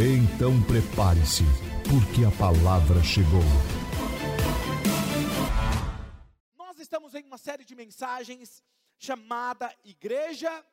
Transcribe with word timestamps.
Então 0.00 0.52
prepare-se, 0.62 1.42
porque 1.90 2.24
a 2.24 2.30
palavra 2.38 3.02
chegou. 3.02 3.42
Nós 6.56 6.78
estamos 6.78 7.16
em 7.16 7.24
uma 7.24 7.36
série 7.36 7.64
de 7.64 7.74
mensagens 7.74 8.62
chamada 8.96 9.74
Igreja 9.82 10.64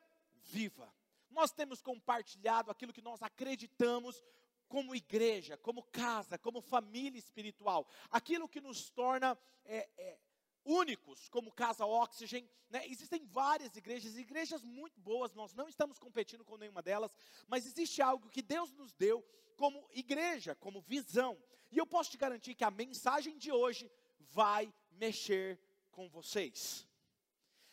Viva. 0.44 0.88
Nós 1.28 1.50
temos 1.50 1.82
compartilhado 1.82 2.70
aquilo 2.70 2.92
que 2.92 3.02
nós 3.02 3.20
acreditamos 3.20 4.22
como 4.68 4.94
igreja, 4.94 5.56
como 5.56 5.82
casa, 5.82 6.38
como 6.38 6.60
família 6.60 7.18
espiritual, 7.18 7.84
aquilo 8.12 8.48
que 8.48 8.60
nos 8.60 8.90
torna 8.90 9.36
é, 9.64 9.88
é, 9.98 10.18
únicos 10.66 11.28
como 11.28 11.52
Casa 11.52 11.86
Oxygen. 11.86 12.48
Né? 12.68 12.86
Existem 12.86 13.24
várias 13.24 13.74
igrejas, 13.76 14.16
igrejas 14.16 14.64
muito 14.64 15.00
boas, 15.00 15.32
nós 15.32 15.54
não 15.54 15.68
estamos 15.68 15.98
competindo 15.98 16.44
com 16.44 16.56
nenhuma 16.56 16.82
delas, 16.82 17.16
mas 17.46 17.64
existe 17.64 18.02
algo 18.02 18.28
que 18.28 18.42
Deus 18.42 18.72
nos 18.72 18.92
deu 18.92 19.24
como 19.56 19.88
igreja, 19.92 20.54
como 20.56 20.80
visão. 20.80 21.40
E 21.70 21.78
eu 21.78 21.86
posso 21.86 22.10
te 22.10 22.18
garantir 22.18 22.54
que 22.54 22.64
a 22.64 22.70
mensagem 22.70 23.38
de 23.38 23.50
hoje 23.50 23.90
vai 24.18 24.72
mexer 24.90 25.58
com 25.90 26.08
vocês. 26.08 26.86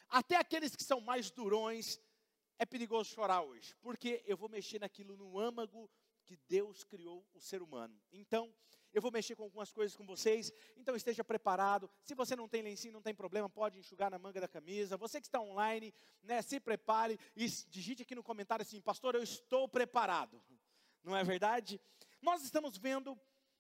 Até 0.08 0.36
aqueles 0.36 0.76
que 0.76 0.84
são 0.84 1.02
mais 1.02 1.32
durões, 1.32 2.00
é 2.60 2.66
perigoso 2.66 3.10
chorar 3.10 3.42
hoje, 3.42 3.76
porque 3.82 4.24
eu 4.26 4.38
vou 4.38 4.48
mexer 4.48 4.80
naquilo 4.80 5.18
no 5.18 5.40
âmago 5.40 5.90
que 6.24 6.38
Deus 6.48 6.84
criou 6.84 7.28
o 7.34 7.42
ser 7.42 7.62
humano. 7.62 8.00
Então, 8.12 8.54
eu 8.94 9.02
vou 9.02 9.12
mexer 9.12 9.36
com 9.36 9.44
algumas 9.44 9.72
coisas 9.72 9.96
com 9.96 10.06
vocês, 10.06 10.54
então 10.78 10.96
esteja 10.96 11.24
preparado. 11.24 11.90
Se 12.04 12.14
você 12.14 12.36
não 12.36 12.48
tem 12.48 12.62
lencinho, 12.62 12.94
não 12.94 13.02
tem 13.02 13.14
problema, 13.14 13.50
pode 13.50 13.80
enxugar 13.80 14.12
na 14.12 14.20
manga 14.20 14.40
da 14.40 14.48
camisa. 14.48 14.96
Você 14.98 15.20
que 15.20 15.28
está 15.28 15.42
online, 15.42 15.94
né, 16.22 16.42
se 16.42 16.60
prepare 16.60 17.20
e 17.36 17.48
digite 17.70 18.04
aqui 18.04 18.14
no 18.14 18.24
comentário 18.24 18.62
assim: 18.62 18.80
Pastor, 18.80 19.16
eu 19.16 19.24
estou 19.24 19.68
preparado. 19.68 20.42
Não 21.04 21.16
é 21.16 21.24
verdade? 21.24 21.82
Nós 22.22 22.44
estamos 22.44 22.78
vendo 22.78 23.20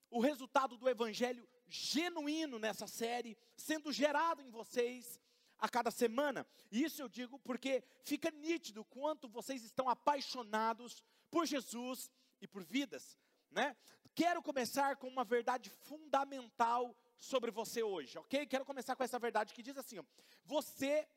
o 0.09 0.19
resultado 0.19 0.77
do 0.77 0.87
evangelho 0.87 1.47
genuíno 1.67 2.59
nessa 2.59 2.85
série 2.85 3.35
sendo 3.57 3.91
gerado 3.91 4.41
em 4.41 4.51
vocês 4.51 5.19
a 5.57 5.67
cada 5.67 5.89
semana. 5.89 6.45
E 6.71 6.83
isso 6.83 7.01
eu 7.01 7.09
digo 7.09 7.39
porque 7.39 7.83
fica 8.03 8.29
nítido 8.29 8.85
quanto 8.85 9.27
vocês 9.27 9.63
estão 9.63 9.89
apaixonados 9.89 11.03
por 11.31 11.47
Jesus 11.47 12.11
e 12.39 12.47
por 12.47 12.63
vidas, 12.63 13.17
né? 13.49 13.75
Quero 14.15 14.43
começar 14.43 14.95
com 14.97 15.07
uma 15.07 15.23
verdade 15.23 15.69
fundamental 15.69 16.95
sobre 17.17 17.49
você 17.49 17.81
hoje, 17.81 18.17
ok? 18.17 18.45
Quero 18.45 18.65
começar 18.65 18.95
com 18.95 19.03
essa 19.03 19.17
verdade 19.17 19.53
que 19.53 19.63
diz 19.63 19.77
assim: 19.77 19.97
ó, 19.97 20.03
você 20.45 21.07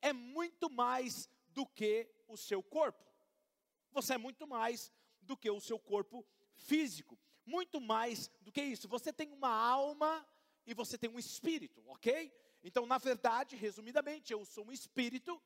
é 0.00 0.12
muito 0.12 0.70
mais 0.70 1.28
do 1.48 1.66
que 1.66 2.08
o 2.28 2.36
seu 2.36 2.62
corpo. 2.62 3.04
Você 3.90 4.14
é 4.14 4.18
muito 4.18 4.46
mais 4.46 4.92
do 5.20 5.36
que 5.36 5.50
o 5.50 5.60
seu 5.60 5.78
corpo 5.78 6.24
físico. 6.54 7.18
Muito 7.44 7.80
mais 7.80 8.28
do 8.40 8.52
que 8.52 8.62
isso. 8.62 8.88
Você 8.88 9.12
tem 9.12 9.32
uma 9.32 9.50
alma 9.50 10.26
e 10.66 10.74
você 10.74 10.96
tem 10.96 11.10
um 11.10 11.18
espírito, 11.18 11.82
ok? 11.86 12.32
Então, 12.62 12.86
na 12.86 12.98
verdade, 12.98 13.56
resumidamente, 13.56 14.32
eu 14.32 14.44
sou 14.44 14.66
um 14.66 14.72
espírito 14.72 15.40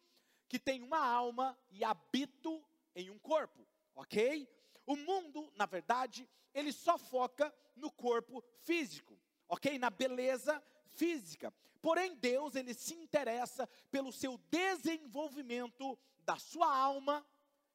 que 0.49 0.59
tem 0.59 0.83
uma 0.83 1.05
alma 1.05 1.59
e 1.71 1.83
habito 1.83 2.65
em 2.95 3.11
um 3.11 3.19
corpo, 3.19 3.67
ok? 3.95 4.49
O 4.89 4.97
mundo, 4.97 5.53
na 5.55 5.67
verdade, 5.67 6.27
ele 6.55 6.73
só 6.73 6.97
foca 6.97 7.55
no 7.77 7.91
corpo 7.93 8.43
físico, 8.63 9.21
ok? 9.47 9.79
Na 9.79 9.91
beleza 9.91 10.65
física. 10.93 11.53
Porém, 11.83 12.17
Deus, 12.17 12.55
ele 12.55 12.73
se 12.73 12.95
interessa 12.95 13.67
pelo 13.91 14.11
seu 14.11 14.39
desenvolvimento 14.51 15.99
da 16.25 16.39
sua 16.39 16.75
alma 16.75 17.23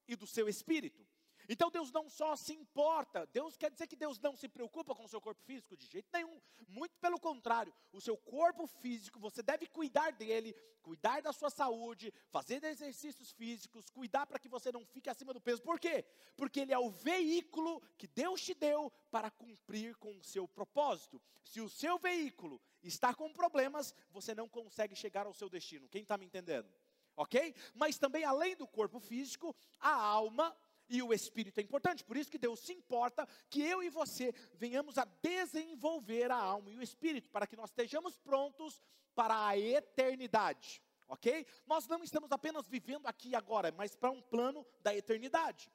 e 0.07 0.16
do 0.16 0.25
seu 0.25 0.50
espírito. 0.50 1.03
Então 1.48 1.70
Deus 1.70 1.92
não 1.92 2.09
só 2.09 2.36
se 2.36 2.54
importa, 2.54 3.26
Deus 3.28 3.58
quer 3.58 3.72
dizer 3.72 3.88
que 3.88 3.96
Deus 3.96 4.20
não 4.20 4.36
se 4.36 4.48
preocupa 4.48 4.96
com 4.96 5.04
o 5.04 5.08
seu 5.08 5.22
corpo 5.22 5.42
físico 5.44 5.76
de 5.76 5.86
jeito 5.86 6.08
nenhum, 6.14 6.40
muito 6.68 6.98
pelo 7.00 7.20
contrário, 7.20 7.74
o 7.92 8.02
seu 8.02 8.18
corpo 8.18 8.66
físico, 8.68 9.20
você 9.20 9.42
deve 9.42 9.68
cuidar 9.68 10.12
dele, 10.12 10.56
cuidar 10.82 11.22
da 11.22 11.32
sua 11.32 11.50
saúde, 11.50 12.14
fazer 12.30 12.64
exercícios 12.64 13.32
físicos, 13.32 13.90
cuidar 13.90 14.26
para 14.26 14.40
que 14.40 14.50
você 14.50 14.72
não 14.72 14.86
fique 14.86 15.09
acima 15.09 15.34
do 15.34 15.42
peso. 15.42 15.62
Por 15.62 15.80
quê? 15.80 16.06
Porque 16.36 16.59
ele 16.59 16.74
é 16.74 16.80
o 16.80 16.90
veículo 16.90 17.82
que 17.98 18.08
Deus 18.08 18.42
te 18.42 18.53
deu 18.53 18.92
para 19.09 19.32
cumprir 19.32 19.96
com 19.96 20.18
o 20.18 20.24
seu 20.24 20.48
propósito. 20.48 21.22
Se 21.44 21.62
o 21.62 21.70
seu 21.70 21.98
veículo 21.98 22.62
está 22.82 23.14
com 23.14 23.32
problemas, 23.32 23.96
você 24.12 24.36
não 24.36 24.48
consegue 24.48 24.96
chegar 24.96 25.26
ao 25.26 25.34
seu 25.34 25.50
destino. 25.50 25.88
Quem 25.90 26.02
está 26.03 26.18
me 26.18 26.26
entendendo? 26.26 26.70
Ok? 27.16 27.56
Mas 27.74 27.98
também, 27.98 28.24
além 28.24 28.56
do 28.56 28.68
corpo 28.68 29.00
físico, 29.00 29.56
a 29.80 29.94
alma 29.94 30.56
e 30.90 31.02
o 31.02 31.14
espírito 31.14 31.60
é 31.60 31.64
importante. 31.64 32.04
Por 32.04 32.18
isso 32.18 32.32
que 32.32 32.38
Deus 32.38 32.60
se 32.60 32.74
importa 32.74 33.28
que 33.50 33.62
eu 33.62 33.82
e 33.84 33.90
você 33.90 34.34
venhamos 34.54 34.98
a 34.98 35.06
desenvolver 35.22 36.32
a 36.32 36.38
alma 36.38 36.70
e 36.72 36.78
o 36.78 36.82
espírito, 36.82 37.30
para 37.30 37.48
que 37.48 37.56
nós 37.56 37.70
estejamos 37.70 38.18
prontos 38.18 38.82
para 39.16 39.48
a 39.48 39.58
eternidade. 39.58 40.82
Ok? 41.08 41.46
Nós 41.66 41.88
não 41.88 42.04
estamos 42.04 42.32
apenas 42.32 42.68
vivendo 42.68 43.08
aqui 43.08 43.30
e 43.30 43.36
agora, 43.36 43.72
mas 43.72 43.96
para 43.96 44.12
um 44.12 44.22
plano 44.22 44.66
da 44.82 44.96
eternidade. 44.96 45.72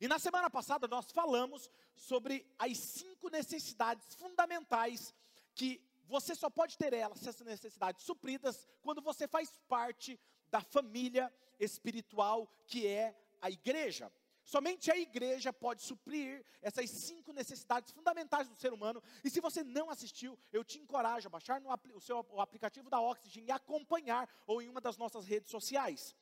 E 0.00 0.08
na 0.08 0.18
semana 0.18 0.50
passada 0.50 0.86
nós 0.86 1.10
falamos 1.10 1.70
sobre 1.94 2.46
as 2.58 2.76
cinco 2.76 3.30
necessidades 3.30 4.14
fundamentais 4.14 5.14
que 5.54 5.80
você 6.04 6.34
só 6.34 6.48
pode 6.48 6.76
ter 6.76 6.92
elas, 6.92 7.26
essas 7.26 7.46
necessidades 7.46 8.04
supridas, 8.04 8.66
quando 8.80 9.02
você 9.02 9.28
faz 9.28 9.50
parte 9.68 10.18
da 10.50 10.60
família 10.60 11.32
espiritual 11.60 12.50
que 12.66 12.86
é 12.86 13.14
a 13.40 13.50
igreja. 13.50 14.12
Somente 14.44 14.90
a 14.90 14.96
igreja 14.96 15.52
pode 15.52 15.82
suprir 15.82 16.42
essas 16.62 16.88
cinco 16.88 17.34
necessidades 17.34 17.92
fundamentais 17.92 18.48
do 18.48 18.56
ser 18.56 18.72
humano. 18.72 19.02
E 19.22 19.28
se 19.28 19.40
você 19.40 19.62
não 19.62 19.90
assistiu, 19.90 20.38
eu 20.50 20.64
te 20.64 20.78
encorajo 20.78 21.26
a 21.26 21.30
baixar 21.30 21.60
no, 21.60 21.68
o 21.94 22.00
seu 22.00 22.24
o 22.30 22.40
aplicativo 22.40 22.88
da 22.88 22.98
Oxygen 22.98 23.44
e 23.44 23.50
acompanhar 23.50 24.26
ou 24.46 24.62
em 24.62 24.68
uma 24.70 24.80
das 24.80 24.96
nossas 24.96 25.26
redes 25.26 25.50
sociais. 25.50 26.16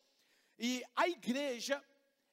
E 0.59 0.83
a 0.97 1.09
igreja, 1.09 1.81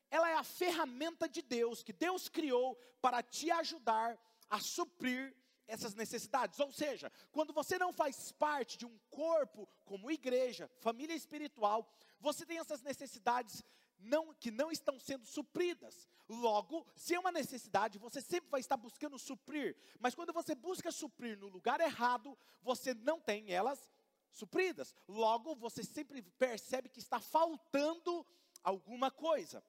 ela 0.10 0.28
é 0.30 0.34
a 0.34 0.44
ferramenta 0.44 1.30
de 1.30 1.44
Deus 1.44 1.84
que 1.84 1.94
Deus 1.94 2.28
criou 2.28 2.76
para 3.00 3.22
te 3.22 3.52
ajudar 3.52 4.18
a 4.50 4.60
suprir 4.60 5.36
essas 5.68 5.94
necessidades. 5.94 6.60
Ou 6.60 6.72
seja, 6.72 7.12
quando 7.32 7.54
você 7.54 7.78
não 7.78 7.94
faz 7.94 8.32
parte 8.32 8.78
de 8.78 8.86
um 8.86 8.98
corpo 9.10 9.68
como 9.86 10.12
igreja, 10.12 10.70
família 10.80 11.16
espiritual, 11.16 11.88
você 12.20 12.46
tem 12.46 12.58
essas 12.58 12.82
necessidades 12.82 13.64
não, 14.04 14.34
que 14.34 14.52
não 14.52 14.72
estão 14.72 15.00
sendo 15.00 15.26
supridas. 15.26 16.08
Logo, 16.28 16.86
se 16.96 17.16
é 17.16 17.20
uma 17.20 17.32
necessidade, 17.32 17.98
você 17.98 18.22
sempre 18.22 18.50
vai 18.50 18.60
estar 18.60 18.78
buscando 18.78 19.18
suprir. 19.18 19.76
Mas 20.00 20.16
quando 20.16 20.34
você 20.34 20.56
busca 20.56 20.92
suprir 20.92 21.38
no 21.38 21.48
lugar 21.48 21.80
errado, 21.82 22.38
você 22.62 22.94
não 22.94 23.20
tem 23.20 23.52
elas 23.52 23.92
supridas. 24.32 24.94
Logo, 25.08 25.56
você 25.56 25.84
sempre 25.84 26.22
percebe 26.22 26.90
que 26.90 27.00
está 27.00 27.20
faltando 27.20 28.26
alguma 28.64 29.12
coisa. 29.12 29.64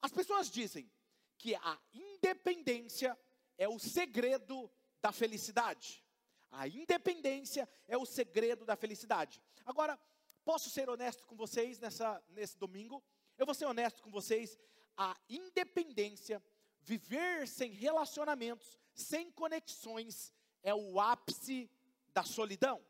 As 0.00 0.12
pessoas 0.12 0.50
dizem 0.50 0.90
que 1.38 1.54
a 1.54 1.78
independência 1.92 3.18
é 3.58 3.68
o 3.68 3.78
segredo 3.78 4.70
da 5.00 5.12
felicidade. 5.12 6.04
A 6.50 6.68
independência 6.68 7.68
é 7.88 7.96
o 7.96 8.06
segredo 8.06 8.64
da 8.64 8.76
felicidade. 8.76 9.42
Agora, 9.64 9.98
posso 10.44 10.70
ser 10.70 10.88
honesto 10.88 11.26
com 11.26 11.36
vocês 11.36 11.78
nessa, 11.78 12.22
nesse 12.28 12.56
domingo? 12.56 13.02
Eu 13.38 13.44
vou 13.44 13.54
ser 13.54 13.66
honesto 13.66 14.02
com 14.02 14.10
vocês, 14.10 14.58
a 14.96 15.16
independência, 15.28 16.42
viver 16.80 17.46
sem 17.46 17.70
relacionamentos, 17.72 18.78
sem 18.94 19.30
conexões, 19.30 20.32
é 20.62 20.74
o 20.74 20.98
ápice 20.98 21.70
da 22.14 22.22
solidão. 22.22 22.82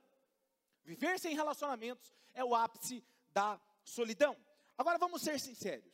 Viver 0.85 1.19
sem 1.19 1.35
relacionamentos 1.35 2.15
é 2.33 2.45
o 2.45 2.55
ápice 2.55 3.05
da 3.31 3.61
solidão. 3.83 4.37
Agora 4.79 4.99
vamos 4.99 5.23
ser 5.23 5.41
sinceros. 5.41 5.93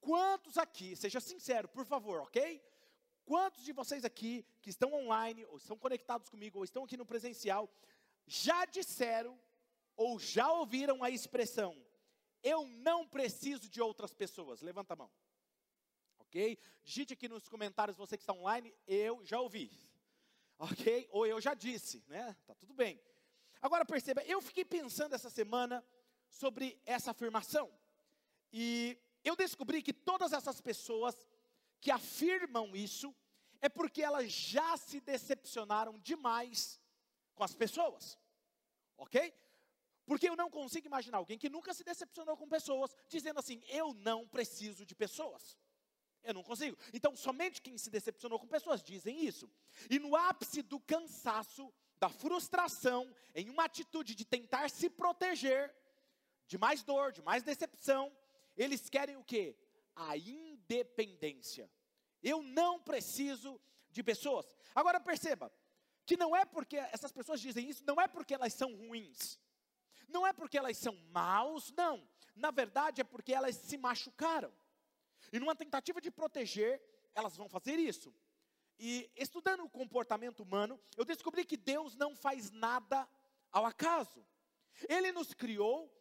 Quantos 0.00 0.58
aqui, 0.58 0.94
seja 0.94 1.18
sincero, 1.18 1.66
por 1.66 1.86
favor, 1.86 2.20
ok? 2.20 2.62
Quantos 3.24 3.64
de 3.64 3.72
vocês 3.72 4.04
aqui 4.04 4.44
que 4.60 4.68
estão 4.68 4.92
online, 4.92 5.46
ou 5.46 5.56
estão 5.56 5.78
conectados 5.78 6.28
comigo, 6.28 6.58
ou 6.58 6.64
estão 6.64 6.84
aqui 6.84 6.96
no 6.96 7.06
presencial, 7.06 7.70
já 8.26 8.66
disseram 8.66 9.40
ou 9.96 10.18
já 10.18 10.52
ouviram 10.52 11.02
a 11.02 11.08
expressão 11.08 11.74
eu 12.44 12.66
não 12.68 13.08
preciso 13.08 13.68
de 13.68 13.80
outras 13.80 14.12
pessoas. 14.12 14.60
Levanta 14.60 14.92
a 14.92 14.96
mão. 14.96 15.10
Ok? 16.18 16.58
Digite 16.84 17.14
aqui 17.14 17.28
nos 17.28 17.48
comentários, 17.48 17.96
você 17.96 18.16
que 18.16 18.22
está 18.22 18.34
online, 18.34 18.72
eu 18.86 19.24
já 19.24 19.40
ouvi, 19.40 19.70
ok? 20.58 21.08
Ou 21.10 21.26
eu 21.26 21.40
já 21.40 21.54
disse, 21.54 22.04
né? 22.06 22.36
Tá 22.46 22.54
tudo 22.54 22.74
bem. 22.74 23.00
Agora 23.62 23.86
perceba, 23.86 24.22
eu 24.24 24.42
fiquei 24.42 24.64
pensando 24.64 25.14
essa 25.14 25.30
semana 25.30 25.82
sobre 26.28 26.78
essa 26.84 27.12
afirmação, 27.12 27.72
e 28.52 28.98
eu 29.22 29.34
descobri 29.36 29.82
que 29.82 29.92
todas 29.92 30.32
essas 30.32 30.60
pessoas 30.60 31.14
que 31.80 31.90
afirmam 31.90 32.74
isso, 32.76 33.14
é 33.60 33.68
porque 33.68 34.02
elas 34.02 34.30
já 34.30 34.76
se 34.76 35.00
decepcionaram 35.00 35.98
demais 36.00 36.80
com 37.34 37.44
as 37.44 37.54
pessoas, 37.54 38.18
ok? 38.96 39.32
Porque 40.06 40.28
eu 40.28 40.36
não 40.36 40.50
consigo 40.50 40.86
imaginar 40.86 41.18
alguém 41.18 41.38
que 41.38 41.48
nunca 41.48 41.72
se 41.72 41.82
decepcionou 41.82 42.36
com 42.36 42.48
pessoas, 42.48 42.94
dizendo 43.08 43.38
assim: 43.38 43.62
eu 43.68 43.94
não 43.94 44.26
preciso 44.26 44.84
de 44.84 44.94
pessoas. 44.94 45.56
Eu 46.22 46.34
não 46.34 46.42
consigo. 46.42 46.76
Então, 46.92 47.14
somente 47.14 47.60
quem 47.60 47.76
se 47.76 47.90
decepcionou 47.90 48.38
com 48.38 48.46
pessoas 48.46 48.82
dizem 48.82 49.24
isso. 49.24 49.50
E 49.90 49.98
no 49.98 50.16
ápice 50.16 50.62
do 50.62 50.80
cansaço, 50.80 51.72
da 51.98 52.08
frustração, 52.08 53.14
em 53.34 53.50
uma 53.50 53.64
atitude 53.64 54.14
de 54.14 54.24
tentar 54.24 54.70
se 54.70 54.88
proteger 54.88 55.74
de 56.46 56.58
mais 56.58 56.82
dor, 56.82 57.12
de 57.12 57.22
mais 57.22 57.42
decepção, 57.42 58.14
eles 58.56 58.88
querem 58.88 59.16
o 59.16 59.24
quê? 59.24 59.56
A 59.94 60.16
independência. 60.16 61.70
Eu 62.22 62.42
não 62.42 62.80
preciso 62.80 63.60
de 63.90 64.02
pessoas. 64.02 64.56
Agora 64.74 64.98
perceba, 64.98 65.52
que 66.06 66.16
não 66.16 66.34
é 66.34 66.44
porque 66.44 66.76
essas 66.76 67.12
pessoas 67.12 67.40
dizem 67.40 67.68
isso, 67.68 67.84
não 67.84 68.00
é 68.00 68.08
porque 68.08 68.34
elas 68.34 68.52
são 68.54 68.74
ruins. 68.74 69.38
Não 70.08 70.26
é 70.26 70.32
porque 70.32 70.58
elas 70.58 70.76
são 70.76 70.96
maus, 71.10 71.72
não. 71.76 72.06
Na 72.34 72.50
verdade 72.50 73.00
é 73.00 73.04
porque 73.04 73.32
elas 73.32 73.56
se 73.56 73.76
machucaram. 73.76 74.52
E 75.32 75.38
numa 75.38 75.54
tentativa 75.54 76.00
de 76.00 76.10
proteger, 76.10 76.80
elas 77.14 77.36
vão 77.36 77.48
fazer 77.48 77.78
isso. 77.78 78.14
E 78.78 79.10
estudando 79.16 79.64
o 79.64 79.70
comportamento 79.70 80.40
humano, 80.42 80.80
eu 80.96 81.04
descobri 81.04 81.44
que 81.44 81.56
Deus 81.56 81.94
não 81.94 82.14
faz 82.16 82.50
nada 82.50 83.08
ao 83.52 83.64
acaso. 83.64 84.26
Ele 84.88 85.12
nos 85.12 85.32
criou, 85.32 85.92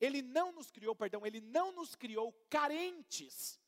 ele 0.00 0.22
não 0.22 0.52
nos 0.52 0.70
criou, 0.70 0.94
perdão, 0.94 1.26
ele 1.26 1.40
não 1.40 1.72
nos 1.72 1.96
criou 1.96 2.32
carentes 2.48 3.60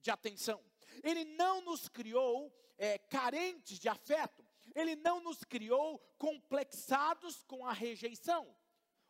de 0.00 0.10
atenção. 0.10 0.62
Ele 1.02 1.24
não 1.24 1.60
nos 1.62 1.88
criou 1.88 2.52
é, 2.76 2.98
carentes 2.98 3.78
de 3.78 3.88
afeto. 3.88 4.44
Ele 4.74 4.96
não 4.96 5.20
nos 5.20 5.44
criou 5.44 5.98
complexados 6.18 7.44
com 7.44 7.64
a 7.64 7.72
rejeição 7.72 8.54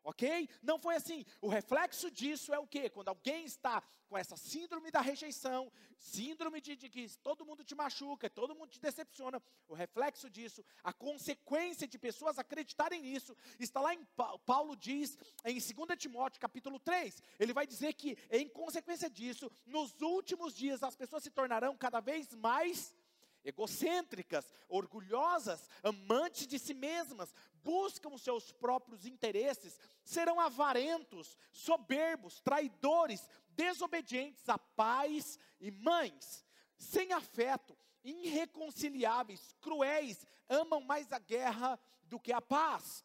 ok? 0.03 0.49
Não 0.63 0.79
foi 0.79 0.97
assim. 0.97 1.25
O 1.41 1.49
reflexo 1.49 2.11
disso 2.11 2.53
é 2.53 2.59
o 2.59 2.67
quê? 2.67 2.89
Quando 2.89 3.09
alguém 3.09 3.45
está 3.45 3.83
com 4.13 4.19
essa 4.19 4.37
síndrome 4.37 4.91
da 4.91 5.01
rejeição, 5.01 5.73
síndrome 5.99 6.61
de, 6.61 6.77
de, 6.77 6.91
que 6.91 7.09
todo 7.23 7.47
mundo 7.47 7.65
te 7.65 7.75
machuca, 7.75 8.29
todo 8.29 8.55
mundo 8.55 8.69
te 8.69 8.79
decepciona, 8.79 9.43
o 9.67 9.73
reflexo 9.73 10.29
disso, 10.29 10.63
a 10.85 10.93
consequência 10.93 11.89
de 11.89 11.99
pessoas 11.99 12.39
acreditarem 12.39 13.01
nisso, 13.01 13.35
está 13.59 13.81
lá 13.81 13.95
em 13.95 14.07
Paulo 14.45 14.77
diz 14.77 15.17
em 15.47 15.55
2 15.55 15.99
Timóteo 15.99 16.39
capítulo 16.39 16.79
3, 16.79 17.23
ele 17.41 17.55
vai 17.55 17.67
dizer 17.67 17.95
que 17.95 18.19
em 18.31 18.47
consequência 18.51 19.09
disso, 19.09 19.51
nos 19.65 19.99
últimos 20.03 20.55
dias 20.55 20.83
as 20.83 20.95
pessoas 20.95 21.23
se 21.23 21.31
tornarão 21.31 21.75
cada 21.75 22.01
vez 22.01 22.35
mais 22.35 22.95
egocêntricas, 23.45 24.53
orgulhosas, 24.69 25.69
amantes 25.83 26.47
de 26.47 26.59
si 26.59 26.75
mesmas, 26.75 27.35
buscam 27.63 28.11
os 28.11 28.23
seus 28.23 28.53
próprios 28.53 29.07
interesses, 29.07 29.79
serão 30.05 30.41
avarentos, 30.41 31.37
soberbos, 31.51 32.41
traidores, 32.41 33.29
desobedientes 33.51 34.49
a 34.49 34.59
pais 34.59 35.39
e 35.61 35.71
mães, 35.71 36.45
sem 36.77 37.13
afeto, 37.13 37.77
irreconciliáveis, 38.05 39.55
cruéis, 39.61 40.27
amam 40.49 40.81
mais 40.81 41.13
a 41.13 41.19
guerra 41.19 41.79
do 42.05 42.19
que 42.19 42.33
a 42.33 42.41
paz. 42.41 43.05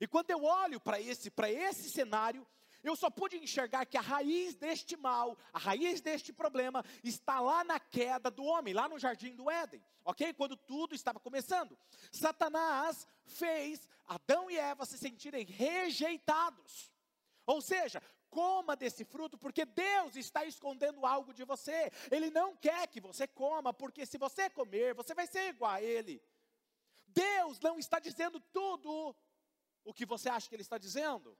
E 0.00 0.06
quando 0.06 0.30
eu 0.30 0.42
olho 0.44 0.80
para 0.80 1.00
esse, 1.00 1.30
para 1.30 1.50
esse 1.50 1.90
cenário, 1.90 2.46
eu 2.82 2.96
só 2.96 3.08
pude 3.08 3.36
enxergar 3.36 3.86
que 3.86 3.96
a 3.96 4.00
raiz 4.00 4.54
deste 4.54 4.96
mal, 4.96 5.38
a 5.52 5.58
raiz 5.58 6.00
deste 6.00 6.32
problema, 6.32 6.84
está 7.04 7.40
lá 7.40 7.62
na 7.62 7.78
queda 7.78 8.30
do 8.30 8.44
homem, 8.44 8.74
lá 8.74 8.88
no 8.88 8.98
jardim 8.98 9.34
do 9.34 9.50
Éden, 9.50 9.82
ok? 10.04 10.32
Quando 10.32 10.56
tudo 10.56 10.94
estava 10.94 11.20
começando. 11.20 11.78
Satanás 12.10 13.06
fez 13.24 13.88
Adão 14.06 14.50
e 14.50 14.56
Eva 14.56 14.84
se 14.84 14.98
sentirem 14.98 15.44
rejeitados. 15.44 16.92
Ou 17.46 17.60
seja, 17.60 18.02
coma 18.30 18.74
desse 18.74 19.04
fruto, 19.04 19.36
porque 19.36 19.64
Deus 19.64 20.16
está 20.16 20.44
escondendo 20.44 21.04
algo 21.04 21.34
de 21.34 21.44
você. 21.44 21.92
Ele 22.10 22.30
não 22.30 22.56
quer 22.56 22.88
que 22.88 23.00
você 23.00 23.26
coma, 23.26 23.72
porque 23.72 24.06
se 24.06 24.18
você 24.18 24.48
comer, 24.48 24.94
você 24.94 25.14
vai 25.14 25.26
ser 25.26 25.50
igual 25.50 25.72
a 25.72 25.82
Ele. 25.82 26.20
Deus 27.06 27.60
não 27.60 27.78
está 27.78 27.98
dizendo 27.98 28.40
tudo 28.40 29.14
o 29.84 29.92
que 29.92 30.06
você 30.06 30.28
acha 30.28 30.48
que 30.48 30.54
Ele 30.54 30.62
está 30.62 30.78
dizendo. 30.78 31.36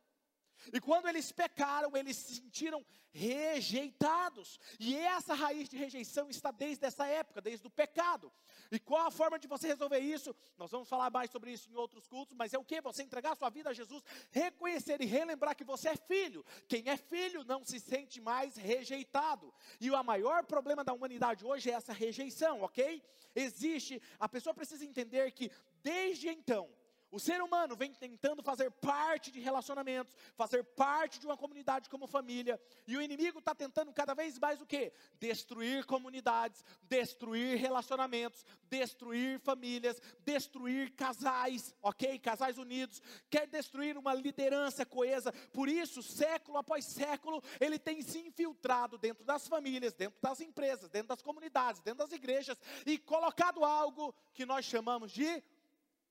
E 0.72 0.80
quando 0.80 1.08
eles 1.08 1.32
pecaram, 1.32 1.96
eles 1.96 2.16
se 2.16 2.34
sentiram 2.36 2.84
rejeitados. 3.12 4.58
E 4.78 4.96
essa 4.96 5.34
raiz 5.34 5.68
de 5.68 5.76
rejeição 5.76 6.28
está 6.28 6.50
desde 6.50 6.84
essa 6.84 7.06
época, 7.06 7.40
desde 7.40 7.66
o 7.66 7.70
pecado. 7.70 8.32
E 8.70 8.78
qual 8.78 9.06
a 9.06 9.10
forma 9.10 9.38
de 9.38 9.46
você 9.46 9.68
resolver 9.68 9.98
isso? 9.98 10.34
Nós 10.56 10.70
vamos 10.70 10.88
falar 10.88 11.10
mais 11.10 11.30
sobre 11.30 11.52
isso 11.52 11.70
em 11.70 11.74
outros 11.74 12.06
cultos, 12.06 12.36
mas 12.36 12.54
é 12.54 12.58
o 12.58 12.64
que? 12.64 12.80
Você 12.80 13.02
entregar 13.02 13.36
sua 13.36 13.50
vida 13.50 13.70
a 13.70 13.74
Jesus, 13.74 14.02
reconhecer 14.30 15.00
e 15.00 15.06
relembrar 15.06 15.54
que 15.54 15.64
você 15.64 15.90
é 15.90 15.96
filho. 15.96 16.44
Quem 16.66 16.88
é 16.88 16.96
filho 16.96 17.44
não 17.44 17.62
se 17.64 17.78
sente 17.78 18.20
mais 18.20 18.56
rejeitado. 18.56 19.52
E 19.80 19.90
o 19.90 20.02
maior 20.02 20.44
problema 20.44 20.82
da 20.82 20.92
humanidade 20.92 21.44
hoje 21.44 21.70
é 21.70 21.74
essa 21.74 21.92
rejeição, 21.92 22.62
ok? 22.62 23.02
Existe, 23.34 24.00
a 24.18 24.28
pessoa 24.28 24.54
precisa 24.54 24.84
entender 24.84 25.32
que 25.32 25.50
desde 25.82 26.28
então, 26.28 26.70
o 27.12 27.20
ser 27.20 27.42
humano 27.42 27.76
vem 27.76 27.92
tentando 27.92 28.42
fazer 28.42 28.70
parte 28.70 29.30
de 29.30 29.38
relacionamentos, 29.38 30.16
fazer 30.34 30.64
parte 30.64 31.20
de 31.20 31.26
uma 31.26 31.36
comunidade 31.36 31.90
como 31.90 32.06
família, 32.06 32.58
e 32.86 32.96
o 32.96 33.02
inimigo 33.02 33.38
está 33.38 33.54
tentando 33.54 33.92
cada 33.92 34.14
vez 34.14 34.38
mais 34.38 34.62
o 34.62 34.66
que? 34.66 34.90
Destruir 35.20 35.84
comunidades, 35.84 36.64
destruir 36.84 37.58
relacionamentos, 37.58 38.46
destruir 38.70 39.38
famílias, 39.40 40.00
destruir 40.24 40.92
casais, 40.92 41.74
ok? 41.82 42.18
Casais 42.18 42.56
unidos, 42.56 43.02
quer 43.28 43.46
destruir 43.46 43.98
uma 43.98 44.14
liderança 44.14 44.86
coesa. 44.86 45.32
Por 45.52 45.68
isso, 45.68 46.02
século 46.02 46.56
após 46.56 46.86
século, 46.86 47.42
ele 47.60 47.78
tem 47.78 48.00
se 48.00 48.20
infiltrado 48.20 48.96
dentro 48.96 49.22
das 49.22 49.46
famílias, 49.46 49.92
dentro 49.92 50.18
das 50.22 50.40
empresas, 50.40 50.88
dentro 50.88 51.08
das 51.08 51.20
comunidades, 51.20 51.82
dentro 51.82 51.98
das 51.98 52.12
igrejas 52.12 52.58
e 52.86 52.96
colocado 52.96 53.66
algo 53.66 54.14
que 54.32 54.46
nós 54.46 54.64
chamamos 54.64 55.12
de 55.12 55.44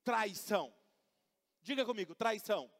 traição. 0.04 0.72
Diga 1.62 1.84
comigo, 1.84 2.14
traição. 2.14 2.70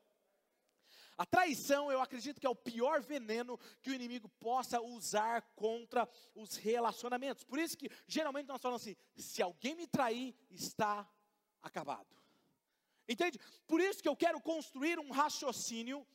A 1.17 1.27
traição, 1.27 1.93
eu 1.93 2.01
acredito 2.01 2.41
que 2.41 2.47
é 2.47 2.51
o 2.51 2.57
pior 2.57 3.01
veneno 3.01 3.59
que 3.81 3.91
o 3.91 3.95
inimigo 3.95 4.29
possa 4.41 4.81
usar 4.81 5.43
contra 5.55 6.09
os 6.35 6.57
relacionamentos. 6.57 7.45
Por 7.45 7.59
isso 7.59 7.77
que 7.77 7.91
geralmente 8.07 8.49
nós 8.49 8.61
falamos 8.61 8.83
assim: 8.83 8.97
se 9.17 9.43
alguém 9.43 9.75
me 9.75 9.87
trair, 9.87 10.35
está 10.51 11.09
acabado. 11.63 12.17
Entende? 13.09 13.39
Por 13.67 13.81
isso 13.81 14.03
que 14.03 14.09
eu 14.09 14.17
quero 14.17 14.41
construir 14.41 14.99
um 14.99 15.11
raciocínio 15.11 16.07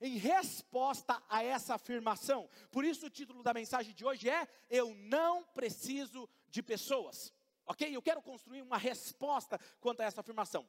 em 0.00 0.16
resposta 0.16 1.22
a 1.28 1.42
essa 1.42 1.74
afirmação. 1.74 2.48
Por 2.70 2.84
isso 2.84 3.06
o 3.06 3.10
título 3.10 3.42
da 3.42 3.54
mensagem 3.54 3.94
de 3.94 4.04
hoje 4.04 4.28
é: 4.28 4.48
Eu 4.70 4.94
não 4.94 5.44
preciso 5.44 6.28
de 6.48 6.62
pessoas. 6.62 7.32
Ok? 7.66 7.94
Eu 7.94 8.02
quero 8.02 8.22
construir 8.22 8.62
uma 8.62 8.78
resposta 8.78 9.58
quanto 9.80 10.00
a 10.00 10.04
essa 10.04 10.20
afirmação. 10.20 10.68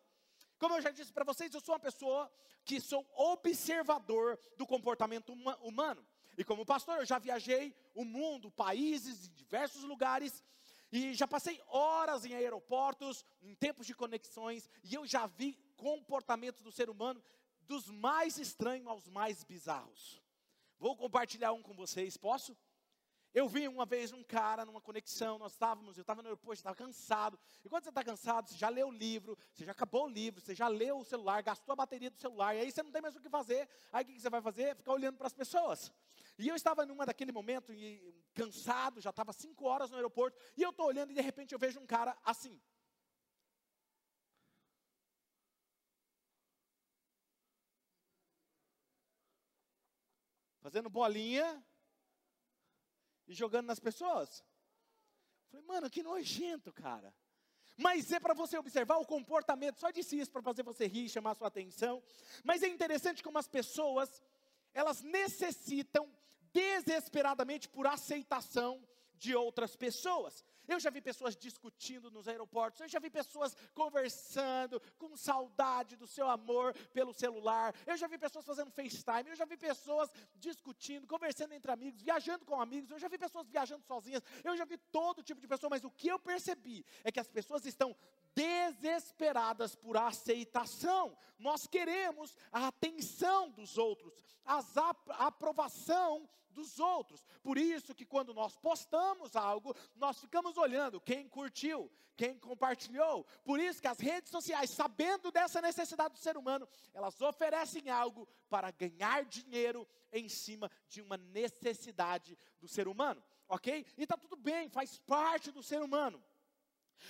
Como 0.60 0.76
eu 0.76 0.82
já 0.82 0.92
disse 0.92 1.14
para 1.14 1.24
vocês, 1.24 1.54
eu 1.54 1.62
sou 1.62 1.74
uma 1.74 1.80
pessoa 1.80 2.32
que 2.66 2.82
sou 2.82 3.06
observador 3.16 4.40
do 4.58 4.66
comportamento 4.66 5.32
humano. 5.62 6.06
E 6.38 6.44
como 6.44 6.66
pastor, 6.66 6.98
eu 6.98 7.06
já 7.06 7.18
viajei 7.18 7.76
o 7.96 8.04
mundo, 8.04 8.52
países, 8.52 9.28
em 9.28 9.34
diversos 9.34 9.84
lugares, 9.84 10.44
e 10.92 11.14
já 11.14 11.28
passei 11.28 11.62
horas 11.68 12.26
em 12.26 12.34
aeroportos, 12.34 13.26
em 13.42 13.56
tempos 13.56 13.88
de 13.88 13.94
conexões, 13.94 14.70
e 14.84 14.94
eu 14.94 15.06
já 15.06 15.26
vi 15.26 15.54
comportamentos 15.76 16.62
do 16.62 16.72
ser 16.72 16.90
humano 16.90 17.24
dos 17.62 17.90
mais 17.90 18.38
estranhos 18.38 18.88
aos 18.88 19.08
mais 19.08 19.44
bizarros. 19.44 20.22
Vou 20.80 20.96
compartilhar 20.96 21.54
um 21.54 21.62
com 21.62 21.74
vocês, 21.74 22.16
posso? 22.18 22.56
Eu 23.39 23.48
vi 23.48 23.67
uma 23.67 23.86
vez 23.86 24.12
um 24.12 24.24
cara 24.24 24.65
numa 24.65 24.82
conexão, 24.82 25.38
nós 25.38 25.51
estávamos, 25.51 25.96
eu 25.96 26.01
estava 26.01 26.24
no 26.24 26.27
aeroporto, 26.27 26.56
estava 26.56 26.75
cansado. 26.75 27.39
E 27.63 27.70
quando 27.70 27.84
você 27.84 27.89
está 27.89 28.03
cansado, 28.03 28.50
você 28.50 28.58
já 28.58 28.67
leu 28.67 28.88
o 28.88 28.91
livro, 28.91 29.38
você 29.53 29.63
já 29.63 29.74
acabou 29.74 30.06
o 30.06 30.10
livro, 30.10 30.41
você 30.41 30.56
já 30.56 30.67
leu 30.67 30.98
o 30.98 31.06
celular, 31.06 31.44
gastou 31.44 31.74
a 31.74 31.75
bateria 31.75 32.10
do 32.10 32.17
celular, 32.17 32.56
e 32.56 32.62
aí 32.62 32.72
você 32.72 32.82
não 32.82 32.91
tem 32.91 33.00
mais 33.00 33.15
o 33.15 33.20
que 33.20 33.29
fazer. 33.29 33.70
Aí 33.94 34.03
o 34.03 34.08
que 34.08 34.20
você 34.20 34.27
vai 34.27 34.41
fazer? 34.41 34.75
Ficar 34.75 34.91
olhando 34.91 35.17
para 35.17 35.27
as 35.27 35.34
pessoas. 35.34 35.94
E 36.39 36.48
eu 36.48 36.56
estava 36.56 36.84
numa 36.84 37.06
daquele 37.06 37.32
momento, 37.32 37.72
e, 37.72 38.12
cansado, 38.34 39.00
já 39.00 39.12
estava 39.12 39.32
cinco 39.32 39.65
horas 39.65 39.91
no 39.91 39.98
aeroporto, 39.98 40.36
e 40.58 40.63
eu 40.63 40.72
estou 40.72 40.88
olhando 40.88 41.12
e 41.12 41.13
de 41.13 41.22
repente 41.22 41.53
eu 41.53 41.60
vejo 41.60 41.79
um 41.79 41.86
cara 41.86 42.17
assim. 42.24 42.60
Fazendo 50.60 50.89
bolinha, 50.89 51.63
e 53.28 53.34
jogando 53.34 53.68
nas 53.68 53.80
pessoas. 53.80 54.44
Falei, 55.50 55.66
mano, 55.66 55.90
que 55.90 56.04
nojento, 56.04 56.72
cara. 56.72 57.14
Mas 57.78 58.12
é 58.12 58.20
para 58.20 58.34
você 58.34 58.58
observar 58.58 58.98
o 58.98 59.06
comportamento, 59.06 59.80
só 59.80 59.92
disse 59.92 60.20
isso 60.20 60.32
para 60.32 60.42
fazer 60.42 60.64
você 60.64 60.88
rir, 60.88 61.10
chamar 61.10 61.36
sua 61.36 61.48
atenção. 61.48 62.02
Mas 62.44 62.64
é 62.64 62.68
interessante 62.68 63.22
como 63.22 63.38
as 63.38 63.48
pessoas, 63.48 64.22
elas 64.74 65.04
necessitam 65.04 66.12
desesperadamente 66.52 67.70
por 67.70 67.86
aceitação 67.86 68.84
de 69.18 69.36
outras 69.36 69.76
pessoas. 69.76 70.44
Eu 70.68 70.80
já 70.80 70.90
vi 70.90 71.02
pessoas 71.02 71.36
discutindo 71.36 72.12
nos 72.12 72.28
aeroportos, 72.28 72.82
eu 72.82 72.90
já 72.90 73.00
vi 73.00 73.10
pessoas 73.10 73.56
conversando 73.74 74.82
com 74.98 75.16
saudade 75.16 75.96
do 75.96 76.06
seu 76.06 76.28
amor 76.30 76.74
pelo 76.94 77.14
celular, 77.14 77.74
eu 77.86 77.96
já 77.96 78.08
vi 78.08 78.18
pessoas 78.18 78.46
fazendo 78.46 78.70
FaceTime, 78.72 79.30
eu 79.30 79.36
já 79.36 79.46
vi 79.46 79.56
pessoas 79.56 80.12
discutindo, 80.36 81.08
conversando 81.08 81.54
entre 81.54 81.72
amigos, 81.72 82.02
viajando 82.02 82.46
com 82.46 82.60
amigos, 82.60 82.92
eu 82.92 83.00
já 83.00 83.08
vi 83.08 83.18
pessoas 83.18 83.48
viajando 83.48 83.84
sozinhas, 83.86 84.22
eu 84.44 84.58
já 84.58 84.66
vi 84.66 84.78
todo 84.92 85.24
tipo 85.24 85.40
de 85.40 85.48
pessoa, 85.48 85.70
mas 85.70 85.86
o 85.86 85.92
que 85.92 86.10
eu 86.10 86.20
percebi 86.20 86.86
é 87.04 87.12
que 87.12 87.20
as 87.20 87.30
pessoas 87.30 87.66
estão 87.66 87.96
desesperadas 88.38 89.74
por 89.74 89.98
aceitação. 89.98 91.17
Nós 91.39 91.65
queremos 91.65 92.36
a 92.51 92.67
atenção 92.67 93.50
dos 93.50 93.79
outros, 93.79 94.13
a 94.46 95.25
aprovação 95.25 96.29
dos 96.51 96.79
outros. 96.79 97.24
Por 97.41 97.58
isso 97.58 97.96
que 97.96 98.06
quando 98.06 98.34
nós 98.36 98.56
postamos 98.56 99.36
algo, 99.36 99.75
nós 99.96 100.20
ficamos 100.20 100.56
olhando 100.56 101.01
quem 101.01 101.27
curtiu, 101.27 101.91
quem 102.15 102.38
compartilhou. 102.38 103.25
Por 103.44 103.60
isso 103.60 103.82
que 103.82 103.88
as 103.88 104.00
redes 104.00 104.29
sociais, 104.29 104.70
sabendo 104.70 105.32
dessa 105.32 105.60
necessidade 105.60 106.13
do 106.13 106.20
ser 106.20 106.38
humano, 106.38 106.67
elas 106.94 107.20
oferecem 107.22 107.89
algo 107.89 108.27
para 108.50 108.70
ganhar 108.70 109.25
dinheiro 109.25 109.88
em 110.12 110.29
cima 110.29 110.70
de 110.88 111.01
uma 111.01 111.17
necessidade 111.17 112.38
do 112.60 112.67
ser 112.67 112.88
humano, 112.88 113.24
ok? 113.48 113.86
E 113.98 114.03
está 114.03 114.15
tudo 114.15 114.36
bem, 114.36 114.70
faz 114.70 115.00
parte 115.00 115.51
do 115.51 115.63
ser 115.63 115.82
humano. 115.82 116.24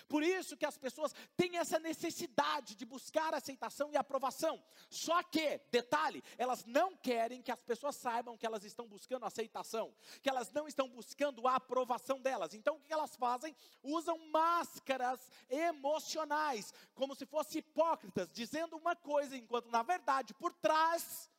Por 0.08 0.24
isso 0.24 0.58
que 0.58 0.65
as 0.65 0.77
pessoas 0.77 1.13
têm 1.36 1.58
essa 1.58 1.79
necessidade 1.79 2.75
de 2.75 2.86
buscar 2.86 3.34
aceitação 3.34 3.91
e 3.91 3.98
aprovação. 3.98 4.63
Só 4.89 5.22
que, 5.24 5.60
detalhe, 5.72 6.24
elas 6.38 6.65
não 6.65 6.96
querem 6.96 7.41
que 7.41 7.51
as 7.51 7.62
pessoas 7.62 7.96
saibam 7.96 8.38
que 8.38 8.46
elas 8.46 8.63
estão 8.63 8.88
buscando 8.88 9.25
aceitação, 9.25 9.94
que 10.22 10.29
elas 10.29 10.51
não 10.51 10.67
estão 10.67 10.89
buscando 10.89 11.48
a 11.48 11.56
aprovação 11.56 12.22
delas. 12.22 12.53
Então 12.53 12.75
o 12.75 12.82
que 12.82 12.94
elas 12.94 13.15
fazem? 13.15 13.56
Usam 13.82 14.17
máscaras 14.29 15.20
emocionais, 15.50 16.74
como 16.94 17.15
se 17.15 17.25
fossem 17.25 17.60
hipócritas, 17.60 18.32
dizendo 18.32 18.77
uma 18.77 18.96
coisa, 18.96 19.36
enquanto 19.36 19.70
na 19.70 19.84
verdade, 19.84 20.34
por 20.34 20.53
trás, 20.53 21.29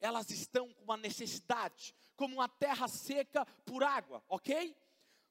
elas 0.00 0.30
estão 0.30 0.72
com 0.72 0.84
uma 0.84 0.96
necessidade, 0.96 1.94
como 2.16 2.36
uma 2.36 2.48
terra 2.48 2.88
seca 2.88 3.44
por 3.64 3.82
água, 3.82 4.22
ok? 4.28 4.74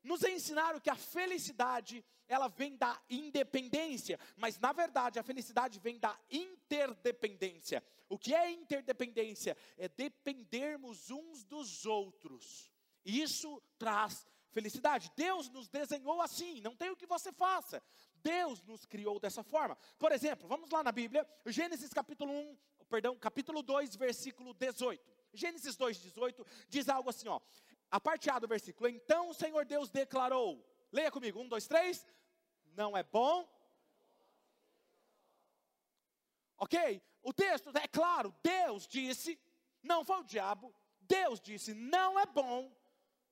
Nos 0.03 0.23
ensinaram 0.23 0.79
que 0.79 0.89
a 0.89 0.95
felicidade, 0.95 2.03
ela 2.27 2.47
vem 2.47 2.75
da 2.77 2.99
independência, 3.09 4.19
mas 4.37 4.57
na 4.59 4.71
verdade 4.71 5.19
a 5.19 5.23
felicidade 5.23 5.79
vem 5.79 5.99
da 5.99 6.17
interdependência. 6.29 7.83
O 8.07 8.17
que 8.17 8.33
é 8.33 8.51
interdependência? 8.51 9.55
É 9.77 9.87
dependermos 9.87 11.11
uns 11.11 11.43
dos 11.43 11.85
outros. 11.85 12.71
Isso 13.05 13.61
traz 13.77 14.25
felicidade. 14.51 15.11
Deus 15.15 15.49
nos 15.49 15.67
desenhou 15.69 16.21
assim, 16.21 16.61
não 16.61 16.75
tem 16.75 16.89
o 16.89 16.95
que 16.95 17.05
você 17.05 17.31
faça. 17.31 17.81
Deus 18.15 18.61
nos 18.63 18.85
criou 18.85 19.19
dessa 19.19 19.43
forma. 19.43 19.77
Por 19.97 20.11
exemplo, 20.11 20.47
vamos 20.47 20.69
lá 20.69 20.83
na 20.83 20.91
Bíblia, 20.91 21.27
Gênesis 21.45 21.93
capítulo 21.93 22.33
1, 22.33 22.57
perdão, 22.89 23.15
capítulo 23.17 23.61
2, 23.61 23.95
versículo 23.95 24.53
18. 24.53 25.19
Gênesis 25.33 25.75
2, 25.75 26.01
18 26.01 26.45
diz 26.67 26.89
algo 26.89 27.09
assim, 27.09 27.27
ó: 27.27 27.39
a 27.91 27.99
parte 27.99 28.29
A 28.29 28.39
do 28.39 28.47
versículo. 28.47 28.89
Então 28.89 29.29
o 29.29 29.33
Senhor 29.33 29.65
Deus 29.65 29.89
declarou. 29.89 30.65
Leia 30.91 31.11
comigo, 31.11 31.39
um, 31.39 31.47
dois, 31.47 31.67
três. 31.67 32.05
Não 32.75 32.95
é 32.95 33.03
bom. 33.03 33.47
Ok? 36.57 37.01
O 37.21 37.33
texto 37.33 37.69
é 37.77 37.87
claro. 37.87 38.33
Deus 38.43 38.87
disse, 38.87 39.39
não 39.81 40.03
foi 40.03 40.19
o 40.19 40.23
diabo. 40.23 40.73
Deus 41.01 41.39
disse, 41.39 41.73
não 41.73 42.19
é 42.19 42.25
bom 42.25 42.71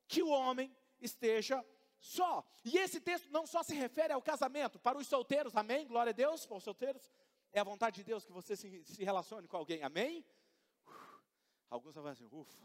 que 0.07 0.23
o 0.23 0.29
homem 0.29 0.75
esteja 0.99 1.63
só. 1.99 2.45
E 2.63 2.77
esse 2.77 2.99
texto 2.99 3.29
não 3.29 3.45
só 3.45 3.63
se 3.63 3.75
refere 3.75 4.13
ao 4.13 4.21
casamento, 4.21 4.79
para 4.79 4.97
os 4.97 5.07
solteiros, 5.07 5.55
amém? 5.55 5.87
Glória 5.87 6.11
a 6.11 6.13
Deus, 6.13 6.45
para 6.45 6.57
os 6.57 6.63
solteiros. 6.63 7.11
É 7.51 7.59
a 7.59 7.63
vontade 7.63 7.97
de 7.97 8.03
Deus 8.03 8.25
que 8.25 8.31
você 8.31 8.55
se, 8.55 8.83
se 8.83 9.03
relacione 9.03 9.47
com 9.47 9.57
alguém, 9.57 9.83
amém? 9.83 10.25
alguns 11.69 11.95
vão 11.95 12.07
assim, 12.07 12.27
ufa, 12.31 12.57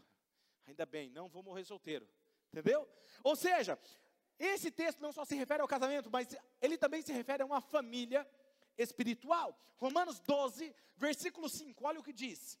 Ainda 0.67 0.85
bem, 0.85 1.09
não 1.09 1.27
vou 1.27 1.43
morrer 1.43 1.65
solteiro. 1.65 2.07
Entendeu? 2.51 2.87
Ou 3.23 3.35
seja, 3.35 3.77
esse 4.39 4.71
texto 4.71 4.99
não 4.99 5.11
só 5.11 5.25
se 5.25 5.35
refere 5.35 5.61
ao 5.61 5.67
casamento, 5.67 6.09
mas 6.11 6.35
ele 6.61 6.77
também 6.77 7.01
se 7.01 7.11
refere 7.11 7.43
a 7.43 7.45
uma 7.45 7.61
família 7.61 8.27
espiritual. 8.77 9.57
Romanos 9.77 10.19
12, 10.19 10.73
versículo 10.95 11.49
5, 11.49 11.85
olha 11.85 11.99
o 11.99 12.03
que 12.03 12.13
diz. 12.13 12.59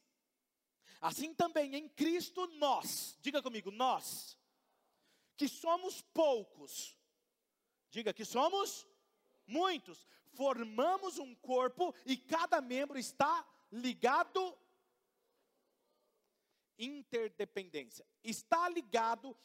Assim 0.99 1.33
também 1.33 1.75
em 1.75 1.89
Cristo 1.89 2.47
nós, 2.57 3.17
diga 3.21 3.41
comigo, 3.41 3.71
nós, 3.71 4.37
que 5.35 5.47
somos 5.47 6.01
poucos, 6.01 6.97
diga 7.89 8.13
que 8.13 8.23
somos 8.23 8.87
muitos, 9.45 10.07
formamos 10.31 11.19
um 11.19 11.35
corpo 11.35 11.93
e 12.05 12.15
cada 12.15 12.61
membro 12.61 12.97
está 12.97 13.45
ligado 13.71 14.57
interdependência. 16.83 18.05
Está 18.23 18.69
ligado 18.69 19.35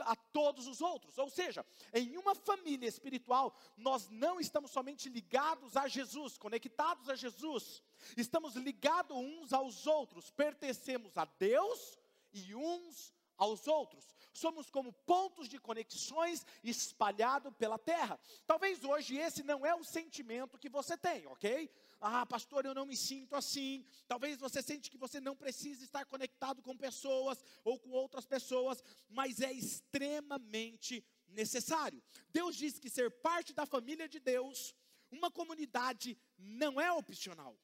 a 0.00 0.16
todos 0.16 0.66
os 0.66 0.80
outros. 0.80 1.18
Ou 1.18 1.30
seja, 1.30 1.64
em 1.92 2.16
uma 2.16 2.34
família 2.34 2.88
espiritual, 2.88 3.56
nós 3.76 4.08
não 4.08 4.40
estamos 4.40 4.70
somente 4.70 5.08
ligados 5.08 5.76
a 5.76 5.86
Jesus, 5.86 6.36
conectados 6.36 7.08
a 7.08 7.14
Jesus, 7.14 7.82
estamos 8.16 8.56
ligados 8.56 9.16
uns 9.16 9.52
aos 9.52 9.86
outros, 9.86 10.30
pertencemos 10.30 11.16
a 11.16 11.24
Deus 11.24 11.98
e 12.32 12.54
uns 12.54 13.12
aos 13.36 13.66
outros. 13.66 14.14
Somos 14.32 14.70
como 14.70 14.92
pontos 14.92 15.48
de 15.48 15.58
conexões 15.58 16.44
espalhados 16.62 17.52
pela 17.56 17.78
terra. 17.78 18.18
Talvez 18.46 18.82
hoje 18.84 19.16
esse 19.16 19.42
não 19.42 19.64
é 19.64 19.74
o 19.74 19.84
sentimento 19.84 20.58
que 20.58 20.68
você 20.68 20.96
tem, 20.96 21.26
ok? 21.26 21.70
Ah, 22.06 22.26
pastor, 22.26 22.66
eu 22.66 22.74
não 22.74 22.84
me 22.84 22.94
sinto 22.94 23.34
assim. 23.34 23.82
Talvez 24.06 24.36
você 24.36 24.60
sente 24.60 24.90
que 24.90 24.98
você 24.98 25.18
não 25.20 25.34
precisa 25.34 25.82
estar 25.82 26.04
conectado 26.04 26.60
com 26.60 26.76
pessoas 26.76 27.42
ou 27.64 27.80
com 27.80 27.92
outras 27.92 28.26
pessoas, 28.26 28.84
mas 29.08 29.40
é 29.40 29.50
extremamente 29.50 31.02
necessário. 31.28 32.02
Deus 32.28 32.56
diz 32.56 32.78
que 32.78 32.90
ser 32.90 33.10
parte 33.22 33.54
da 33.54 33.64
família 33.64 34.06
de 34.06 34.20
Deus, 34.20 34.74
uma 35.10 35.30
comunidade, 35.30 36.18
não 36.36 36.78
é 36.78 36.92
opcional. 36.92 37.58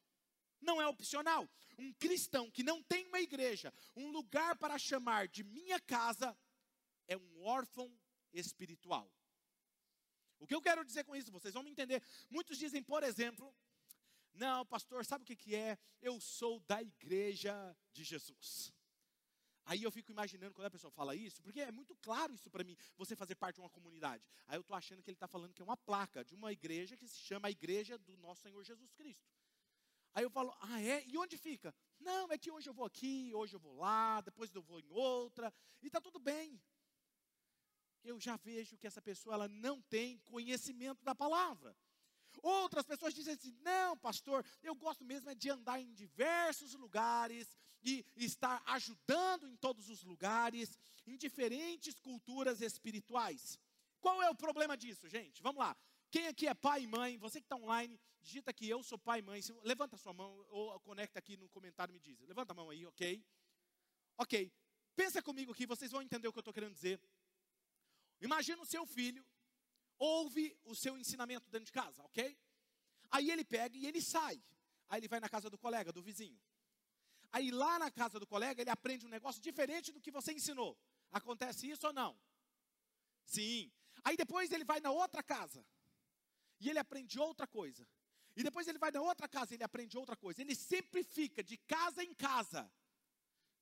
Não 0.59 0.81
é 0.81 0.87
opcional. 0.87 1.47
Um 1.77 1.93
cristão 1.93 2.49
que 2.49 2.63
não 2.63 2.81
tem 2.81 3.05
uma 3.09 3.19
igreja, 3.19 3.71
um 3.95 4.09
lugar 4.09 4.55
para 4.57 4.79
chamar 4.79 5.27
de 5.27 5.43
minha 5.43 5.79
casa, 5.79 6.35
é 7.07 7.15
um 7.15 7.43
órfão 7.43 7.95
espiritual. 8.33 9.07
O 10.39 10.47
que 10.47 10.55
eu 10.55 10.61
quero 10.61 10.83
dizer 10.83 11.03
com 11.03 11.15
isso? 11.15 11.31
Vocês 11.31 11.53
vão 11.53 11.61
me 11.61 11.69
entender. 11.69 12.01
Muitos 12.27 12.57
dizem, 12.57 12.81
por 12.81 13.03
exemplo, 13.03 13.55
não, 14.33 14.65
pastor, 14.65 15.05
sabe 15.05 15.23
o 15.23 15.25
que, 15.25 15.35
que 15.35 15.55
é? 15.55 15.77
Eu 16.01 16.19
sou 16.19 16.59
da 16.61 16.81
igreja 16.81 17.75
de 17.91 18.03
Jesus. 18.03 18.73
Aí 19.65 19.83
eu 19.83 19.91
fico 19.91 20.11
imaginando 20.11 20.53
quando 20.53 20.65
a 20.67 20.71
pessoa 20.71 20.91
fala 20.91 21.15
isso, 21.15 21.41
porque 21.41 21.61
é 21.61 21.71
muito 21.71 21.95
claro 21.97 22.33
isso 22.33 22.49
para 22.49 22.63
mim, 22.63 22.75
você 22.97 23.15
fazer 23.15 23.35
parte 23.35 23.55
de 23.55 23.61
uma 23.61 23.69
comunidade. 23.69 24.23
Aí 24.47 24.57
eu 24.57 24.61
estou 24.61 24.75
achando 24.75 25.01
que 25.03 25.09
ele 25.09 25.15
está 25.15 25.27
falando 25.27 25.53
que 25.53 25.61
é 25.61 25.65
uma 25.65 25.77
placa 25.77 26.25
de 26.25 26.33
uma 26.33 26.51
igreja 26.51 26.97
que 26.97 27.07
se 27.07 27.19
chama 27.19 27.47
a 27.47 27.51
Igreja 27.51 27.97
do 27.97 28.17
Nosso 28.17 28.41
Senhor 28.41 28.63
Jesus 28.63 28.91
Cristo. 28.93 29.29
Aí 30.13 30.23
eu 30.23 30.29
falo, 30.29 30.53
ah 30.59 30.81
é? 30.81 31.05
E 31.05 31.17
onde 31.17 31.37
fica? 31.37 31.73
Não, 31.99 32.31
é 32.31 32.37
que 32.37 32.51
hoje 32.51 32.67
eu 32.69 32.73
vou 32.73 32.85
aqui, 32.85 33.31
hoje 33.33 33.55
eu 33.55 33.59
vou 33.59 33.77
lá, 33.77 34.19
depois 34.21 34.53
eu 34.53 34.61
vou 34.61 34.79
em 34.79 34.91
outra, 34.91 35.53
e 35.81 35.87
está 35.87 36.01
tudo 36.01 36.19
bem. 36.19 36.61
Eu 38.03 38.19
já 38.19 38.35
vejo 38.35 38.77
que 38.77 38.87
essa 38.87 39.01
pessoa 39.01 39.35
ela 39.35 39.47
não 39.47 39.81
tem 39.81 40.17
conhecimento 40.19 41.03
da 41.03 41.13
palavra. 41.13 41.77
Outras 42.41 42.85
pessoas 42.85 43.13
dizem 43.13 43.33
assim: 43.33 43.55
não, 43.61 43.97
pastor, 43.97 44.45
eu 44.63 44.73
gosto 44.73 45.05
mesmo 45.05 45.29
é 45.29 45.35
de 45.35 45.49
andar 45.49 45.79
em 45.79 45.93
diversos 45.93 46.73
lugares 46.73 47.55
e 47.83 48.05
estar 48.15 48.61
ajudando 48.65 49.47
em 49.47 49.55
todos 49.55 49.89
os 49.89 50.03
lugares, 50.03 50.77
em 51.05 51.17
diferentes 51.17 51.99
culturas 51.99 52.61
espirituais. 52.61 53.59
Qual 53.99 54.21
é 54.21 54.29
o 54.29 54.35
problema 54.35 54.75
disso, 54.75 55.07
gente? 55.07 55.41
Vamos 55.41 55.59
lá. 55.59 55.75
Quem 56.09 56.27
aqui 56.27 56.47
é 56.47 56.53
pai 56.53 56.83
e 56.83 56.87
mãe? 56.87 57.17
Você 57.19 57.39
que 57.39 57.45
está 57.45 57.55
online, 57.55 57.99
digita 58.19 58.51
aqui, 58.51 58.67
eu 58.67 58.83
sou 58.83 58.97
pai 58.97 59.19
e 59.19 59.21
mãe. 59.21 59.41
Levanta 59.63 59.95
sua 59.95 60.13
mão 60.13 60.45
ou 60.49 60.79
conecta 60.81 61.19
aqui 61.19 61.37
no 61.37 61.47
comentário 61.49 61.91
e 61.91 61.93
me 61.93 61.99
diz. 61.99 62.19
Levanta 62.21 62.53
a 62.53 62.55
mão 62.55 62.69
aí, 62.69 62.85
ok? 62.85 63.23
Ok. 64.17 64.51
Pensa 64.95 65.21
comigo 65.21 65.51
aqui, 65.51 65.65
vocês 65.65 65.91
vão 65.91 66.01
entender 66.01 66.27
o 66.27 66.33
que 66.33 66.39
eu 66.39 66.41
estou 66.41 66.53
querendo 66.53 66.73
dizer. 66.73 66.99
Imagina 68.19 68.61
o 68.61 68.65
seu 68.65 68.85
filho 68.85 69.25
ouve 70.01 70.57
o 70.63 70.73
seu 70.73 70.97
ensinamento 70.97 71.47
dentro 71.51 71.67
de 71.67 71.71
casa, 71.71 72.03
ok? 72.03 72.35
Aí 73.11 73.29
ele 73.29 73.45
pega 73.45 73.77
e 73.77 73.85
ele 73.85 74.01
sai. 74.01 74.43
Aí 74.89 74.99
ele 74.99 75.07
vai 75.07 75.19
na 75.19 75.29
casa 75.29 75.47
do 75.47 75.59
colega, 75.59 75.93
do 75.93 76.01
vizinho. 76.01 76.41
Aí 77.31 77.51
lá 77.51 77.77
na 77.77 77.91
casa 77.91 78.19
do 78.19 78.25
colega 78.25 78.61
ele 78.61 78.71
aprende 78.71 79.05
um 79.05 79.09
negócio 79.09 79.39
diferente 79.39 79.91
do 79.91 80.01
que 80.01 80.09
você 80.09 80.33
ensinou. 80.33 80.75
Acontece 81.11 81.69
isso 81.69 81.85
ou 81.85 81.93
não? 81.93 82.19
Sim. 83.23 83.71
Aí 84.03 84.17
depois 84.17 84.51
ele 84.51 84.65
vai 84.65 84.79
na 84.79 84.89
outra 84.89 85.21
casa. 85.21 85.63
E 86.59 86.67
ele 86.67 86.79
aprende 86.79 87.19
outra 87.19 87.45
coisa. 87.45 87.87
E 88.35 88.41
depois 88.41 88.67
ele 88.67 88.79
vai 88.79 88.89
na 88.89 89.01
outra 89.01 89.27
casa 89.27 89.53
e 89.53 89.55
ele 89.55 89.63
aprende 89.63 89.97
outra 89.97 90.15
coisa. 90.15 90.41
Ele 90.41 90.55
sempre 90.55 91.03
fica 91.03 91.43
de 91.43 91.57
casa 91.57 92.03
em 92.03 92.13
casa. 92.15 92.71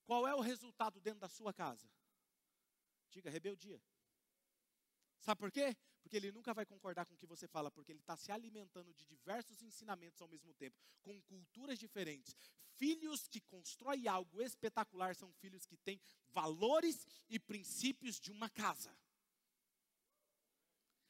Qual 0.05 0.25
é 0.25 0.33
o 0.33 0.39
resultado 0.39 1.01
dentro 1.01 1.19
da 1.19 1.29
sua 1.29 1.53
casa? 1.53 1.87
Diga 3.09 3.29
rebeldia. 3.29 3.81
Sabe 5.19 5.39
por 5.39 5.51
quê? 5.51 5.75
Porque 6.01 6.15
ele 6.15 6.31
nunca 6.31 6.53
vai 6.53 6.65
concordar 6.65 7.05
com 7.05 7.13
o 7.13 7.17
que 7.17 7.25
você 7.25 7.47
fala, 7.47 7.69
porque 7.69 7.91
ele 7.91 7.99
está 7.99 8.15
se 8.15 8.31
alimentando 8.31 8.93
de 8.93 9.05
diversos 9.05 9.61
ensinamentos 9.61 10.21
ao 10.21 10.27
mesmo 10.27 10.53
tempo, 10.53 10.77
com 11.01 11.21
culturas 11.23 11.77
diferentes. 11.77 12.35
Filhos 12.77 13.27
que 13.27 13.41
constroem 13.41 14.07
algo 14.07 14.41
espetacular 14.41 15.15
são 15.15 15.31
filhos 15.33 15.65
que 15.65 15.77
têm 15.77 15.99
valores 16.29 17.05
e 17.29 17.37
princípios 17.37 18.19
de 18.19 18.31
uma 18.31 18.49
casa. 18.49 18.95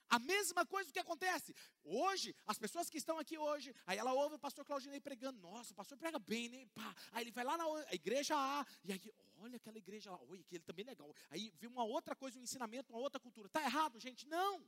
A 0.10 0.18
mesma 0.18 0.66
coisa 0.66 0.92
que 0.92 0.98
acontece. 0.98 1.56
Hoje, 1.84 2.36
as 2.48 2.58
pessoas 2.58 2.90
que 2.90 2.98
estão 2.98 3.20
aqui 3.20 3.38
hoje, 3.38 3.76
aí 3.86 3.98
ela 4.00 4.12
ouve 4.12 4.36
o 4.36 4.40
pastor 4.40 4.66
Claudinei 4.66 5.00
pregando. 5.00 5.40
Nossa, 5.40 5.72
o 5.72 5.76
pastor 5.76 6.00
prega 6.00 6.18
bem, 6.18 6.50
né? 6.50 6.66
Pá. 6.74 6.96
Aí 7.12 7.24
ele 7.24 7.32
vai 7.32 7.44
lá 7.44 7.56
na 7.56 7.66
igreja 7.94 8.36
A, 8.36 8.66
e 8.84 8.92
aí, 8.92 9.14
olha 9.40 9.58
aquela 9.58 9.78
igreja 9.78 10.12
lá, 10.12 10.20
oi, 10.24 10.40
aquele 10.42 10.64
também 10.64 10.84
é 10.84 10.90
legal. 10.90 11.14
Aí 11.30 11.52
vê 11.58 11.68
uma 11.68 11.84
outra 11.84 12.16
coisa, 12.16 12.40
um 12.40 12.44
ensinamento, 12.44 12.92
uma 12.94 13.00
outra 13.00 13.20
cultura. 13.20 13.48
Está 13.48 13.62
errado, 13.62 14.00
gente? 14.00 14.28
Não. 14.28 14.64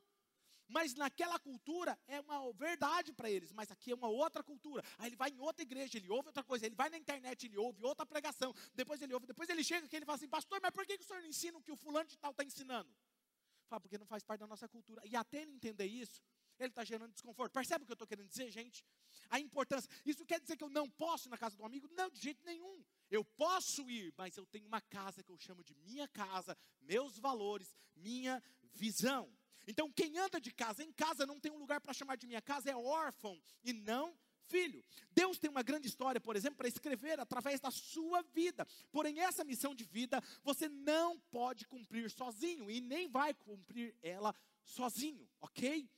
Mas 0.68 0.96
naquela 0.96 1.38
cultura 1.38 2.00
é 2.08 2.22
uma 2.22 2.54
verdade 2.54 3.12
para 3.12 3.30
eles, 3.30 3.52
mas 3.52 3.70
aqui 3.70 3.92
é 3.92 3.96
uma 3.96 4.08
outra 4.08 4.42
cultura. 4.42 4.84
Aí 4.98 5.10
ele 5.10 5.18
vai 5.18 5.30
em 5.30 5.40
outra 5.40 5.62
igreja, 5.62 5.98
ele 5.98 6.10
ouve 6.10 6.30
outra 6.30 6.44
coisa, 6.44 6.66
ele 6.66 6.76
vai 6.76 6.90
na 6.90 6.98
internet, 6.98 7.46
ele 7.46 7.58
ouve 7.58 7.84
outra 7.84 8.06
pregação, 8.06 8.54
depois 8.74 9.02
ele 9.02 9.14
ouve, 9.14 9.28
depois 9.28 9.50
ele 9.50 9.64
chega 9.64 9.86
aqui 9.86 9.98
ele 9.98 10.06
fala 10.06 10.16
assim, 10.16 10.30
pastor, 10.30 10.60
mas 10.62 10.72
por 10.72 10.86
que, 10.86 10.98
que 10.98 11.04
o 11.04 11.08
senhor 11.08 11.22
não 11.22 11.28
ensina 11.28 11.58
o 11.58 11.62
que 11.62 11.74
o 11.74 11.76
fulano 11.76 12.08
de 12.08 12.18
tal 12.18 12.32
está 12.32 12.44
ensinando? 12.44 12.90
Fala, 13.68 13.82
porque 13.82 13.98
não 13.98 14.06
faz 14.06 14.24
parte 14.24 14.40
da 14.40 14.48
nossa 14.48 14.68
cultura. 14.70 15.02
E 15.06 15.16
até 15.16 15.42
ele 15.42 15.52
entender 15.52 15.86
isso, 15.86 16.22
ele 16.58 16.70
está 16.70 16.86
gerando 16.86 17.12
desconforto. 17.12 17.52
Percebe 17.52 17.84
o 17.84 17.86
que 17.86 17.92
eu 17.92 17.96
estou 17.96 18.08
querendo 18.08 18.30
dizer, 18.30 18.50
gente? 18.50 18.86
A 19.30 19.40
importância. 19.40 19.90
Isso 20.06 20.26
quer 20.26 20.40
dizer 20.40 20.56
que 20.56 20.64
eu 20.64 20.70
não 20.70 20.90
posso 20.90 21.28
ir 21.28 21.32
na 21.32 21.38
casa 21.38 21.58
do 21.58 21.66
amigo? 21.66 21.90
Não, 21.92 22.10
de 22.10 22.22
jeito 22.22 22.46
nenhum. 22.46 22.84
Eu 23.12 23.24
posso 23.24 23.90
ir, 23.90 24.14
mas 24.18 24.38
eu 24.38 24.46
tenho 24.46 24.66
uma 24.66 24.82
casa 24.82 25.22
que 25.22 25.32
eu 25.32 25.38
chamo 25.38 25.64
de 25.64 25.76
minha 25.76 26.08
casa, 26.08 26.58
meus 26.82 27.20
valores, 27.20 27.76
minha 27.96 28.42
visão. 28.74 29.30
Então, 29.68 29.92
quem 29.92 30.18
anda 30.18 30.40
de 30.40 30.52
casa 30.52 30.84
em 30.84 30.92
casa 30.94 31.26
não 31.26 31.40
tem 31.40 31.52
um 31.52 31.60
lugar 31.60 31.82
para 31.82 31.94
chamar 31.94 32.16
de 32.16 32.26
minha 32.26 32.42
casa, 32.42 32.72
é 32.72 32.76
órfão 32.76 33.40
e 33.64 33.74
não 33.74 34.18
filho. 34.52 34.84
Deus 35.12 35.40
tem 35.40 35.50
uma 35.50 35.62
grande 35.62 35.88
história, 35.88 36.20
por 36.20 36.36
exemplo, 36.36 36.58
para 36.58 36.68
escrever 36.68 37.20
através 37.20 37.60
da 37.60 37.72
sua 37.72 38.22
vida. 38.22 38.68
Porém, 38.92 39.20
essa 39.20 39.44
missão 39.44 39.76
de 39.76 39.84
vida 39.84 40.22
você 40.44 40.68
não 40.68 41.20
pode 41.32 41.66
cumprir 41.68 42.10
sozinho 42.10 42.70
e 42.70 42.82
nem 42.82 43.08
vai 43.08 43.34
cumprir 43.34 43.96
ela 44.02 44.36
sozinho, 44.64 45.28
ok? 45.40 45.90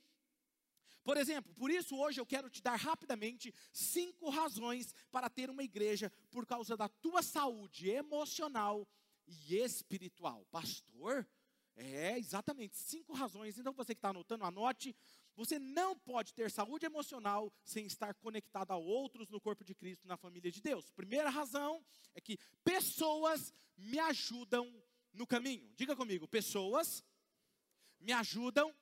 Por 1.04 1.18
exemplo, 1.18 1.54
por 1.54 1.70
isso 1.70 1.98
hoje 1.98 2.20
eu 2.20 2.26
quero 2.26 2.50
te 2.50 2.62
dar 2.62 2.76
rapidamente 2.76 3.54
cinco 3.72 4.30
razões 4.30 4.94
para 5.12 5.30
ter 5.30 5.50
uma 5.50 5.64
igreja 5.64 6.12
por 6.32 6.46
causa 6.46 6.78
da 6.78 6.88
tua 6.88 7.22
saúde 7.22 7.90
emocional 7.90 8.88
e 9.28 9.56
espiritual. 9.58 10.46
Pastor, 10.52 11.28
é, 11.76 12.18
exatamente, 12.18 12.78
cinco 12.78 13.14
razões. 13.14 13.58
Então 13.58 13.74
você 13.74 13.94
que 13.94 14.00
está 14.00 14.10
anotando, 14.10 14.46
anote. 14.46 14.96
Você 15.36 15.58
não 15.58 15.98
pode 15.98 16.32
ter 16.32 16.52
saúde 16.52 16.86
emocional 16.86 17.52
sem 17.64 17.88
estar 17.88 18.14
conectado 18.14 18.72
a 18.72 18.78
outros 18.78 19.30
no 19.30 19.42
corpo 19.42 19.64
de 19.64 19.74
Cristo, 19.74 20.08
na 20.08 20.16
família 20.16 20.52
de 20.52 20.62
Deus. 20.62 20.92
Primeira 20.92 21.30
razão 21.30 21.84
é 22.14 22.22
que 22.22 22.38
pessoas 22.64 23.52
me 23.76 23.98
ajudam 23.98 24.72
no 25.12 25.26
caminho. 25.26 25.74
Diga 25.76 25.96
comigo, 25.96 26.28
pessoas 26.28 27.04
me 28.00 28.12
ajudam 28.12 28.74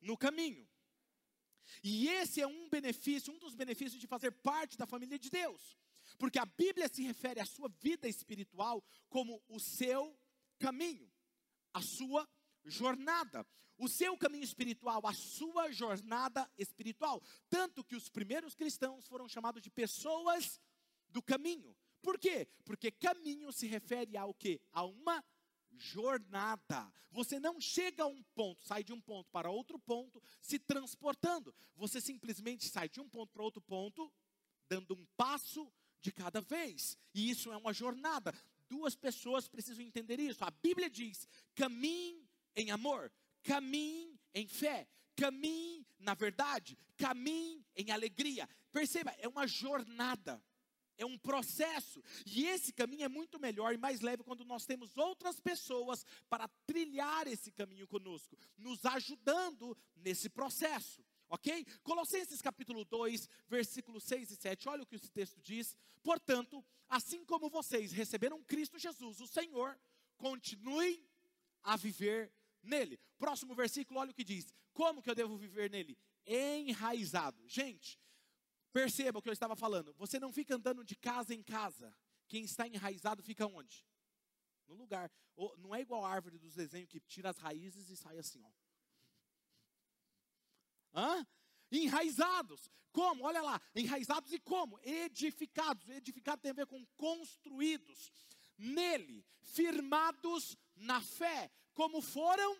no 0.00 0.16
caminho. 0.16 0.68
E 1.82 2.08
esse 2.08 2.40
é 2.40 2.46
um 2.46 2.68
benefício, 2.68 3.32
um 3.32 3.38
dos 3.38 3.54
benefícios 3.54 4.00
de 4.00 4.06
fazer 4.06 4.32
parte 4.32 4.76
da 4.76 4.86
família 4.86 5.18
de 5.18 5.30
Deus. 5.30 5.78
Porque 6.18 6.38
a 6.38 6.46
Bíblia 6.46 6.88
se 6.88 7.02
refere 7.02 7.40
à 7.40 7.44
sua 7.44 7.68
vida 7.80 8.08
espiritual 8.08 8.84
como 9.08 9.42
o 9.48 9.58
seu 9.58 10.16
caminho 10.58 11.10
a 11.72 11.80
sua 11.80 12.28
jornada, 12.64 13.46
o 13.78 13.88
seu 13.88 14.16
caminho 14.16 14.44
espiritual, 14.44 15.00
a 15.06 15.12
sua 15.12 15.72
jornada 15.72 16.48
espiritual. 16.58 17.22
Tanto 17.48 17.82
que 17.82 17.96
os 17.96 18.08
primeiros 18.08 18.54
cristãos 18.54 19.06
foram 19.06 19.28
chamados 19.28 19.62
de 19.62 19.70
pessoas 19.70 20.60
do 21.08 21.22
caminho. 21.22 21.76
Por 22.00 22.18
quê? 22.18 22.48
Porque 22.64 22.90
caminho 22.90 23.52
se 23.52 23.66
refere 23.66 24.16
ao 24.16 24.34
que? 24.34 24.60
A 24.72 24.84
uma 24.84 25.24
jornada. 25.76 26.92
Você 27.10 27.38
não 27.38 27.60
chega 27.60 28.04
a 28.04 28.06
um 28.06 28.22
ponto, 28.34 28.64
sai 28.64 28.82
de 28.82 28.92
um 28.92 29.00
ponto 29.00 29.30
para 29.30 29.50
outro 29.50 29.78
ponto 29.78 30.22
se 30.40 30.58
transportando. 30.58 31.54
Você 31.76 32.00
simplesmente 32.00 32.68
sai 32.68 32.88
de 32.88 33.00
um 33.00 33.08
ponto 33.08 33.32
para 33.32 33.42
outro 33.42 33.60
ponto, 33.60 34.12
dando 34.68 34.94
um 34.94 35.06
passo 35.16 35.70
de 36.00 36.10
cada 36.10 36.40
vez. 36.40 36.98
E 37.14 37.30
isso 37.30 37.52
é 37.52 37.56
uma 37.56 37.72
jornada 37.72 38.34
duas 38.72 38.96
pessoas 38.96 39.46
precisam 39.46 39.84
entender 39.84 40.18
isso. 40.18 40.42
A 40.42 40.50
Bíblia 40.50 40.88
diz: 40.88 41.28
caminhe 41.54 42.26
em 42.56 42.70
amor, 42.70 43.12
caminhe 43.42 44.18
em 44.32 44.46
fé, 44.46 44.88
caminhe 45.14 45.86
na 45.98 46.14
verdade, 46.14 46.78
caminhe 46.96 47.62
em 47.76 47.90
alegria. 47.90 48.48
Perceba, 48.72 49.14
é 49.18 49.28
uma 49.28 49.46
jornada. 49.46 50.42
É 51.02 51.06
um 51.06 51.18
processo, 51.18 52.02
e 52.24 52.46
esse 52.46 52.72
caminho 52.72 53.04
é 53.04 53.08
muito 53.08 53.38
melhor 53.38 53.74
e 53.74 53.78
mais 53.78 54.00
leve 54.00 54.22
quando 54.22 54.44
nós 54.44 54.64
temos 54.64 54.96
outras 54.96 55.40
pessoas 55.40 56.04
para 56.28 56.48
trilhar 56.66 57.26
esse 57.26 57.50
caminho 57.50 57.86
conosco, 57.86 58.36
nos 58.56 58.84
ajudando 58.86 59.76
nesse 59.96 60.28
processo 60.28 61.04
ok? 61.32 61.64
Colossenses 61.82 62.42
capítulo 62.42 62.84
2, 62.84 63.26
versículos 63.48 64.04
6 64.04 64.32
e 64.32 64.36
7, 64.36 64.68
olha 64.68 64.82
o 64.82 64.86
que 64.86 64.96
esse 64.96 65.10
texto 65.10 65.40
diz. 65.40 65.74
Portanto, 66.02 66.62
assim 66.90 67.24
como 67.24 67.48
vocês 67.48 67.90
receberam 67.90 68.42
Cristo 68.44 68.78
Jesus, 68.78 69.18
o 69.18 69.26
Senhor, 69.26 69.80
continuem 70.18 71.02
a 71.62 71.74
viver 71.74 72.30
nele. 72.62 73.00
Próximo 73.18 73.54
versículo, 73.54 73.98
olha 73.98 74.10
o 74.10 74.14
que 74.14 74.24
diz: 74.24 74.52
Como 74.74 75.02
que 75.02 75.08
eu 75.08 75.14
devo 75.14 75.38
viver 75.38 75.70
nele? 75.70 75.98
Enraizado. 76.26 77.42
Gente, 77.48 77.98
perceba 78.72 79.18
o 79.18 79.22
que 79.22 79.28
eu 79.28 79.32
estava 79.32 79.54
falando. 79.54 79.94
Você 79.94 80.18
não 80.18 80.32
fica 80.32 80.54
andando 80.56 80.84
de 80.84 80.96
casa 80.96 81.34
em 81.34 81.42
casa. 81.42 81.94
Quem 82.26 82.44
está 82.44 82.66
enraizado 82.66 83.22
fica 83.22 83.46
onde? 83.46 83.86
No 84.66 84.74
lugar. 84.74 85.10
Não 85.58 85.74
é 85.74 85.80
igual 85.80 86.04
a 86.04 86.10
árvore 86.10 86.38
dos 86.38 86.54
desenhos 86.54 86.88
que 86.88 87.00
tira 87.00 87.30
as 87.30 87.38
raízes 87.38 87.90
e 87.90 87.96
sai 87.96 88.18
assim, 88.18 88.42
ó. 88.42 88.50
Hã? 90.94 91.26
Enraizados. 91.70 92.70
Como? 92.90 93.24
Olha 93.24 93.42
lá. 93.42 93.60
Enraizados 93.74 94.32
e 94.32 94.38
como? 94.38 94.78
Edificados. 94.82 95.88
Edificado 95.88 96.40
tem 96.40 96.50
a 96.50 96.54
ver 96.54 96.66
com 96.66 96.84
construídos. 96.96 98.12
Nele, 98.58 99.24
firmados 99.40 100.56
na 100.76 101.00
fé, 101.00 101.50
como 101.74 102.00
foram 102.00 102.56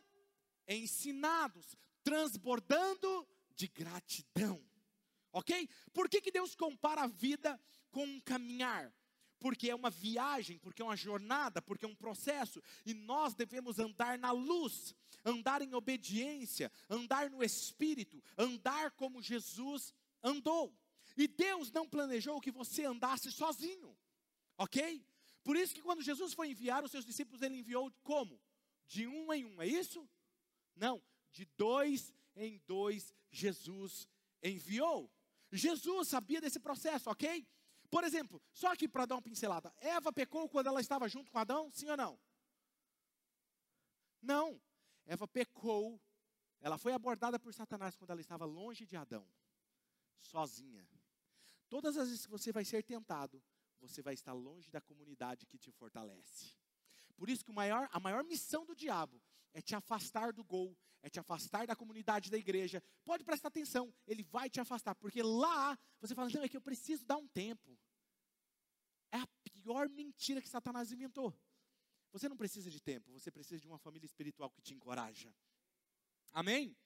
ensinados, 0.66 1.76
transbordando 2.02 3.28
de 3.54 3.68
gratidão. 3.68 4.71
Ok? 5.32 5.68
Por 5.92 6.08
que, 6.08 6.20
que 6.20 6.30
Deus 6.30 6.54
compara 6.54 7.02
a 7.02 7.06
vida 7.06 7.58
com 7.90 8.04
um 8.04 8.20
caminhar? 8.20 8.92
porque 9.42 9.68
é 9.68 9.74
uma 9.74 9.90
viagem, 9.90 10.56
porque 10.56 10.80
é 10.80 10.84
uma 10.84 10.96
jornada, 10.96 11.60
porque 11.60 11.84
é 11.84 11.88
um 11.88 11.96
processo, 11.96 12.62
e 12.86 12.94
nós 12.94 13.34
devemos 13.34 13.80
andar 13.80 14.16
na 14.16 14.30
luz, 14.30 14.94
andar 15.24 15.60
em 15.62 15.74
obediência, 15.74 16.70
andar 16.88 17.28
no 17.28 17.42
Espírito, 17.42 18.22
andar 18.38 18.92
como 18.92 19.20
Jesus 19.20 19.92
andou. 20.22 20.72
E 21.16 21.26
Deus 21.26 21.72
não 21.72 21.88
planejou 21.88 22.40
que 22.40 22.52
você 22.52 22.84
andasse 22.84 23.32
sozinho, 23.32 23.98
ok? 24.56 25.04
Por 25.42 25.56
isso 25.56 25.74
que 25.74 25.82
quando 25.82 26.02
Jesus 26.02 26.32
foi 26.34 26.50
enviar 26.50 26.84
os 26.84 26.92
seus 26.92 27.04
discípulos, 27.04 27.42
ele 27.42 27.58
enviou 27.58 27.90
como? 28.04 28.40
De 28.86 29.08
um 29.08 29.32
em 29.32 29.44
um, 29.44 29.60
é 29.60 29.66
isso? 29.66 30.08
Não, 30.76 31.02
de 31.32 31.46
dois 31.56 32.14
em 32.36 32.62
dois 32.64 33.12
Jesus 33.28 34.06
enviou. 34.40 35.10
Jesus 35.52 36.08
sabia 36.08 36.40
desse 36.40 36.58
processo, 36.58 37.10
ok? 37.10 37.46
Por 37.90 38.04
exemplo, 38.04 38.42
só 38.52 38.72
aqui 38.72 38.88
para 38.88 39.04
dar 39.04 39.16
uma 39.16 39.22
pincelada: 39.22 39.72
Eva 39.76 40.12
pecou 40.12 40.48
quando 40.48 40.68
ela 40.68 40.80
estava 40.80 41.08
junto 41.08 41.30
com 41.30 41.38
Adão? 41.38 41.70
Sim 41.70 41.90
ou 41.90 41.96
não? 41.96 42.18
Não. 44.22 44.60
Eva 45.04 45.28
pecou. 45.28 46.00
Ela 46.60 46.78
foi 46.78 46.92
abordada 46.92 47.38
por 47.38 47.52
Satanás 47.52 47.96
quando 47.96 48.10
ela 48.10 48.20
estava 48.20 48.44
longe 48.44 48.86
de 48.86 48.96
Adão, 48.96 49.28
sozinha. 50.20 50.88
Todas 51.68 51.96
as 51.96 52.08
vezes 52.08 52.24
que 52.24 52.30
você 52.30 52.52
vai 52.52 52.64
ser 52.64 52.84
tentado, 52.84 53.42
você 53.80 54.00
vai 54.00 54.14
estar 54.14 54.32
longe 54.32 54.70
da 54.70 54.80
comunidade 54.80 55.44
que 55.44 55.58
te 55.58 55.72
fortalece. 55.72 56.54
Por 57.16 57.28
isso 57.28 57.44
que 57.44 57.52
maior, 57.52 57.88
a 57.92 58.00
maior 58.00 58.24
missão 58.24 58.64
do 58.64 58.74
diabo 58.74 59.20
é 59.52 59.60
te 59.60 59.74
afastar 59.74 60.32
do 60.32 60.44
gol, 60.44 60.76
é 61.02 61.10
te 61.10 61.20
afastar 61.20 61.66
da 61.66 61.76
comunidade 61.76 62.30
da 62.30 62.38
igreja. 62.38 62.82
Pode 63.04 63.24
prestar 63.24 63.48
atenção, 63.48 63.94
ele 64.06 64.22
vai 64.22 64.48
te 64.48 64.60
afastar, 64.60 64.94
porque 64.94 65.22
lá 65.22 65.78
você 66.00 66.14
fala, 66.14 66.30
não, 66.30 66.42
é 66.42 66.48
que 66.48 66.56
eu 66.56 66.60
preciso 66.60 67.04
dar 67.04 67.16
um 67.16 67.28
tempo. 67.28 67.78
É 69.10 69.18
a 69.18 69.28
pior 69.44 69.88
mentira 69.88 70.40
que 70.40 70.48
Satanás 70.48 70.90
inventou. 70.90 71.36
Você 72.12 72.28
não 72.28 72.36
precisa 72.36 72.70
de 72.70 72.80
tempo, 72.80 73.10
você 73.12 73.30
precisa 73.30 73.60
de 73.60 73.66
uma 73.66 73.78
família 73.78 74.06
espiritual 74.06 74.50
que 74.50 74.62
te 74.62 74.74
encoraja. 74.74 75.34
Amém? 76.32 76.76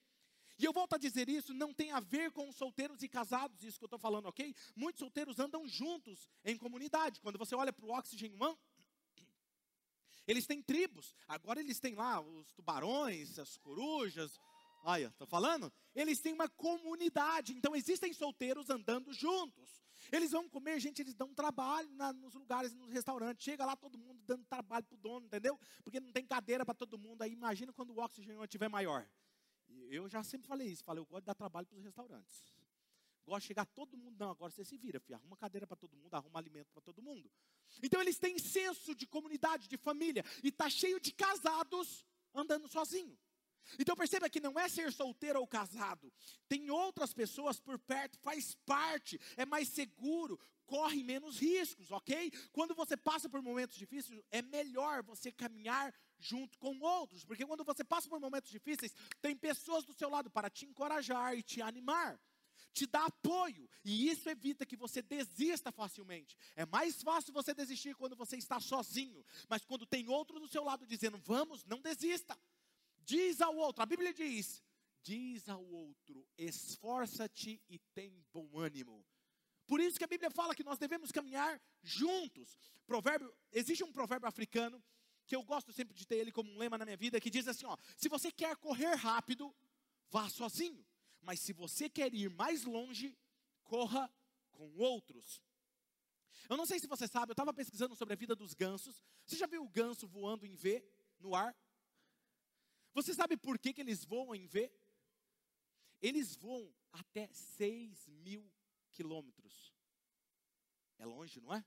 E 0.59 0.65
eu 0.65 0.73
volto 0.73 0.93
a 0.93 0.97
dizer 0.97 1.29
isso, 1.29 1.53
não 1.53 1.71
tem 1.71 1.91
a 1.91 1.99
ver 1.99 2.31
com 2.31 2.51
solteiros 2.51 3.03
e 3.03 3.07
casados, 3.07 3.61
isso 3.61 3.77
que 3.77 3.83
eu 3.83 3.87
estou 3.87 3.99
falando, 3.99 4.25
ok? 4.25 4.55
Muitos 4.75 4.99
solteiros 4.99 5.37
andam 5.37 5.67
juntos 5.67 6.27
em 6.43 6.57
comunidade. 6.57 7.21
Quando 7.21 7.37
você 7.37 7.53
olha 7.55 7.71
para 7.71 7.85
o 7.85 7.95
Oxygen 7.95 8.35
One, 8.41 8.57
eles 10.27 10.45
têm 10.45 10.61
tribos. 10.61 11.15
Agora 11.27 11.59
eles 11.59 11.79
têm 11.79 11.95
lá 11.95 12.19
os 12.19 12.51
tubarões, 12.53 13.39
as 13.39 13.57
corujas. 13.57 14.39
Olha, 14.83 15.07
estou 15.07 15.27
falando? 15.27 15.71
Eles 15.95 16.19
têm 16.19 16.33
uma 16.33 16.49
comunidade. 16.49 17.53
Então 17.53 17.75
existem 17.75 18.13
solteiros 18.13 18.69
andando 18.69 19.13
juntos. 19.13 19.81
Eles 20.11 20.31
vão 20.31 20.47
comer, 20.47 20.79
gente, 20.79 21.01
eles 21.01 21.15
dão 21.15 21.33
trabalho 21.33 21.89
na, 21.95 22.13
nos 22.13 22.33
lugares, 22.33 22.73
nos 22.73 22.91
restaurantes. 22.91 23.43
Chega 23.43 23.65
lá 23.65 23.75
todo 23.75 23.97
mundo 23.97 24.21
dando 24.25 24.45
trabalho 24.45 24.85
para 24.85 24.95
o 24.95 24.99
dono, 24.99 25.25
entendeu? 25.25 25.59
Porque 25.83 25.99
não 25.99 26.11
tem 26.11 26.25
cadeira 26.25 26.65
para 26.65 26.75
todo 26.75 26.97
mundo. 26.97 27.21
Aí 27.21 27.31
imagina 27.31 27.73
quando 27.73 27.91
o 27.91 27.99
oxigênio 27.99 28.43
estiver 28.43 28.69
maior. 28.69 29.09
Eu 29.89 30.07
já 30.07 30.23
sempre 30.23 30.47
falei 30.47 30.67
isso. 30.67 30.83
Falei, 30.83 31.01
eu 31.01 31.05
gosto 31.05 31.23
de 31.23 31.27
dar 31.27 31.35
trabalho 31.35 31.65
para 31.67 31.77
os 31.77 31.83
restaurantes. 31.83 32.43
Gosto 33.27 33.41
de 33.41 33.47
chegar 33.47 33.65
todo 33.65 33.97
mundo. 33.97 34.15
Não, 34.17 34.31
agora 34.31 34.49
você 34.49 34.63
se 34.63 34.77
vira, 34.77 35.01
filho. 35.01 35.17
Arruma 35.17 35.35
cadeira 35.35 35.67
para 35.67 35.75
todo 35.75 35.97
mundo, 35.97 36.13
arruma 36.13 36.39
alimento 36.39 36.71
para 36.71 36.81
todo 36.81 37.01
mundo. 37.01 37.29
Então 37.83 37.99
eles 37.99 38.17
têm 38.17 38.39
senso 38.39 38.95
de 38.95 39.05
comunidade, 39.05 39.67
de 39.67 39.75
família. 39.75 40.23
E 40.41 40.47
está 40.47 40.69
cheio 40.69 40.97
de 40.97 41.11
casados 41.11 42.05
andando 42.33 42.69
sozinho. 42.69 43.19
Então 43.77 43.97
perceba 43.97 44.29
que 44.29 44.39
não 44.39 44.57
é 44.57 44.69
ser 44.69 44.93
solteiro 44.93 45.41
ou 45.41 45.45
casado. 45.45 46.09
Tem 46.47 46.69
outras 46.69 47.13
pessoas 47.13 47.59
por 47.59 47.77
perto, 47.77 48.17
faz 48.19 48.55
parte, 48.65 49.19
é 49.35 49.45
mais 49.45 49.67
seguro, 49.67 50.39
corre 50.65 51.03
menos 51.03 51.37
riscos, 51.37 51.91
ok? 51.91 52.31
Quando 52.53 52.73
você 52.73 52.95
passa 52.95 53.27
por 53.27 53.41
momentos 53.41 53.75
difíceis, 53.75 54.23
é 54.31 54.41
melhor 54.41 55.03
você 55.03 55.33
caminhar 55.33 55.93
junto 56.17 56.57
com 56.59 56.79
outros, 56.79 57.25
porque 57.25 57.45
quando 57.45 57.65
você 57.65 57.83
passa 57.83 58.07
por 58.07 58.21
momentos 58.21 58.49
difíceis, 58.49 58.95
tem 59.21 59.35
pessoas 59.35 59.83
do 59.83 59.93
seu 59.93 60.09
lado 60.09 60.29
para 60.29 60.49
te 60.49 60.65
encorajar 60.65 61.37
e 61.37 61.43
te 61.43 61.61
animar 61.61 62.17
te 62.77 62.85
dá 62.85 63.05
apoio, 63.05 63.67
e 63.83 64.09
isso 64.09 64.29
evita 64.29 64.65
que 64.65 64.75
você 64.75 65.01
desista 65.01 65.71
facilmente. 65.71 66.37
É 66.55 66.65
mais 66.65 67.01
fácil 67.01 67.33
você 67.33 67.53
desistir 67.53 67.95
quando 67.95 68.15
você 68.15 68.37
está 68.37 68.59
sozinho, 68.59 69.25
mas 69.49 69.65
quando 69.65 69.85
tem 69.85 70.07
outro 70.07 70.39
do 70.39 70.47
seu 70.47 70.63
lado 70.63 70.85
dizendo, 70.85 71.17
vamos, 71.17 71.65
não 71.65 71.81
desista. 71.81 72.37
Diz 72.99 73.41
ao 73.41 73.55
outro, 73.55 73.81
a 73.81 73.85
Bíblia 73.85 74.13
diz: 74.13 74.63
diz 75.01 75.49
ao 75.49 75.63
outro, 75.65 76.27
esforça-te 76.37 77.61
e 77.67 77.79
tem 77.95 78.23
bom 78.31 78.59
ânimo. 78.59 79.05
Por 79.65 79.79
isso 79.81 79.97
que 79.97 80.03
a 80.03 80.07
Bíblia 80.07 80.29
fala 80.29 80.55
que 80.55 80.63
nós 80.63 80.77
devemos 80.77 81.11
caminhar 81.11 81.61
juntos. 81.81 82.57
Provérbio, 82.85 83.33
existe 83.51 83.83
um 83.83 83.91
provérbio 83.91 84.27
africano 84.27 84.81
que 85.25 85.35
eu 85.35 85.43
gosto 85.43 85.73
sempre 85.73 85.93
de 85.93 86.07
ter 86.07 86.15
ele 86.15 86.31
como 86.31 86.49
um 86.49 86.57
lema 86.57 86.77
na 86.77 86.85
minha 86.85 86.95
vida 86.95 87.19
que 87.19 87.29
diz 87.29 87.47
assim, 87.47 87.65
ó: 87.65 87.75
se 87.97 88.07
você 88.07 88.31
quer 88.31 88.55
correr 88.57 88.95
rápido, 88.95 89.53
vá 90.09 90.29
sozinho, 90.29 90.85
mas 91.27 91.41
se 91.41 91.51
você 91.51 91.89
quer 91.89 92.13
ir 92.13 92.29
mais 92.29 92.63
longe, 92.63 93.13
corra 93.65 94.09
com 94.53 94.73
outros. 94.77 95.43
Eu 96.49 96.55
não 96.55 96.65
sei 96.65 96.79
se 96.79 96.87
você 96.87 97.05
sabe, 97.05 97.31
eu 97.31 97.33
estava 97.33 97.53
pesquisando 97.53 97.97
sobre 97.97 98.13
a 98.13 98.17
vida 98.17 98.33
dos 98.33 98.53
gansos. 98.53 99.03
Você 99.25 99.35
já 99.35 99.45
viu 99.45 99.61
o 99.61 99.67
ganso 99.67 100.07
voando 100.07 100.45
em 100.45 100.55
V 100.55 100.81
no 101.19 101.35
ar? 101.35 101.53
Você 102.93 103.13
sabe 103.13 103.35
por 103.35 103.59
que, 103.59 103.73
que 103.73 103.81
eles 103.81 104.05
voam 104.05 104.33
em 104.33 104.47
V? 104.47 104.71
Eles 106.01 106.33
voam 106.33 106.73
até 106.93 107.27
6 107.33 108.07
mil 108.07 108.49
quilômetros. 108.93 109.73
É 110.97 111.05
longe, 111.05 111.41
não 111.41 111.53
é? 111.53 111.65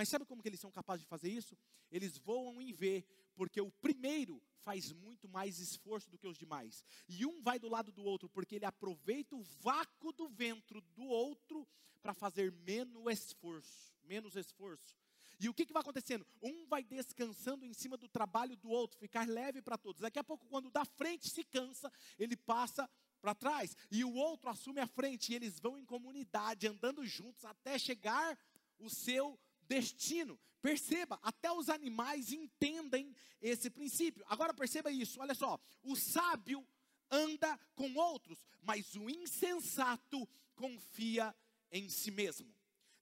Mas 0.00 0.08
sabe 0.08 0.24
como 0.24 0.40
que 0.40 0.48
eles 0.48 0.58
são 0.58 0.70
capazes 0.70 1.02
de 1.02 1.10
fazer 1.10 1.28
isso? 1.28 1.54
Eles 1.92 2.16
voam 2.16 2.58
em 2.58 2.72
V, 2.72 3.04
porque 3.36 3.60
o 3.60 3.70
primeiro 3.70 4.42
faz 4.62 4.92
muito 4.92 5.28
mais 5.28 5.58
esforço 5.58 6.08
do 6.08 6.16
que 6.16 6.26
os 6.26 6.38
demais. 6.38 6.82
E 7.06 7.26
um 7.26 7.42
vai 7.42 7.58
do 7.58 7.68
lado 7.68 7.92
do 7.92 8.02
outro, 8.02 8.26
porque 8.26 8.54
ele 8.54 8.64
aproveita 8.64 9.36
o 9.36 9.42
vácuo 9.42 10.10
do 10.14 10.26
ventre 10.26 10.80
do 10.96 11.04
outro 11.04 11.68
para 12.00 12.14
fazer 12.14 12.50
menos 12.50 13.12
esforço, 13.12 13.94
menos 14.02 14.36
esforço. 14.36 14.96
E 15.38 15.50
o 15.50 15.52
que, 15.52 15.66
que 15.66 15.72
vai 15.74 15.82
acontecendo? 15.82 16.26
Um 16.42 16.64
vai 16.66 16.82
descansando 16.82 17.66
em 17.66 17.74
cima 17.74 17.98
do 17.98 18.08
trabalho 18.08 18.56
do 18.56 18.70
outro, 18.70 18.98
ficar 18.98 19.28
leve 19.28 19.60
para 19.60 19.76
todos. 19.76 20.00
Daqui 20.00 20.18
a 20.18 20.24
pouco, 20.24 20.46
quando 20.46 20.70
da 20.70 20.86
frente 20.86 21.28
se 21.28 21.44
cansa, 21.44 21.92
ele 22.18 22.38
passa 22.38 22.88
para 23.20 23.34
trás. 23.34 23.76
E 23.90 24.02
o 24.02 24.14
outro 24.14 24.48
assume 24.48 24.80
a 24.80 24.86
frente. 24.86 25.30
E 25.30 25.34
eles 25.34 25.60
vão 25.60 25.76
em 25.76 25.84
comunidade, 25.84 26.66
andando 26.66 27.04
juntos, 27.04 27.44
até 27.44 27.78
chegar 27.78 28.38
o 28.78 28.88
seu 28.88 29.38
destino. 29.70 30.38
Perceba, 30.60 31.18
até 31.22 31.50
os 31.50 31.70
animais 31.70 32.32
entendem 32.32 33.14
esse 33.40 33.70
princípio. 33.70 34.24
Agora 34.26 34.52
perceba 34.52 34.90
isso, 34.90 35.20
olha 35.20 35.34
só. 35.34 35.58
O 35.82 35.96
sábio 35.96 36.66
anda 37.10 37.58
com 37.74 37.94
outros, 37.94 38.44
mas 38.62 38.94
o 38.94 39.08
insensato 39.08 40.28
confia 40.54 41.34
em 41.70 41.88
si 41.88 42.10
mesmo. 42.10 42.52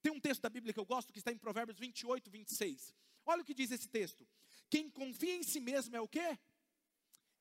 Tem 0.03 0.13
um 0.13 0.21
texto 0.21 0.43
da 0.43 0.51
Bíblia 0.51 0.73
que 0.73 0.79
eu 0.79 0.87
gosto 0.87 1.13
que 1.13 1.19
está 1.19 1.33
em 1.33 1.39
Provérbios 1.39 1.79
28, 1.79 2.31
26. 2.31 2.95
Olha 3.27 3.43
o 3.43 3.45
que 3.45 3.55
diz 3.55 3.71
esse 3.73 3.89
texto. 3.89 4.27
Quem 4.71 4.89
confia 4.89 5.35
em 5.35 5.43
si 5.43 5.59
mesmo 5.59 5.97
é 5.97 6.01
o 6.01 6.07
quê? 6.07 6.39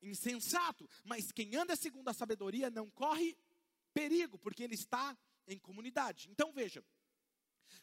Insensato. 0.02 0.90
Mas 1.04 1.32
quem 1.32 1.56
anda 1.56 1.76
segundo 1.76 2.08
a 2.08 2.13
sabedoria 2.13 2.72
não 2.72 2.90
corre 2.90 3.38
perigo, 3.94 4.40
porque 4.40 4.63
ele 4.63 4.74
está 4.74 5.16
em 5.48 5.60
comunidade. 5.60 6.28
Então 6.32 6.52
veja, 6.52 6.84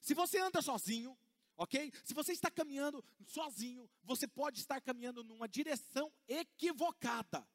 se 0.00 0.14
você 0.14 0.38
anda 0.38 0.60
sozinho, 0.60 1.16
ok? 1.56 1.92
Se 2.04 2.14
você 2.14 2.32
está 2.32 2.50
caminhando 2.50 3.04
sozinho, 3.26 3.88
você 4.02 4.26
pode 4.26 4.60
estar 4.60 4.80
caminhando 4.80 5.22
numa 5.22 5.48
direção 5.48 6.12
equivocada. 6.28 7.46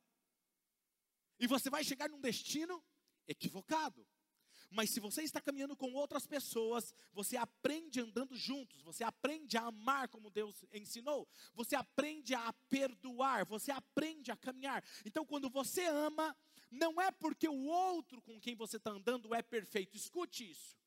E 1.39 1.47
você 1.47 1.69
vai 1.69 1.83
chegar 1.83 2.09
num 2.09 2.19
destino 2.19 2.83
equivocado. 3.27 4.05
Mas 4.71 4.91
se 4.91 4.99
você 4.99 5.23
está 5.23 5.41
caminhando 5.41 5.75
com 5.75 5.91
outras 5.93 6.27
pessoas, 6.27 6.93
você 7.11 7.35
aprende 7.35 7.99
andando 7.99 8.35
juntos, 8.35 8.81
você 8.83 9.03
aprende 9.03 9.57
a 9.57 9.63
amar 9.63 10.07
como 10.09 10.29
Deus 10.29 10.63
ensinou, 10.71 11.27
você 11.55 11.75
aprende 11.75 12.35
a 12.35 12.53
perdoar, 12.69 13.45
você 13.45 13.71
aprende 13.71 14.31
a 14.31 14.37
caminhar. 14.37 14.83
Então, 15.03 15.25
quando 15.25 15.49
você 15.49 15.85
ama, 15.85 16.37
não 16.69 17.01
é 17.01 17.09
porque 17.09 17.47
o 17.47 17.65
outro 17.65 18.21
com 18.21 18.39
quem 18.39 18.55
você 18.55 18.77
está 18.77 18.91
andando 18.91 19.33
é 19.33 19.41
perfeito, 19.41 19.97
escute 19.97 20.51
isso. 20.51 20.78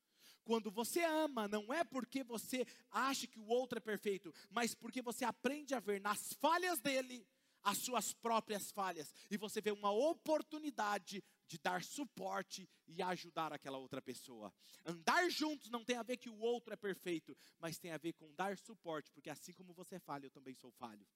Quando 0.43 0.69
você 0.69 1.03
ama, 1.03 1.47
não 1.47 1.73
é 1.73 1.83
porque 1.83 2.23
você 2.23 2.65
acha 2.91 3.27
que 3.27 3.39
o 3.39 3.47
outro 3.47 3.77
é 3.77 3.81
perfeito, 3.81 4.33
mas 4.49 4.75
porque 4.75 5.01
você 5.01 5.23
aprende 5.23 5.73
a 5.73 5.79
ver 5.79 6.01
nas 6.01 6.33
falhas 6.33 6.79
dele 6.79 7.25
as 7.63 7.77
suas 7.77 8.13
próprias 8.13 8.71
falhas 8.71 9.13
e 9.31 9.37
você 9.37 9.61
vê 9.61 9.71
uma 9.71 9.91
oportunidade 9.91 11.23
de 11.47 11.57
dar 11.57 11.81
suporte 11.81 12.69
e 12.85 13.01
ajudar 13.01 13.53
aquela 13.53 13.77
outra 13.77 14.01
pessoa. 14.01 14.53
Andar 14.85 15.29
juntos 15.29 15.69
não 15.69 15.83
tem 15.83 15.95
a 15.95 16.03
ver 16.03 16.17
que 16.17 16.29
o 16.29 16.39
outro 16.39 16.73
é 16.73 16.77
perfeito, 16.77 17.37
mas 17.59 17.77
tem 17.77 17.91
a 17.91 17.97
ver 17.97 18.13
com 18.13 18.33
dar 18.33 18.57
suporte, 18.57 19.11
porque 19.11 19.29
assim 19.29 19.53
como 19.53 19.73
você 19.73 19.97
falha, 19.97 20.25
eu 20.25 20.31
também 20.31 20.53
sou 20.53 20.71
falho. 20.71 21.07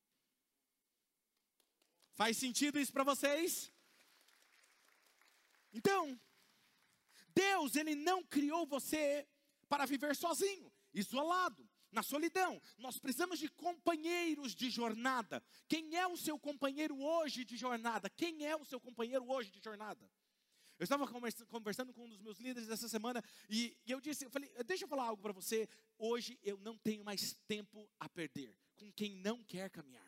Faz 2.14 2.38
sentido 2.38 2.80
isso 2.80 2.94
para 2.94 3.04
vocês? 3.04 3.72
Então, 5.74 6.20
Deus, 7.38 7.76
ele 7.76 7.94
não 7.96 8.24
criou 8.24 8.66
você 8.66 9.28
para 9.70 9.86
viver 9.86 10.16
sozinho, 10.16 10.72
isolado 10.94 11.68
na 11.92 12.02
solidão. 12.02 12.62
Nós 12.78 12.98
precisamos 12.98 13.38
de 13.40 13.50
companheiros 13.50 14.56
de 14.56 14.70
jornada. 14.70 15.44
Quem 15.68 15.96
é 15.96 16.08
o 16.08 16.18
seu 16.18 16.40
companheiro 16.40 17.00
hoje 17.00 17.46
de 17.46 17.56
jornada? 17.56 18.10
Quem 18.10 18.46
é 18.46 18.56
o 18.56 18.66
seu 18.66 18.80
companheiro 18.80 19.30
hoje 19.30 19.52
de 19.52 19.60
jornada? 19.64 20.10
Eu 20.80 20.84
estava 20.84 21.08
conversando 21.50 21.92
com 21.94 22.06
um 22.06 22.10
dos 22.10 22.20
meus 22.20 22.40
líderes 22.40 22.70
essa 22.70 22.88
semana 22.88 23.24
e, 23.50 23.76
eu 23.88 24.00
disse, 24.00 24.26
eu 24.26 24.30
falei, 24.30 24.50
deixa 24.64 24.84
eu 24.86 24.88
falar 24.88 25.06
algo 25.06 25.22
para 25.22 25.34
você. 25.34 25.68
Hoje 25.98 26.40
eu 26.44 26.58
não 26.60 26.78
tenho 26.78 27.04
mais 27.04 27.36
tempo 27.48 27.90
a 28.00 28.08
perder 28.08 28.56
com 28.76 28.92
quem 28.94 29.16
não 29.16 29.44
quer 29.44 29.72
caminhar, 29.72 30.07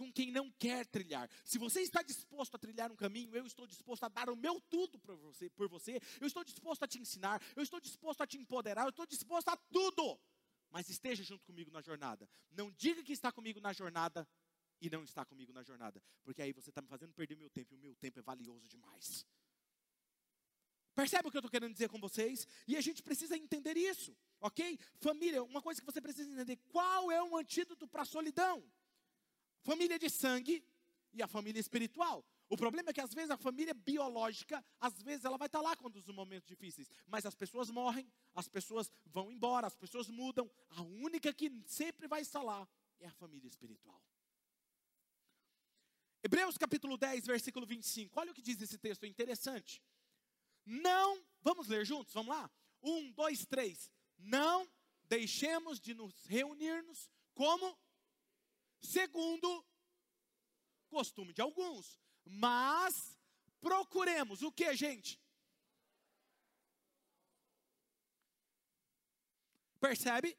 com 0.00 0.10
quem 0.10 0.32
não 0.32 0.50
quer 0.52 0.86
trilhar. 0.86 1.28
Se 1.44 1.58
você 1.58 1.82
está 1.82 2.02
disposto 2.02 2.54
a 2.54 2.58
trilhar 2.58 2.90
um 2.90 2.96
caminho, 2.96 3.36
eu 3.36 3.44
estou 3.44 3.66
disposto 3.66 4.02
a 4.04 4.08
dar 4.08 4.30
o 4.30 4.34
meu 4.34 4.58
tudo 4.62 4.98
por 4.98 5.14
você, 5.14 5.50
por 5.50 5.68
você. 5.68 6.00
Eu 6.18 6.26
estou 6.26 6.42
disposto 6.42 6.82
a 6.82 6.88
te 6.88 6.98
ensinar, 6.98 7.42
eu 7.54 7.62
estou 7.62 7.78
disposto 7.78 8.22
a 8.22 8.26
te 8.26 8.38
empoderar, 8.38 8.84
eu 8.84 8.88
estou 8.88 9.04
disposto 9.04 9.48
a 9.48 9.56
tudo. 9.58 10.18
Mas 10.70 10.88
esteja 10.88 11.22
junto 11.22 11.44
comigo 11.44 11.70
na 11.70 11.82
jornada. 11.82 12.26
Não 12.50 12.70
diga 12.70 13.02
que 13.02 13.12
está 13.12 13.30
comigo 13.30 13.60
na 13.60 13.74
jornada 13.74 14.26
e 14.80 14.88
não 14.88 15.04
está 15.04 15.22
comigo 15.22 15.52
na 15.52 15.62
jornada, 15.62 16.02
porque 16.24 16.40
aí 16.40 16.54
você 16.54 16.70
está 16.70 16.80
me 16.80 16.88
fazendo 16.88 17.12
perder 17.12 17.36
meu 17.36 17.50
tempo 17.50 17.74
e 17.74 17.76
o 17.76 17.78
meu 17.78 17.94
tempo 17.94 18.18
é 18.18 18.22
valioso 18.22 18.66
demais. 18.68 19.26
Percebe 20.94 21.28
o 21.28 21.30
que 21.30 21.36
eu 21.36 21.40
estou 21.40 21.50
querendo 21.50 21.74
dizer 21.74 21.90
com 21.90 22.00
vocês? 22.00 22.48
E 22.66 22.74
a 22.74 22.80
gente 22.80 23.02
precisa 23.02 23.36
entender 23.36 23.76
isso, 23.76 24.16
ok? 24.40 24.78
Família, 24.96 25.42
uma 25.42 25.60
coisa 25.60 25.78
que 25.78 25.86
você 25.86 26.00
precisa 26.00 26.30
entender: 26.32 26.56
qual 26.68 27.12
é 27.12 27.22
o 27.22 27.36
antídoto 27.36 27.86
para 27.86 28.02
a 28.02 28.06
solidão? 28.06 28.64
Família 29.62 29.98
de 29.98 30.08
sangue 30.08 30.64
e 31.12 31.22
a 31.22 31.26
família 31.26 31.60
espiritual. 31.60 32.24
O 32.48 32.56
problema 32.56 32.90
é 32.90 32.92
que 32.92 33.00
às 33.00 33.14
vezes 33.14 33.30
a 33.30 33.36
família 33.36 33.72
biológica, 33.72 34.64
às 34.80 35.00
vezes 35.00 35.24
ela 35.24 35.38
vai 35.38 35.46
estar 35.46 35.60
lá 35.60 35.76
quando 35.76 35.96
os 35.96 36.06
momentos 36.08 36.48
difíceis, 36.48 36.90
mas 37.06 37.24
as 37.24 37.34
pessoas 37.34 37.70
morrem, 37.70 38.10
as 38.34 38.48
pessoas 38.48 38.90
vão 39.06 39.30
embora, 39.30 39.66
as 39.68 39.76
pessoas 39.76 40.08
mudam. 40.08 40.50
A 40.70 40.82
única 40.82 41.32
que 41.32 41.50
sempre 41.66 42.08
vai 42.08 42.22
estar 42.22 42.42
lá 42.42 42.68
é 42.98 43.06
a 43.06 43.12
família 43.12 43.46
espiritual. 43.46 44.02
Hebreus 46.22 46.58
capítulo 46.58 46.98
10, 46.98 47.26
versículo 47.26 47.64
25. 47.64 48.18
Olha 48.18 48.32
o 48.32 48.34
que 48.34 48.42
diz 48.42 48.60
esse 48.60 48.78
texto, 48.78 49.04
é 49.04 49.06
interessante. 49.06 49.80
Não, 50.66 51.24
vamos 51.40 51.68
ler 51.68 51.86
juntos, 51.86 52.12
vamos 52.12 52.34
lá? 52.34 52.50
Um, 52.82 53.12
dois, 53.12 53.46
três. 53.46 53.90
Não 54.18 54.68
deixemos 55.04 55.80
de 55.80 55.94
nos 55.94 56.24
reunirmos 56.26 57.10
como 57.32 57.78
segundo 58.80 59.64
costume 60.88 61.32
de 61.32 61.40
alguns, 61.40 62.00
mas 62.24 63.18
procuremos 63.60 64.42
o 64.42 64.52
que, 64.52 64.74
gente? 64.74 65.20
Percebe? 69.78 70.36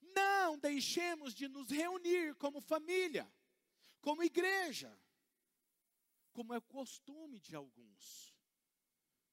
Não 0.00 0.58
deixemos 0.58 1.34
de 1.34 1.48
nos 1.48 1.70
reunir 1.70 2.34
como 2.36 2.60
família, 2.60 3.32
como 4.00 4.22
igreja, 4.22 4.96
como 6.32 6.52
é 6.52 6.60
costume 6.60 7.40
de 7.40 7.56
alguns. 7.56 8.34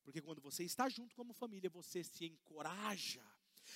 Porque 0.03 0.21
quando 0.21 0.41
você 0.41 0.63
está 0.63 0.87
junto 0.89 1.15
como 1.15 1.33
família, 1.33 1.69
você 1.69 2.03
se 2.03 2.25
encoraja. 2.25 3.23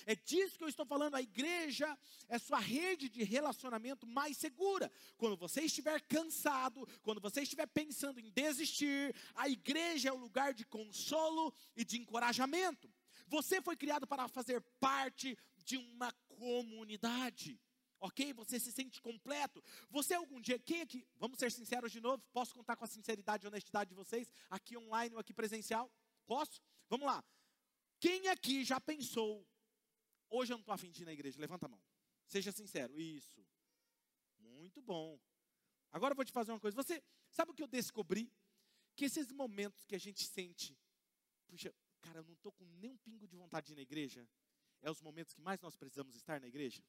É 0.04 0.14
disso 0.14 0.58
que 0.58 0.64
eu 0.64 0.68
estou 0.68 0.84
falando. 0.84 1.14
A 1.14 1.22
igreja 1.22 1.96
é 2.28 2.38
sua 2.38 2.58
rede 2.58 3.08
de 3.08 3.22
relacionamento 3.22 4.06
mais 4.06 4.36
segura. 4.36 4.90
Quando 5.16 5.36
você 5.36 5.62
estiver 5.62 6.00
cansado, 6.02 6.86
quando 7.02 7.20
você 7.20 7.42
estiver 7.42 7.66
pensando 7.66 8.20
em 8.20 8.30
desistir, 8.30 9.14
a 9.34 9.48
igreja 9.48 10.08
é 10.08 10.12
o 10.12 10.16
lugar 10.16 10.52
de 10.52 10.64
consolo 10.64 11.54
e 11.76 11.84
de 11.84 11.98
encorajamento. 11.98 12.92
Você 13.28 13.60
foi 13.60 13.76
criado 13.76 14.06
para 14.06 14.28
fazer 14.28 14.60
parte 14.78 15.36
de 15.64 15.76
uma 15.76 16.12
comunidade. 16.28 17.60
Ok? 17.98 18.32
Você 18.34 18.60
se 18.60 18.70
sente 18.70 19.00
completo. 19.00 19.62
Você 19.90 20.14
algum 20.14 20.40
dia, 20.40 20.58
quem 20.58 20.82
aqui, 20.82 21.06
vamos 21.16 21.38
ser 21.38 21.50
sinceros 21.50 21.90
de 21.90 22.00
novo, 22.00 22.22
posso 22.32 22.54
contar 22.54 22.76
com 22.76 22.84
a 22.84 22.88
sinceridade 22.88 23.44
e 23.44 23.48
honestidade 23.48 23.90
de 23.90 23.96
vocês, 23.96 24.30
aqui 24.50 24.76
online 24.76 25.14
ou 25.14 25.20
aqui 25.20 25.32
presencial? 25.32 25.90
Posso? 26.26 26.60
Vamos 26.88 27.06
lá. 27.06 27.24
Quem 27.98 28.28
aqui 28.28 28.64
já 28.64 28.80
pensou, 28.80 29.46
hoje 30.30 30.52
eu 30.52 30.56
não 30.56 30.62
estou 30.62 30.74
afim 30.74 30.90
de 30.90 31.02
ir 31.02 31.04
na 31.06 31.12
igreja? 31.12 31.40
Levanta 31.40 31.66
a 31.66 31.68
mão. 31.68 31.80
Seja 32.26 32.52
sincero. 32.52 32.98
Isso. 32.98 33.46
Muito 34.38 34.80
bom. 34.82 35.18
Agora 35.92 36.12
eu 36.12 36.16
vou 36.16 36.24
te 36.24 36.32
fazer 36.32 36.52
uma 36.52 36.60
coisa. 36.60 36.76
Você 36.76 37.02
sabe 37.30 37.50
o 37.50 37.54
que 37.54 37.62
eu 37.62 37.68
descobri? 37.68 38.32
Que 38.94 39.04
esses 39.04 39.30
momentos 39.30 39.84
que 39.84 39.94
a 39.94 39.98
gente 39.98 40.24
sente, 40.24 40.78
puxa, 41.46 41.74
cara, 42.00 42.20
eu 42.20 42.24
não 42.24 42.32
estou 42.32 42.52
com 42.52 42.64
nem 42.64 42.90
um 42.90 42.96
pingo 42.98 43.26
de 43.26 43.36
vontade 43.36 43.66
de 43.66 43.72
ir 43.72 43.76
na 43.76 43.82
igreja, 43.82 44.28
é 44.80 44.90
os 44.90 45.00
momentos 45.00 45.34
que 45.34 45.40
mais 45.40 45.60
nós 45.60 45.76
precisamos 45.76 46.14
estar 46.16 46.40
na 46.40 46.46
igreja. 46.46 46.82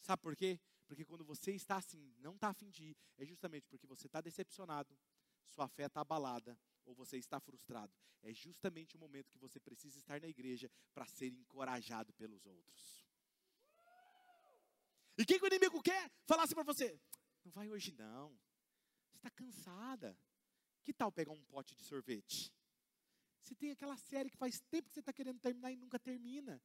Sabe 0.00 0.20
por 0.20 0.36
quê? 0.36 0.60
Porque 0.86 1.04
quando 1.04 1.24
você 1.24 1.52
está 1.52 1.76
assim, 1.76 2.14
não 2.18 2.34
está 2.34 2.48
afim 2.48 2.70
de 2.70 2.90
ir, 2.90 2.96
é 3.16 3.24
justamente 3.24 3.66
porque 3.68 3.86
você 3.86 4.06
está 4.06 4.20
decepcionado, 4.20 4.98
sua 5.48 5.68
fé 5.68 5.86
está 5.86 6.00
abalada, 6.00 6.58
ou 6.84 6.94
você 6.94 7.16
está 7.16 7.40
frustrado. 7.40 7.92
É 8.22 8.32
justamente 8.32 8.96
o 8.96 8.98
momento 8.98 9.30
que 9.30 9.38
você 9.38 9.58
precisa 9.58 9.98
estar 9.98 10.20
na 10.20 10.28
igreja 10.28 10.70
para 10.94 11.06
ser 11.06 11.28
encorajado 11.28 12.12
pelos 12.12 12.46
outros. 12.46 13.04
E 15.18 15.22
o 15.22 15.26
que, 15.26 15.36
o 15.42 15.46
inimigo 15.46 15.82
quer? 15.82 16.10
Falasse 16.24 16.54
para 16.54 16.64
você: 16.64 17.00
não 17.44 17.52
vai 17.52 17.70
hoje 17.70 17.92
não. 17.92 18.30
Você 19.08 19.16
está 19.16 19.30
cansada. 19.30 20.18
Que 20.84 20.92
tal 20.92 21.12
pegar 21.12 21.32
um 21.32 21.44
pote 21.44 21.74
de 21.76 21.82
sorvete? 21.84 22.52
Você 23.40 23.54
tem 23.54 23.70
aquela 23.70 23.96
série 23.96 24.30
que 24.30 24.36
faz 24.36 24.60
tempo 24.60 24.88
que 24.88 24.94
você 24.94 25.00
está 25.00 25.12
querendo 25.12 25.40
terminar 25.40 25.70
e 25.70 25.76
nunca 25.76 25.98
termina. 25.98 26.62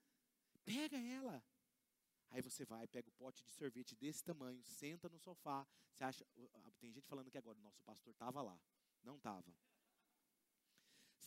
Pega 0.63 0.97
ela. 0.97 1.43
Aí 2.29 2.41
você 2.41 2.65
vai, 2.65 2.87
pega 2.87 3.07
o 3.09 3.11
pote 3.13 3.43
de 3.43 3.51
sorvete 3.51 3.95
desse 3.95 4.23
tamanho, 4.23 4.61
senta 4.63 5.07
no 5.09 5.17
sofá. 5.17 5.67
Você 5.93 6.03
acha. 6.03 6.25
Tem 6.79 6.91
gente 6.91 7.07
falando 7.07 7.31
que 7.31 7.37
agora 7.37 7.57
o 7.57 7.61
nosso 7.61 7.81
pastor 7.83 8.11
estava 8.11 8.41
lá. 8.41 8.59
Não 9.03 9.17
estava 9.17 9.53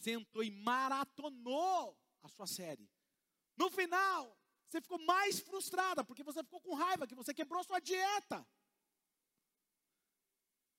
sentou 0.01 0.43
e 0.43 0.51
maratonou 0.51 1.97
a 2.23 2.29
sua 2.29 2.47
série. 2.47 2.91
No 3.57 3.71
final, 3.71 4.37
você 4.69 4.81
ficou 4.81 4.99
mais 5.05 5.41
frustrada, 5.41 6.05
porque 6.05 6.23
você 6.23 6.43
ficou 6.43 6.61
com 6.61 6.75
raiva, 6.75 7.07
que 7.07 7.15
você 7.15 7.35
quebrou 7.35 7.63
sua 7.65 7.81
dieta. 7.81 8.47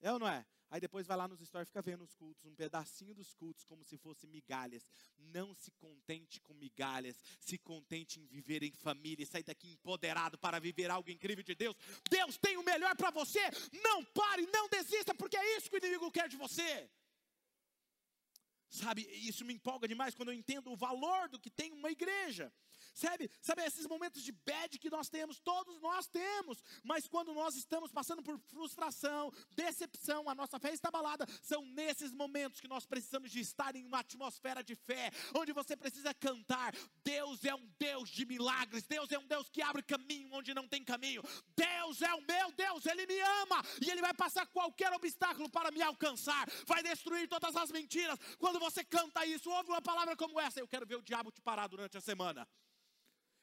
É 0.01 0.11
ou 0.11 0.19
não 0.19 0.27
é? 0.27 0.45
Aí 0.71 0.79
depois 0.79 1.05
vai 1.05 1.17
lá 1.17 1.27
nos 1.27 1.41
stories, 1.41 1.67
fica 1.67 1.81
vendo 1.81 2.05
os 2.05 2.15
cultos, 2.15 2.45
um 2.45 2.55
pedacinho 2.55 3.13
dos 3.13 3.33
cultos, 3.33 3.65
como 3.65 3.83
se 3.83 3.97
fosse 3.97 4.25
migalhas. 4.25 4.87
Não 5.17 5.53
se 5.53 5.69
contente 5.71 6.39
com 6.39 6.53
migalhas, 6.53 7.21
se 7.41 7.57
contente 7.57 8.21
em 8.21 8.25
viver 8.25 8.63
em 8.63 8.71
família 8.71 9.21
e 9.21 9.27
sair 9.27 9.43
daqui 9.43 9.69
empoderado 9.69 10.37
para 10.37 10.59
viver 10.59 10.89
algo 10.89 11.11
incrível 11.11 11.43
de 11.43 11.53
Deus. 11.53 11.75
Deus 12.09 12.37
tem 12.37 12.55
o 12.55 12.63
melhor 12.63 12.95
para 12.95 13.11
você. 13.11 13.41
Não 13.83 14.05
pare, 14.05 14.47
não 14.47 14.69
desista, 14.69 15.13
porque 15.13 15.35
é 15.35 15.57
isso 15.57 15.69
que 15.69 15.75
o 15.75 15.77
inimigo 15.77 16.09
quer 16.09 16.29
de 16.29 16.37
você. 16.37 16.89
Sabe, 18.71 19.01
isso 19.11 19.43
me 19.43 19.53
empolga 19.53 19.85
demais 19.85 20.15
quando 20.15 20.29
eu 20.29 20.33
entendo 20.33 20.71
o 20.71 20.77
valor 20.77 21.27
do 21.27 21.37
que 21.37 21.49
tem 21.49 21.73
uma 21.73 21.91
igreja. 21.91 22.51
Sabe, 22.93 23.31
sabe 23.41 23.63
esses 23.63 23.87
momentos 23.87 24.21
de 24.21 24.31
bad 24.31 24.77
que 24.77 24.89
nós 24.89 25.09
temos, 25.09 25.39
todos 25.39 25.79
nós 25.79 26.07
temos, 26.07 26.61
mas 26.83 27.07
quando 27.07 27.33
nós 27.33 27.55
estamos 27.55 27.91
passando 27.91 28.21
por 28.21 28.37
frustração, 28.37 29.31
decepção, 29.51 30.29
a 30.29 30.35
nossa 30.35 30.59
fé 30.59 30.73
está 30.73 30.89
abalada, 30.89 31.25
são 31.41 31.65
nesses 31.65 32.11
momentos 32.11 32.59
que 32.59 32.67
nós 32.67 32.85
precisamos 32.85 33.31
de 33.31 33.39
estar 33.39 33.75
em 33.75 33.85
uma 33.85 33.99
atmosfera 33.99 34.63
de 34.63 34.75
fé, 34.75 35.09
onde 35.33 35.53
você 35.53 35.75
precisa 35.77 36.13
cantar: 36.13 36.75
Deus 37.03 37.45
é 37.45 37.55
um 37.55 37.65
Deus 37.79 38.09
de 38.09 38.25
milagres, 38.25 38.85
Deus 38.85 39.11
é 39.11 39.17
um 39.17 39.27
Deus 39.27 39.49
que 39.49 39.61
abre 39.61 39.81
caminho 39.83 40.33
onde 40.33 40.53
não 40.53 40.67
tem 40.67 40.83
caminho, 40.83 41.23
Deus 41.55 42.01
é 42.01 42.13
o 42.13 42.21
meu 42.21 42.51
Deus, 42.51 42.85
Ele 42.85 43.05
me 43.05 43.19
ama 43.19 43.63
e 43.81 43.89
Ele 43.89 44.01
vai 44.01 44.13
passar 44.13 44.45
qualquer 44.47 44.91
obstáculo 44.91 45.49
para 45.49 45.71
me 45.71 45.81
alcançar, 45.81 46.49
vai 46.65 46.83
destruir 46.83 47.27
todas 47.27 47.55
as 47.55 47.71
mentiras. 47.71 48.19
Quando 48.37 48.59
você 48.59 48.83
canta 48.83 49.25
isso, 49.25 49.49
ouve 49.49 49.69
uma 49.69 49.81
palavra 49.81 50.15
como 50.15 50.39
essa, 50.39 50.59
eu 50.59 50.67
quero 50.67 50.85
ver 50.85 50.97
o 50.97 51.01
diabo 51.01 51.31
te 51.31 51.41
parar 51.41 51.67
durante 51.67 51.97
a 51.97 52.01
semana. 52.01 52.47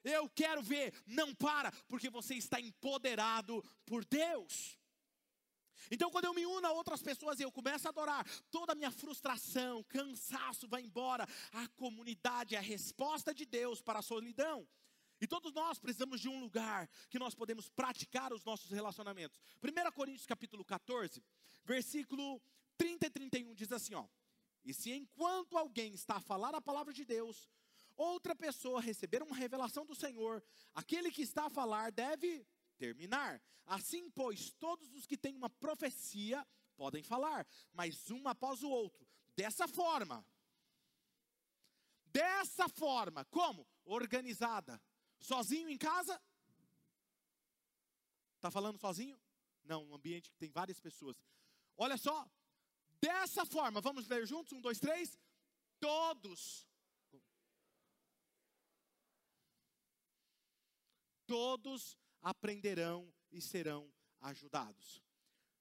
Eu 0.05 0.29
quero 0.29 0.63
ver, 0.63 0.95
não 1.07 1.35
para, 1.35 1.73
porque 1.89 2.09
você 2.09 2.35
está 2.35 2.61
empoderado 2.61 3.63
por 3.85 4.05
Deus. 4.05 4.79
Então, 5.91 6.11
quando 6.11 6.27
eu 6.27 6.35
me 6.35 6.45
uno 6.45 6.67
a 6.67 6.73
outras 6.73 7.03
pessoas 7.03 7.39
e 7.39 7.43
eu 7.43 7.53
começo 7.53 7.87
a 7.87 7.91
adorar, 7.91 8.27
toda 8.51 8.73
a 8.73 8.75
minha 8.75 8.91
frustração, 8.91 9.83
cansaço 9.85 10.69
vai 10.69 10.83
embora. 10.83 11.27
A 11.53 11.69
comunidade 11.69 12.55
é 12.55 12.59
a 12.59 12.63
resposta 12.63 13.33
de 13.33 13.47
Deus 13.47 13.81
para 13.81 14.01
a 14.01 14.03
solidão. 14.03 14.69
E 15.21 15.27
todos 15.27 15.53
nós 15.53 15.79
precisamos 15.79 16.21
de 16.21 16.29
um 16.29 16.39
lugar 16.39 16.89
que 17.11 17.19
nós 17.19 17.35
podemos 17.35 17.69
praticar 17.69 18.33
os 18.33 18.45
nossos 18.45 18.71
relacionamentos. 18.71 19.41
1 19.63 19.93
Coríntios 19.93 20.27
capítulo 20.27 20.65
14, 20.65 21.23
versículo 21.65 22.41
30 22.77 23.07
e 23.07 23.11
31 23.11 23.55
diz 23.55 23.73
assim, 23.73 23.95
ó: 23.95 24.07
E 24.65 24.73
se 24.73 24.93
enquanto 24.93 25.59
alguém 25.59 25.93
está 25.93 26.17
a 26.17 26.21
falar 26.21 26.55
a 26.55 26.61
palavra 26.61 26.93
de 26.93 27.05
Deus, 27.05 27.49
outra 27.99 28.35
pessoa 28.35 28.81
receber 28.81 29.23
uma 29.23 29.37
revelação 29.37 29.85
do 29.85 29.95
Senhor, 29.95 30.43
aquele 30.75 31.11
que 31.11 31.23
está 31.23 31.47
a 31.47 31.51
falar 31.51 31.91
deve 31.91 32.47
terminar. 32.79 33.43
Assim, 33.67 34.09
pois, 34.11 34.53
todos 34.53 34.95
os 34.95 35.05
que 35.05 35.19
têm 35.19 35.35
uma 35.35 35.51
profecia 35.51 36.47
podem 36.77 37.03
falar, 37.03 37.47
mas 37.73 38.11
um 38.11 38.27
após 38.29 38.63
o 38.63 38.71
outro. 38.71 39.07
Dessa 39.35 39.67
forma. 39.67 40.25
Dessa 42.07 42.69
forma, 42.69 43.25
como? 43.27 43.67
Organizada. 43.85 44.81
Sozinho 45.19 45.69
em 45.69 45.77
casa? 45.77 46.21
Está 48.37 48.51
falando 48.51 48.79
sozinho? 48.79 49.21
Não, 49.65 49.85
um 49.85 49.95
ambiente 49.95 50.31
que 50.31 50.39
tem 50.39 50.51
várias 50.51 50.81
pessoas. 50.81 51.17
Olha 51.77 51.97
só, 51.97 52.27
dessa 53.01 53.45
forma, 53.45 53.81
vamos 53.81 54.07
ler 54.07 54.27
juntos? 54.27 54.53
Um, 54.53 54.61
dois, 54.61 54.79
três. 54.79 55.19
Todos 55.81 56.68
todos 61.29 61.97
aprenderão 62.23 63.13
e 63.31 63.41
serão 63.41 63.93
ajudados. 64.21 65.05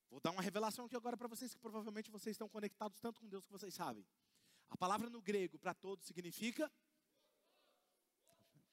Vou 0.10 0.22
dar 0.22 0.32
uma 0.32 0.42
revelação 0.42 0.86
aqui 0.86 0.96
agora 0.96 1.18
para 1.18 1.28
vocês 1.28 1.54
que 1.54 1.60
provavelmente 1.60 2.10
vocês 2.10 2.34
estão 2.34 2.48
conectados 2.48 3.00
tanto 3.00 3.20
com 3.20 3.28
Deus 3.28 3.46
que 3.46 3.52
vocês 3.52 3.74
sabem. 3.74 4.08
A 4.70 4.78
palavra 4.78 5.10
no 5.10 5.22
grego 5.22 5.60
para 5.60 5.74
todos 5.74 6.08
significa 6.08 6.72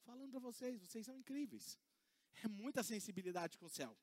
falando 0.05 0.31
para 0.31 0.41
vocês, 0.41 0.81
vocês 0.81 1.05
são 1.05 1.17
incríveis. 1.17 1.79
É 2.45 2.49
muita 2.49 2.83
sensibilidade 2.83 3.59
com 3.59 3.67
o 3.67 3.71
céu. 3.71 3.97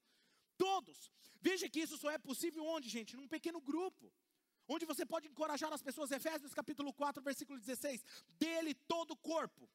Todos. 0.58 1.12
Veja 1.40 1.70
que 1.70 1.80
isso 1.80 1.98
só 1.98 2.12
é 2.12 2.18
possível 2.18 2.66
onde, 2.66 2.90
gente? 2.90 3.16
Num 3.16 3.28
pequeno 3.28 3.62
grupo. 3.62 4.12
Onde 4.68 4.86
você 4.86 5.06
pode 5.06 5.28
encorajar 5.28 5.72
as 5.72 5.82
pessoas. 5.82 6.12
Efésios 6.12 6.54
capítulo 6.54 6.94
4, 6.94 7.24
versículo 7.24 7.60
16. 7.60 8.04
Dele 8.38 8.74
todo 8.74 9.12
o 9.12 9.18
corpo 9.18 9.70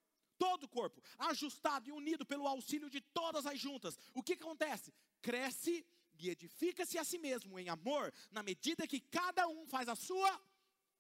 todo 0.47 0.65
o 0.65 0.69
corpo, 0.69 1.03
ajustado 1.19 1.89
e 1.89 1.93
unido 1.93 2.25
pelo 2.25 2.47
auxílio 2.47 2.89
de 2.89 3.01
todas 3.01 3.47
as 3.47 3.59
juntas. 3.59 3.99
O 4.15 4.23
que 4.23 4.35
acontece? 4.35 4.95
Cresce 5.21 5.85
e 6.19 6.31
edifica-se 6.31 6.97
a 6.99 7.05
si 7.05 7.19
mesmo 7.19 7.59
em 7.59 7.69
amor, 7.69 8.13
na 8.31 8.43
medida 8.45 8.87
que 8.87 9.01
cada 9.01 9.49
um 9.49 9.67
faz 9.67 9.89
a 9.89 9.97
sua 9.97 10.41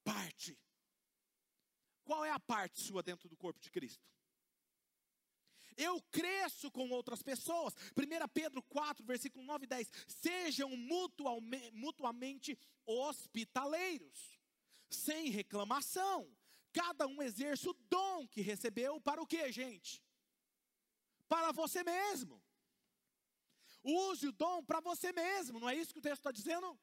parte. 0.02 0.58
Qual 2.04 2.24
é 2.24 2.30
a 2.30 2.40
parte 2.40 2.80
sua 2.80 3.02
dentro 3.04 3.28
do 3.28 3.36
corpo 3.36 3.60
de 3.60 3.70
Cristo? 3.70 4.04
Eu 5.76 6.02
cresço 6.10 6.70
com 6.70 6.88
outras 6.90 7.22
pessoas. 7.22 7.74
1 7.96 8.28
Pedro 8.34 8.62
4, 8.62 9.04
versículo 9.04 9.44
9 9.44 9.64
e 9.64 9.68
10. 9.68 9.90
Sejam 10.08 10.70
mutuamente 10.76 12.58
hospitaleiros, 12.84 14.40
sem 14.90 15.30
reclamação. 15.30 16.28
Cada 16.76 17.06
um 17.06 17.22
exerce 17.22 17.66
o 17.70 17.72
dom 17.88 18.28
que 18.28 18.42
recebeu 18.42 19.00
para 19.00 19.22
o 19.22 19.26
que, 19.26 19.50
gente? 19.50 20.04
Para 21.26 21.50
você 21.50 21.82
mesmo. 21.82 22.36
Use 23.82 24.28
o 24.28 24.32
dom 24.32 24.62
para 24.62 24.80
você 24.80 25.10
mesmo, 25.10 25.58
não 25.58 25.70
é 25.70 25.74
isso 25.74 25.94
que 25.94 26.00
o 26.00 26.02
texto 26.02 26.20
está 26.20 26.32
dizendo? 26.32 26.78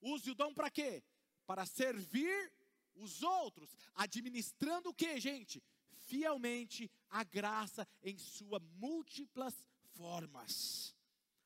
Use 0.00 0.30
o 0.30 0.34
dom 0.34 0.54
para 0.54 0.70
quê? 0.70 1.02
Para 1.44 1.66
servir 1.66 2.52
os 2.94 3.22
outros, 3.22 3.74
administrando 3.94 4.90
o 4.90 4.94
que, 4.94 5.18
gente? 5.18 5.60
Fielmente 6.04 6.88
a 7.10 7.24
graça 7.24 7.88
em 8.04 8.16
suas 8.16 8.62
múltiplas 8.84 9.54
formas. 9.96 10.94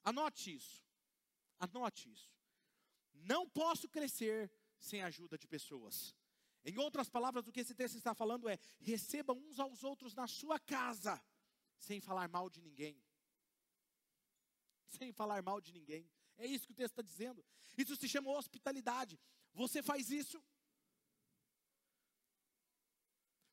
Anote 0.04 0.54
isso. 0.54 0.84
Anote 1.58 2.12
isso. 2.12 2.30
Não 3.14 3.48
posso 3.48 3.88
crescer 3.88 4.50
sem 4.78 5.00
a 5.02 5.06
ajuda 5.06 5.38
de 5.38 5.46
pessoas. 5.46 6.14
Em 6.64 6.78
outras 6.78 7.08
palavras, 7.08 7.46
o 7.46 7.52
que 7.52 7.60
esse 7.60 7.74
texto 7.74 7.96
está 7.96 8.14
falando 8.14 8.48
é: 8.48 8.58
receba 8.80 9.32
uns 9.32 9.58
aos 9.58 9.82
outros 9.82 10.14
na 10.14 10.26
sua 10.26 10.58
casa, 10.58 11.22
sem 11.78 12.00
falar 12.00 12.28
mal 12.28 12.50
de 12.50 12.60
ninguém 12.60 13.00
sem 14.90 15.12
falar 15.12 15.42
mal 15.42 15.60
de 15.60 15.72
ninguém. 15.72 16.08
É 16.36 16.46
isso 16.46 16.66
que 16.66 16.72
o 16.72 16.76
texto 16.76 16.92
está 16.92 17.02
dizendo. 17.02 17.44
Isso 17.76 17.96
se 17.96 18.08
chama 18.08 18.30
hospitalidade. 18.30 19.18
Você 19.52 19.82
faz 19.82 20.10
isso. 20.10 20.42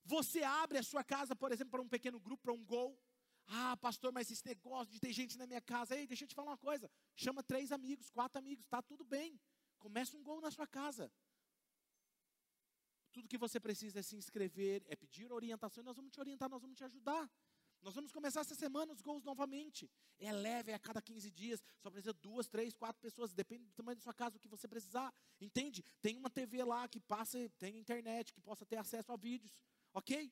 Você 0.04 0.42
abre 0.44 0.78
a 0.78 0.84
sua 0.84 1.04
casa, 1.04 1.36
por 1.36 1.52
exemplo, 1.52 1.72
para 1.72 1.82
um 1.82 1.90
pequeno 1.90 2.20
grupo, 2.20 2.44
para 2.44 2.54
um 2.54 2.64
gol. 2.64 3.00
Ah, 3.46 3.78
pastor, 3.78 4.12
mas 4.12 4.30
esse 4.30 4.46
negócio 4.46 4.92
de 4.92 5.00
ter 5.00 5.14
gente 5.14 5.38
na 5.38 5.48
minha 5.48 5.62
casa. 5.62 5.96
Ei, 5.96 6.08
deixa 6.08 6.24
eu 6.24 6.28
te 6.28 6.36
falar 6.36 6.52
uma 6.52 6.58
coisa. 6.58 6.90
Chama 7.16 7.44
três 7.44 7.72
amigos, 7.72 8.10
quatro 8.10 8.40
amigos, 8.40 8.66
está 8.66 8.82
tudo 8.82 9.04
bem. 9.04 9.40
Começa 9.78 10.18
um 10.18 10.24
gol 10.24 10.42
na 10.42 10.52
sua 10.52 10.68
casa. 10.68 11.12
Tudo 13.28 13.32
que 13.32 13.38
você 13.38 13.60
precisa 13.60 14.00
é 14.00 14.02
se 14.02 14.16
inscrever, 14.16 14.82
é 14.88 14.96
pedir 14.96 15.34
orientação, 15.34 15.82
e 15.82 15.86
nós 15.86 15.98
vamos 15.98 16.14
te 16.14 16.20
orientar, 16.22 16.48
nós 16.50 16.62
vamos 16.62 16.78
te 16.78 16.86
ajudar. 16.86 17.30
Nós 17.82 17.94
vamos 17.94 18.10
começar 18.10 18.40
essa 18.40 18.56
semana 18.56 18.94
os 18.94 19.02
gols 19.02 19.22
novamente. 19.22 19.92
É 20.18 20.32
leve, 20.32 20.72
é 20.72 20.76
a 20.76 20.80
cada 20.80 21.02
15 21.02 21.30
dias. 21.30 21.62
Só 21.82 21.92
precisa 21.92 22.14
duas, 22.14 22.48
três, 22.48 22.74
quatro 22.74 23.02
pessoas. 23.02 23.34
Depende 23.34 23.66
do 23.66 23.74
tamanho 23.74 23.98
da 23.98 24.02
sua 24.02 24.14
casa, 24.14 24.38
o 24.38 24.40
que 24.40 24.48
você 24.48 24.66
precisar. 24.66 25.14
Entende? 25.42 25.84
Tem 26.02 26.16
uma 26.16 26.30
TV 26.30 26.64
lá 26.64 26.88
que 26.88 27.02
passa, 27.02 27.38
tem 27.60 27.78
internet, 27.78 28.34
que 28.34 28.40
possa 28.40 28.66
ter 28.66 28.78
acesso 28.78 29.12
a 29.12 29.18
vídeos. 29.18 29.52
Ok? 29.94 30.32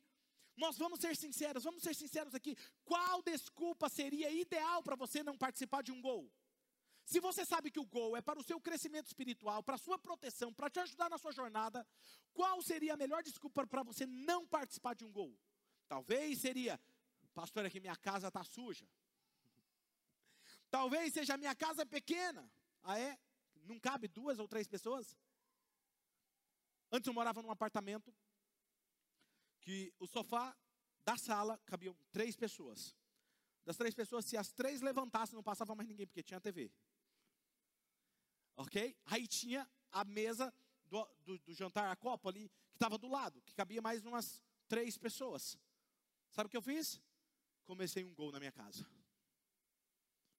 Nós 0.56 0.78
vamos 0.78 1.02
ser 1.02 1.18
sinceros, 1.18 1.66
vamos 1.66 1.84
ser 1.84 1.94
sinceros 1.94 2.34
aqui. 2.34 2.56
Qual 2.86 3.22
desculpa 3.24 3.90
seria 3.90 4.32
ideal 4.32 4.82
para 4.82 4.96
você 4.96 5.22
não 5.22 5.38
participar 5.38 5.84
de 5.84 5.92
um 5.92 6.02
gol? 6.02 6.32
Se 7.06 7.20
você 7.20 7.46
sabe 7.46 7.70
que 7.70 7.80
o 7.80 7.86
gol 7.86 8.18
é 8.18 8.22
para 8.22 8.40
o 8.40 8.44
seu 8.44 8.60
crescimento 8.60 9.08
espiritual, 9.08 9.62
para 9.64 9.76
a 9.76 9.78
sua 9.78 9.98
proteção, 9.98 10.52
para 10.54 10.70
te 10.70 10.80
ajudar 10.80 11.10
na 11.10 11.18
sua 11.18 11.32
jornada, 11.32 11.88
qual 12.34 12.62
seria 12.62 12.96
a 12.96 12.98
melhor 12.98 13.22
desculpa 13.22 13.66
para 13.68 13.84
você 13.84 14.06
não 14.06 14.46
participar 14.48 14.96
de 14.96 15.06
um 15.06 15.12
gol? 15.12 15.38
Talvez 15.88 16.42
seria 16.42 16.80
Pastor, 17.36 17.66
é 17.66 17.70
que 17.70 17.82
minha 17.82 17.98
casa 17.98 18.30
está 18.30 18.44
suja. 18.46 18.88
Talvez 20.72 21.14
seja 21.14 21.36
minha 21.36 21.54
casa 21.54 21.86
pequena. 21.86 22.50
Ah, 22.82 22.98
é? 22.98 23.20
Não 23.66 23.78
cabe 23.78 24.08
duas 24.08 24.40
ou 24.40 24.48
três 24.48 24.68
pessoas? 24.68 25.18
Antes 26.90 27.08
eu 27.08 27.14
morava 27.14 27.42
num 27.42 27.52
apartamento 27.52 28.16
que 29.60 29.94
o 30.00 30.08
sofá 30.08 30.56
da 31.04 31.18
sala 31.18 31.62
cabiam 31.66 31.94
três 32.14 32.38
pessoas. 32.38 32.96
Das 33.66 33.76
três 33.76 33.94
pessoas, 33.94 34.24
se 34.26 34.38
as 34.38 34.54
três 34.54 34.80
levantassem, 34.80 35.36
não 35.36 35.44
passava 35.44 35.76
mais 35.76 35.90
ninguém, 35.90 36.08
porque 36.08 36.24
tinha 36.24 36.40
TV. 36.40 36.72
Ok? 38.58 38.96
Aí 39.06 39.28
tinha 39.28 39.70
a 39.92 40.04
mesa 40.04 40.54
do, 40.86 41.08
do, 41.24 41.40
do 41.40 41.54
jantar, 41.54 41.92
a 41.92 41.96
copa 41.96 42.30
ali, 42.30 42.50
que 42.72 42.78
estava 42.78 42.98
do 42.98 43.08
lado, 43.08 43.42
que 43.42 43.54
cabia 43.54 43.82
mais 43.82 44.06
umas 44.06 44.44
três 44.68 44.98
pessoas. 44.98 45.58
Sabe 46.32 46.48
o 46.48 46.50
que 46.50 46.58
eu 46.58 46.62
fiz? 46.62 47.02
comecei 47.66 48.04
um 48.06 48.14
gol 48.14 48.32
na 48.32 48.40
minha 48.40 48.52
casa. 48.52 48.88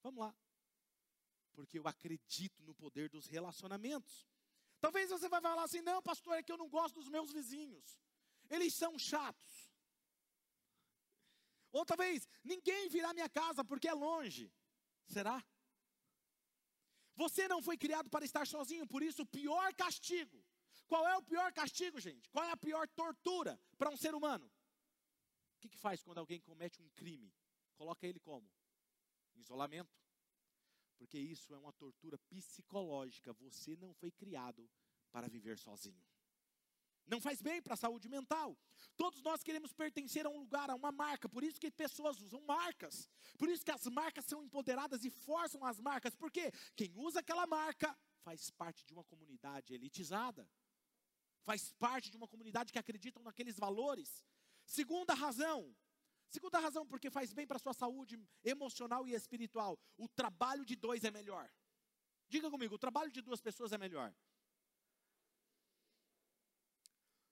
Vamos 0.03 0.21
lá. 0.21 0.35
Porque 1.53 1.79
eu 1.79 1.87
acredito 1.87 2.63
no 2.63 2.75
poder 2.75 3.09
dos 3.09 3.27
relacionamentos. 3.27 4.27
Talvez 4.81 5.11
você 5.11 5.29
vai 5.29 5.41
falar 5.41 5.65
assim: 5.65 5.81
não, 5.81 6.01
pastor, 6.03 6.37
é 6.37 6.43
que 6.43 6.53
eu 6.53 6.57
não 6.57 6.69
gosto 6.69 6.97
dos 6.97 7.09
meus 7.09 7.33
vizinhos. 7.33 7.99
Eles 8.49 8.75
são 8.75 8.99
chatos. 8.99 9.71
Ou 11.73 11.85
talvez 11.85 12.29
ninguém 12.45 12.89
virá 12.89 13.13
minha 13.13 13.29
casa 13.29 13.65
porque 13.65 13.89
é 13.89 13.95
longe. 13.95 14.53
Será? 15.07 15.45
Você 17.17 17.49
não 17.49 17.63
foi 17.63 17.77
criado 17.77 18.11
para 18.11 18.25
estar 18.25 18.47
sozinho, 18.47 18.87
por 18.87 19.03
isso 19.03 19.23
o 19.23 19.27
pior 19.27 19.75
castigo. 19.75 20.45
Qual 20.87 21.07
é 21.09 21.17
o 21.17 21.23
pior 21.23 21.53
castigo, 21.53 21.99
gente? 21.99 22.29
Qual 22.29 22.45
é 22.45 22.53
a 22.53 22.57
pior 22.57 22.87
tortura 22.89 23.59
para 23.77 23.91
um 23.91 23.97
ser 23.97 24.15
humano? 24.15 24.47
O 25.57 25.59
que, 25.61 25.69
que 25.69 25.79
faz 25.79 26.03
quando 26.03 26.19
alguém 26.19 26.41
comete 26.41 26.81
um 26.81 26.89
crime? 26.91 27.35
Coloca 27.75 28.07
ele 28.07 28.21
como? 28.21 28.49
Em 29.35 29.41
isolamento. 29.41 29.99
Porque 30.99 31.19
isso 31.19 31.53
é 31.55 31.59
uma 31.59 31.73
tortura 31.73 32.19
psicológica. 32.19 33.33
Você 33.33 33.77
não 33.77 33.93
foi 33.95 34.11
criado 34.11 34.71
para 35.11 35.29
viver 35.29 35.59
sozinho. 35.59 36.05
Não 37.07 37.21
faz 37.21 37.41
bem 37.41 37.63
para 37.63 37.75
a 37.75 37.77
saúde 37.77 38.09
mental. 38.09 38.59
Todos 38.97 39.23
nós 39.23 39.43
queremos 39.43 39.73
pertencer 39.73 40.27
a 40.27 40.29
um 40.29 40.39
lugar, 40.39 40.71
a 40.71 40.75
uma 40.75 40.91
marca. 40.91 41.29
Por 41.29 41.45
isso 41.45 41.61
que 41.61 41.71
pessoas 41.71 42.21
usam 42.21 42.41
marcas. 42.41 43.09
Por 43.39 43.49
isso 43.49 43.65
que 43.65 43.71
as 43.71 43.87
marcas 43.87 44.25
são 44.25 44.43
empoderadas 44.43 45.05
e 45.05 45.11
forçam 45.11 45.65
as 45.65 45.81
marcas. 45.81 46.17
Porque 46.17 46.51
quem 46.75 46.93
usa 46.97 47.21
aquela 47.21 47.47
marca 47.47 47.97
faz 48.23 48.51
parte 48.51 48.85
de 48.85 48.93
uma 48.93 49.05
comunidade 49.05 49.73
elitizada. 49.73 50.49
Faz 51.45 51.73
parte 51.75 52.11
de 52.11 52.17
uma 52.17 52.27
comunidade 52.27 52.73
que 52.73 52.79
acreditam 52.79 53.23
naqueles 53.23 53.57
valores. 53.57 54.25
Segunda 54.65 55.15
razão, 55.15 55.73
segunda 56.29 56.59
razão 56.59 56.85
porque 56.85 57.09
faz 57.09 57.33
bem 57.33 57.47
para 57.47 57.57
a 57.57 57.61
sua 57.61 57.73
saúde 57.73 58.21
emocional 58.43 59.07
e 59.07 59.15
espiritual. 59.15 59.79
O 59.97 60.09
trabalho 60.09 60.65
de 60.65 60.75
dois 60.75 61.05
é 61.05 61.11
melhor. 61.13 61.49
Diga 62.29 62.51
comigo, 62.51 62.75
o 62.75 62.79
trabalho 62.79 63.13
de 63.13 63.23
duas 63.23 63.41
pessoas 63.41 63.71
é 63.71 63.79
melhor. 63.79 64.13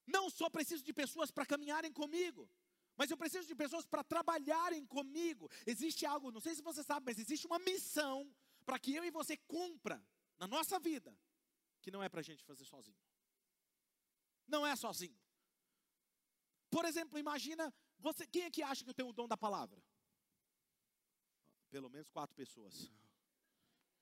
Não 0.07 0.29
só 0.29 0.51
preciso 0.51 0.83
de 0.83 0.93
pessoas 0.93 1.31
para 1.31 1.47
caminharem 1.47 1.93
comigo, 1.93 2.49
mas 2.97 3.11
eu 3.11 3.17
preciso 3.17 3.47
de 3.47 3.55
pessoas 3.55 3.87
para 3.87 4.05
trabalharem 4.05 4.87
comigo. 4.87 5.51
Existe 5.67 6.07
algo, 6.07 6.31
não 6.31 6.41
sei 6.41 6.55
se 6.55 6.63
você 6.63 6.83
sabe, 6.83 7.07
mas 7.07 7.19
existe 7.19 7.47
uma 7.47 7.59
missão 7.59 8.33
para 8.65 8.79
que 8.79 8.95
eu 8.95 9.05
e 9.05 9.11
você 9.11 9.37
cumpra 9.37 10.03
na 10.39 10.47
nossa 10.47 10.79
vida, 10.79 11.17
que 11.81 11.91
não 11.91 12.03
é 12.03 12.09
para 12.09 12.21
a 12.21 12.25
gente 12.25 12.45
fazer 12.45 12.65
sozinho. 12.65 12.99
Não 14.47 14.67
é 14.67 14.77
sozinho. 14.77 15.19
Por 16.71 16.85
exemplo, 16.85 17.19
imagina, 17.19 17.73
você, 17.99 18.27
quem 18.27 18.43
é 18.43 18.51
que 18.51 18.63
acha 18.63 18.85
que 18.85 18.91
eu 18.91 18.95
tenho 18.95 19.09
o 19.09 19.13
dom 19.13 19.27
da 19.27 19.37
palavra? 19.37 19.83
Pelo 21.71 21.89
menos 21.89 22.11
quatro 22.11 22.35
pessoas. 22.37 22.91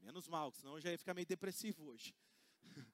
Menos 0.00 0.26
mal, 0.26 0.50
senão 0.52 0.74
eu 0.74 0.80
já 0.80 0.90
ia 0.90 0.98
ficar 0.98 1.14
meio 1.14 1.26
depressivo 1.26 1.84
hoje. 1.84 2.14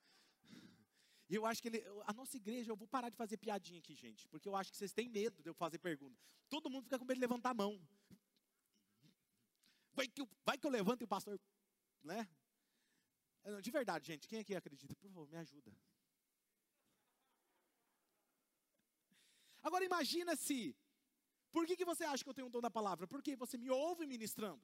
E 1.28 1.34
eu 1.34 1.44
acho 1.44 1.60
que 1.60 1.68
ele, 1.68 1.84
a 2.06 2.12
nossa 2.12 2.36
igreja, 2.36 2.72
eu 2.72 2.76
vou 2.76 2.88
parar 2.88 3.10
de 3.10 3.16
fazer 3.16 3.36
piadinha 3.36 3.78
aqui, 3.78 3.94
gente, 3.94 4.26
porque 4.28 4.48
eu 4.48 4.56
acho 4.56 4.70
que 4.70 4.78
vocês 4.78 4.92
têm 4.92 5.08
medo 5.08 5.42
de 5.42 5.48
eu 5.48 5.54
fazer 5.54 5.78
pergunta. 5.78 6.18
Todo 6.48 6.70
mundo 6.70 6.84
fica 6.84 6.98
com 6.98 7.04
medo 7.04 7.16
de 7.16 7.20
levantar 7.20 7.50
a 7.50 7.54
mão. 7.54 7.78
Vai 9.92 10.08
que, 10.08 10.22
eu, 10.22 10.28
vai 10.44 10.56
que 10.56 10.66
eu 10.66 10.70
levanto 10.70 11.02
e 11.02 11.04
o 11.04 11.08
pastor, 11.08 11.38
né? 12.02 12.26
De 13.62 13.70
verdade, 13.70 14.06
gente, 14.06 14.26
quem 14.26 14.40
aqui 14.40 14.54
acredita? 14.54 14.94
Por 14.94 15.02
favor, 15.08 15.28
me 15.28 15.36
ajuda. 15.36 15.74
Agora 19.62 19.84
imagina 19.84 20.34
se, 20.36 20.74
por 21.50 21.66
que, 21.66 21.76
que 21.76 21.84
você 21.84 22.04
acha 22.04 22.24
que 22.24 22.30
eu 22.30 22.34
tenho 22.34 22.46
o 22.46 22.50
dom 22.50 22.60
da 22.60 22.70
palavra? 22.70 23.06
Porque 23.06 23.36
você 23.36 23.58
me 23.58 23.70
ouve 23.70 24.06
ministrando. 24.06 24.62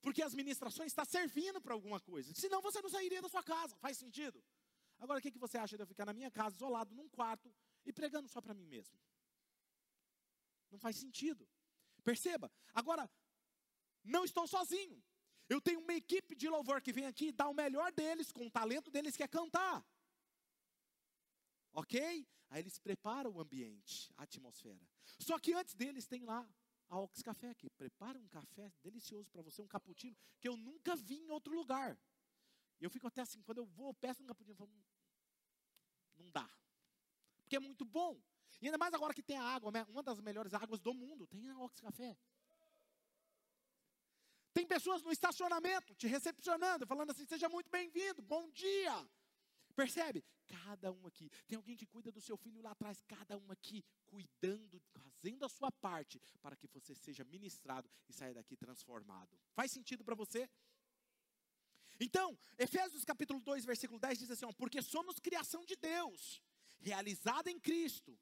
Porque 0.00 0.22
as 0.22 0.34
ministrações 0.34 0.92
estão 0.92 1.04
servindo 1.04 1.60
para 1.60 1.72
alguma 1.74 2.00
coisa. 2.00 2.32
Senão 2.34 2.60
você 2.60 2.80
não 2.82 2.90
sairia 2.90 3.22
da 3.22 3.28
sua 3.28 3.42
casa. 3.42 3.76
Faz 3.78 3.96
sentido? 3.96 4.42
Agora, 4.98 5.18
o 5.18 5.22
que, 5.22 5.30
que 5.30 5.38
você 5.38 5.56
acha 5.56 5.76
de 5.76 5.82
eu 5.82 5.86
ficar 5.86 6.04
na 6.04 6.12
minha 6.12 6.30
casa, 6.30 6.56
isolado, 6.56 6.94
num 6.94 7.08
quarto, 7.08 7.52
e 7.84 7.92
pregando 7.92 8.28
só 8.28 8.40
para 8.40 8.54
mim 8.54 8.66
mesmo? 8.66 8.98
Não 10.70 10.78
faz 10.78 10.96
sentido. 10.96 11.48
Perceba. 12.02 12.50
Agora, 12.74 13.08
não 14.04 14.24
estou 14.24 14.46
sozinho. 14.46 15.02
Eu 15.48 15.60
tenho 15.60 15.80
uma 15.80 15.94
equipe 15.94 16.34
de 16.34 16.48
louvor 16.48 16.82
que 16.82 16.92
vem 16.92 17.06
aqui 17.06 17.28
e 17.28 17.32
dá 17.32 17.48
o 17.48 17.54
melhor 17.54 17.92
deles, 17.92 18.30
com 18.30 18.46
o 18.46 18.50
talento 18.50 18.90
deles, 18.90 19.16
que 19.16 19.22
é 19.22 19.28
cantar. 19.28 19.84
Ok? 21.72 22.26
Aí 22.50 22.60
eles 22.60 22.78
preparam 22.78 23.30
o 23.30 23.40
ambiente, 23.40 24.12
a 24.16 24.24
atmosfera. 24.24 24.86
Só 25.18 25.38
que 25.38 25.52
antes 25.54 25.74
deles 25.74 26.06
tem 26.06 26.24
lá 26.24 26.46
a 26.88 26.98
Ox 26.98 27.22
Café, 27.22 27.54
que 27.54 27.70
prepara 27.70 28.18
um 28.18 28.28
café 28.28 28.72
delicioso 28.82 29.30
para 29.30 29.42
você, 29.42 29.62
um 29.62 29.66
cappuccino, 29.66 30.16
que 30.40 30.48
eu 30.48 30.56
nunca 30.56 30.96
vi 30.96 31.16
em 31.16 31.30
outro 31.30 31.54
lugar. 31.54 31.98
E 32.80 32.84
eu 32.84 32.90
fico 32.90 33.06
até 33.06 33.20
assim, 33.20 33.42
quando 33.42 33.58
eu 33.58 33.66
vou, 33.66 33.88
eu 33.88 33.94
peço 33.94 34.22
um 34.22 34.26
cappuccino, 34.26 34.52
eu 34.52 34.56
falo, 34.56 34.70
hum, 34.70 34.84
não 36.16 36.30
dá. 36.30 36.48
Porque 37.42 37.56
é 37.56 37.60
muito 37.60 37.84
bom. 37.84 38.20
E 38.60 38.66
ainda 38.66 38.78
mais 38.78 38.94
agora 38.94 39.14
que 39.14 39.22
tem 39.22 39.36
a 39.36 39.42
água, 39.42 39.70
né? 39.70 39.84
uma 39.88 40.02
das 40.02 40.20
melhores 40.20 40.52
águas 40.54 40.80
do 40.80 40.92
mundo, 40.92 41.26
tem 41.26 41.48
a 41.48 41.58
Ox 41.58 41.80
Café. 41.80 42.16
pessoas 44.68 45.02
no 45.02 45.10
estacionamento 45.10 45.94
te 45.96 46.06
recepcionando, 46.06 46.86
falando 46.86 47.10
assim: 47.10 47.24
seja 47.24 47.48
muito 47.48 47.70
bem-vindo, 47.70 48.22
bom 48.22 48.48
dia. 48.50 48.94
Percebe? 49.74 50.24
Cada 50.46 50.92
um 50.92 51.06
aqui. 51.06 51.30
Tem 51.46 51.56
alguém 51.56 51.76
que 51.76 51.86
cuida 51.86 52.12
do 52.12 52.20
seu 52.20 52.36
filho 52.36 52.60
lá 52.62 52.72
atrás, 52.72 53.02
cada 53.02 53.36
um 53.36 53.50
aqui 53.50 53.84
cuidando, 54.06 54.80
fazendo 54.92 55.44
a 55.44 55.48
sua 55.48 55.70
parte 55.70 56.20
para 56.40 56.56
que 56.56 56.66
você 56.68 56.94
seja 56.94 57.24
ministrado 57.24 57.88
e 58.08 58.12
saia 58.12 58.34
daqui 58.34 58.56
transformado. 58.56 59.38
Faz 59.52 59.72
sentido 59.72 60.04
para 60.04 60.14
você? 60.14 60.48
Então, 62.00 62.38
Efésios 62.58 63.04
capítulo 63.04 63.40
2, 63.40 63.64
versículo 63.64 63.98
10 63.98 64.18
diz 64.18 64.30
assim: 64.30 64.44
ó, 64.44 64.52
porque 64.52 64.80
somos 64.80 65.18
criação 65.18 65.64
de 65.64 65.76
Deus, 65.76 66.42
realizada 66.78 67.50
em 67.50 67.58
Cristo, 67.58 68.18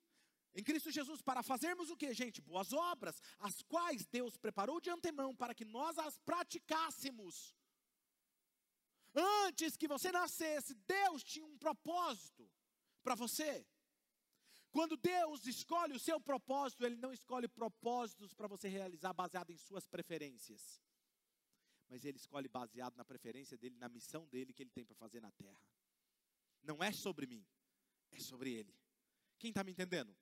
em 0.54 0.62
Cristo 0.62 0.90
Jesus, 0.90 1.20
para 1.20 1.42
fazermos 1.42 1.90
o 1.90 1.96
que, 1.96 2.14
gente? 2.14 2.40
Boas 2.40 2.72
obras, 2.72 3.20
as 3.38 3.60
quais 3.62 4.06
Deus 4.06 4.38
preparou 4.38 4.80
de 4.80 4.88
antemão 4.88 5.36
para 5.36 5.54
que 5.54 5.64
nós 5.64 5.98
as 5.98 6.16
praticássemos. 6.18 7.54
Antes 9.14 9.76
que 9.76 9.88
você 9.88 10.10
nascesse, 10.10 10.74
Deus 10.86 11.22
tinha 11.22 11.44
um 11.44 11.58
propósito 11.58 12.50
para 13.02 13.14
você. 13.14 13.66
Quando 14.70 14.96
Deus 14.96 15.46
escolhe 15.46 15.94
o 15.94 15.98
seu 15.98 16.20
propósito, 16.20 16.84
Ele 16.84 16.96
não 16.96 17.12
escolhe 17.12 17.48
propósitos 17.48 18.34
para 18.34 18.46
você 18.46 18.68
realizar 18.68 19.12
baseado 19.12 19.50
em 19.50 19.56
suas 19.56 19.86
preferências, 19.86 20.82
mas 21.88 22.04
Ele 22.04 22.16
escolhe 22.16 22.48
baseado 22.48 22.96
na 22.96 23.04
preferência 23.04 23.56
dele, 23.56 23.76
na 23.76 23.88
missão 23.88 24.26
dele 24.26 24.52
que 24.52 24.62
Ele 24.62 24.70
tem 24.70 24.84
para 24.84 24.94
fazer 24.94 25.20
na 25.20 25.30
terra. 25.32 25.60
Não 26.62 26.82
é 26.82 26.92
sobre 26.92 27.26
mim, 27.26 27.44
é 28.10 28.18
sobre 28.18 28.52
Ele. 28.52 28.74
Quem 29.38 29.50
está 29.50 29.62
me 29.62 29.72
entendendo? 29.72 30.14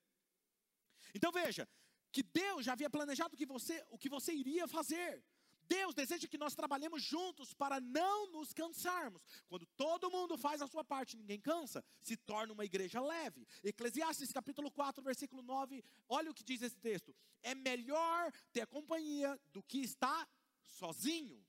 Então 1.15 1.31
veja, 1.33 1.69
que 2.13 2.23
Deus 2.23 2.65
já 2.65 2.73
havia 2.73 2.89
planejado 2.89 3.37
que 3.37 3.47
você, 3.47 3.85
o 3.91 3.99
que 3.99 4.09
você 4.09 4.33
iria 4.33 4.69
fazer. 4.69 5.25
Deus 5.67 5.95
deseja 5.95 6.29
que 6.29 6.39
nós 6.39 6.55
trabalhemos 6.55 7.03
juntos 7.03 7.55
para 7.55 7.81
não 7.81 8.31
nos 8.31 8.53
cansarmos. 8.53 9.23
Quando 9.49 9.67
todo 9.77 10.11
mundo 10.11 10.37
faz 10.37 10.61
a 10.61 10.67
sua 10.67 10.85
parte, 10.85 11.17
ninguém 11.17 11.41
cansa, 11.41 11.83
se 12.01 12.17
torna 12.17 12.53
uma 12.53 12.65
igreja 12.65 13.01
leve. 13.01 13.47
Eclesiastes 13.63 14.31
capítulo 14.31 14.71
4, 14.71 15.03
versículo 15.03 15.43
9, 15.43 15.83
olha 16.09 16.31
o 16.31 16.35
que 16.35 16.45
diz 16.45 16.63
esse 16.63 16.77
texto: 16.77 17.15
É 17.43 17.55
melhor 17.55 18.33
ter 18.53 18.67
companhia 18.67 19.41
do 19.53 19.63
que 19.63 19.79
estar 19.79 20.29
sozinho, 20.63 21.45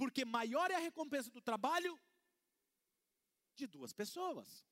porque 0.00 0.24
maior 0.24 0.70
é 0.70 0.76
a 0.76 0.86
recompensa 0.88 1.30
do 1.30 1.42
trabalho 1.42 1.92
de 3.54 3.66
duas 3.66 3.92
pessoas. 3.92 4.64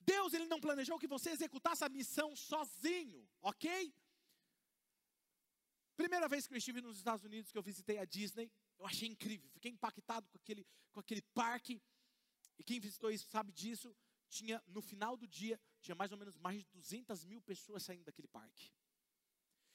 Deus 0.00 0.32
ele 0.32 0.46
não 0.46 0.58
planejou 0.58 0.98
que 0.98 1.06
você 1.06 1.28
executasse 1.28 1.84
a 1.84 1.90
missão 1.90 2.34
sozinho, 2.34 3.28
ok? 3.42 3.94
Primeira 5.94 6.26
vez 6.26 6.46
que 6.46 6.54
eu 6.54 6.56
estive 6.56 6.80
nos 6.80 6.96
Estados 6.96 7.22
Unidos, 7.22 7.52
que 7.52 7.58
eu 7.58 7.62
visitei 7.62 7.98
a 7.98 8.06
Disney, 8.06 8.50
eu 8.78 8.86
achei 8.86 9.06
incrível, 9.06 9.50
fiquei 9.50 9.70
impactado 9.70 10.26
com 10.30 10.38
aquele, 10.38 10.66
com 10.90 11.00
aquele 11.00 11.20
parque. 11.34 11.82
E 12.58 12.64
quem 12.64 12.80
visitou 12.80 13.10
isso 13.10 13.28
sabe 13.28 13.52
disso. 13.52 13.94
Tinha, 14.30 14.62
no 14.68 14.80
final 14.80 15.18
do 15.18 15.28
dia, 15.28 15.60
tinha 15.82 15.94
mais 15.94 16.10
ou 16.12 16.16
menos 16.16 16.38
mais 16.38 16.60
de 16.60 16.70
200 16.70 17.26
mil 17.26 17.42
pessoas 17.42 17.82
saindo 17.82 18.04
daquele 18.04 18.28
parque. 18.28 18.72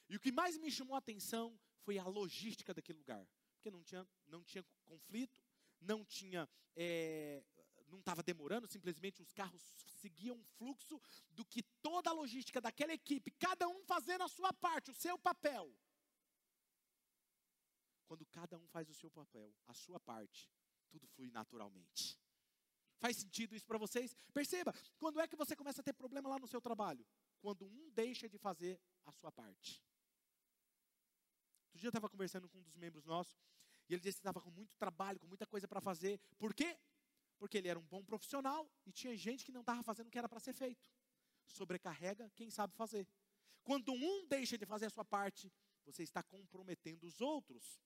E 0.08 0.16
o 0.16 0.20
que 0.20 0.32
mais 0.32 0.58
me 0.58 0.72
chamou 0.72 0.96
a 0.96 0.98
atenção 0.98 1.56
foi 1.84 1.98
a 1.98 2.04
logística 2.08 2.74
daquele 2.74 2.98
lugar. 2.98 3.24
Porque 3.66 3.70
não 3.70 3.82
tinha, 3.82 4.08
não 4.28 4.44
tinha 4.44 4.64
conflito, 4.84 5.42
não 5.80 6.04
tinha. 6.04 6.48
É, 6.76 7.42
não 7.88 7.98
estava 7.98 8.22
demorando, 8.22 8.68
simplesmente 8.68 9.20
os 9.20 9.32
carros 9.32 9.60
seguiam 10.00 10.36
um 10.36 10.44
fluxo 10.44 11.00
do 11.30 11.44
que 11.44 11.64
toda 11.82 12.10
a 12.10 12.12
logística 12.12 12.60
daquela 12.60 12.92
equipe, 12.92 13.32
cada 13.32 13.66
um 13.66 13.82
fazendo 13.82 14.22
a 14.22 14.28
sua 14.28 14.52
parte, 14.52 14.92
o 14.92 14.94
seu 14.94 15.18
papel. 15.18 15.74
Quando 18.06 18.24
cada 18.26 18.56
um 18.56 18.68
faz 18.68 18.88
o 18.88 18.94
seu 18.94 19.10
papel, 19.10 19.52
a 19.66 19.74
sua 19.74 19.98
parte, 19.98 20.48
tudo 20.88 21.08
flui 21.08 21.30
naturalmente. 21.30 22.16
Faz 22.98 23.16
sentido 23.16 23.56
isso 23.56 23.66
para 23.66 23.78
vocês? 23.78 24.14
Perceba, 24.32 24.72
quando 24.96 25.20
é 25.20 25.26
que 25.26 25.34
você 25.34 25.56
começa 25.56 25.80
a 25.80 25.84
ter 25.84 25.92
problema 25.92 26.28
lá 26.28 26.38
no 26.38 26.46
seu 26.46 26.60
trabalho? 26.60 27.04
Quando 27.40 27.66
um 27.66 27.90
deixa 27.90 28.28
de 28.28 28.38
fazer 28.38 28.80
a 29.04 29.10
sua 29.10 29.32
parte. 29.32 29.82
Outro 31.76 31.82
dia 31.82 31.88
eu 31.88 31.90
estava 31.90 32.08
conversando 32.08 32.48
com 32.48 32.56
um 32.56 32.62
dos 32.62 32.74
membros 32.74 33.04
nossos, 33.04 33.38
e 33.86 33.92
ele 33.92 34.00
disse 34.00 34.16
que 34.16 34.20
estava 34.20 34.40
com 34.40 34.50
muito 34.50 34.74
trabalho, 34.78 35.20
com 35.20 35.26
muita 35.26 35.46
coisa 35.46 35.68
para 35.68 35.78
fazer. 35.78 36.18
Por 36.38 36.54
quê? 36.54 36.74
Porque 37.36 37.58
ele 37.58 37.68
era 37.68 37.78
um 37.78 37.82
bom 37.82 38.02
profissional 38.02 38.66
e 38.86 38.92
tinha 38.92 39.14
gente 39.14 39.44
que 39.44 39.52
não 39.52 39.60
estava 39.60 39.82
fazendo 39.82 40.06
o 40.06 40.10
que 40.10 40.16
era 40.16 40.26
para 40.26 40.40
ser 40.40 40.54
feito. 40.54 40.90
Sobrecarrega 41.44 42.30
quem 42.30 42.48
sabe 42.48 42.74
fazer. 42.74 43.06
Quando 43.62 43.92
um 43.92 44.26
deixa 44.26 44.56
de 44.56 44.64
fazer 44.64 44.86
a 44.86 44.90
sua 44.90 45.04
parte, 45.04 45.52
você 45.84 46.02
está 46.02 46.22
comprometendo 46.22 47.04
os 47.04 47.20
outros. 47.20 47.78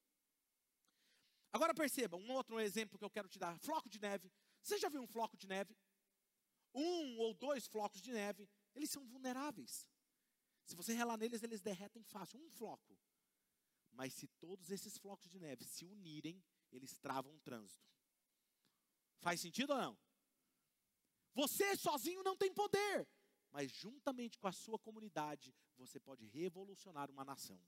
Agora 1.53 1.75
perceba, 1.75 2.17
um 2.17 2.31
outro 2.31 2.61
exemplo 2.61 2.97
que 2.97 3.05
eu 3.05 3.11
quero 3.11 3.29
te 3.29 3.41
dar: 3.41 3.59
floco 3.59 3.89
de 3.89 3.99
neve. 3.99 4.31
Você 4.63 4.79
já 4.79 4.89
viu 4.89 5.03
um 5.03 5.07
floco 5.09 5.37
de 5.37 5.49
neve? 5.49 5.77
Um 6.73 7.19
ou 7.19 7.35
dois 7.35 7.67
flocos 7.67 8.01
de 8.01 8.13
neve, 8.13 8.49
eles 8.73 8.89
são 8.89 9.05
vulneráveis. 9.05 9.91
Se 10.65 10.77
você 10.77 10.93
relar 10.93 11.17
neles, 11.17 11.43
eles 11.43 11.61
derretem 11.61 12.05
fácil. 12.05 12.39
Um 12.39 12.49
floco. 12.51 12.97
Mas 13.93 14.15
se 14.15 14.27
todos 14.39 14.71
esses 14.71 14.97
flocos 14.97 15.31
de 15.31 15.39
neve 15.39 15.65
se 15.65 15.85
unirem, 15.85 16.43
eles 16.73 16.99
travam 16.99 17.35
o 17.35 17.41
trânsito. 17.41 17.89
Faz 19.19 19.41
sentido 19.41 19.71
ou 19.71 19.79
não? 19.79 19.99
Você 21.35 21.77
sozinho 21.77 22.23
não 22.23 22.37
tem 22.37 22.53
poder, 22.53 23.09
mas 23.51 23.71
juntamente 23.71 24.39
com 24.39 24.49
a 24.49 24.53
sua 24.53 24.79
comunidade, 24.79 25.55
você 25.77 26.01
pode 26.01 26.25
revolucionar 26.27 27.11
uma 27.11 27.25
nação. 27.25 27.61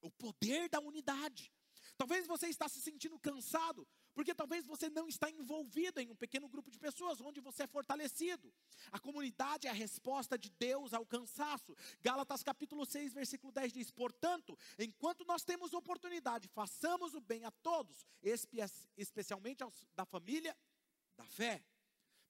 O 0.00 0.10
poder 0.10 0.68
da 0.68 0.80
unidade. 0.80 1.52
Talvez 1.96 2.26
você 2.26 2.48
está 2.48 2.68
se 2.68 2.80
sentindo 2.80 3.18
cansado, 3.18 3.86
porque 4.14 4.34
talvez 4.34 4.66
você 4.66 4.88
não 4.90 5.08
está 5.08 5.30
envolvido 5.30 6.00
em 6.00 6.10
um 6.10 6.16
pequeno 6.16 6.48
grupo 6.48 6.70
de 6.70 6.78
pessoas 6.78 7.20
onde 7.20 7.40
você 7.40 7.64
é 7.64 7.66
fortalecido. 7.66 8.52
A 8.90 8.98
comunidade 8.98 9.66
é 9.66 9.70
a 9.70 9.74
resposta 9.74 10.38
de 10.38 10.50
Deus 10.50 10.92
ao 10.92 11.06
cansaço. 11.06 11.76
Gálatas 12.00 12.42
capítulo 12.42 12.84
6, 12.84 13.12
versículo 13.12 13.52
10 13.52 13.72
diz: 13.72 13.90
"Portanto, 13.90 14.58
enquanto 14.78 15.24
nós 15.24 15.42
temos 15.42 15.72
oportunidade, 15.72 16.48
façamos 16.48 17.14
o 17.14 17.20
bem 17.20 17.44
a 17.44 17.50
todos, 17.50 18.06
especialmente 18.96 19.62
aos 19.62 19.86
da 19.94 20.04
família 20.04 20.56
da 21.16 21.26
fé." 21.26 21.62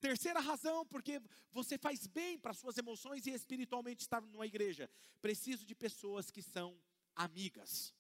Terceira 0.00 0.40
razão, 0.40 0.84
porque 0.86 1.22
você 1.52 1.78
faz 1.78 2.08
bem 2.08 2.36
para 2.36 2.52
suas 2.52 2.76
emoções 2.76 3.24
e 3.24 3.30
espiritualmente 3.30 4.02
estar 4.02 4.20
numa 4.20 4.46
igreja. 4.46 4.90
Preciso 5.20 5.64
de 5.64 5.76
pessoas 5.76 6.28
que 6.28 6.42
são 6.42 6.76
amigas. 7.14 7.94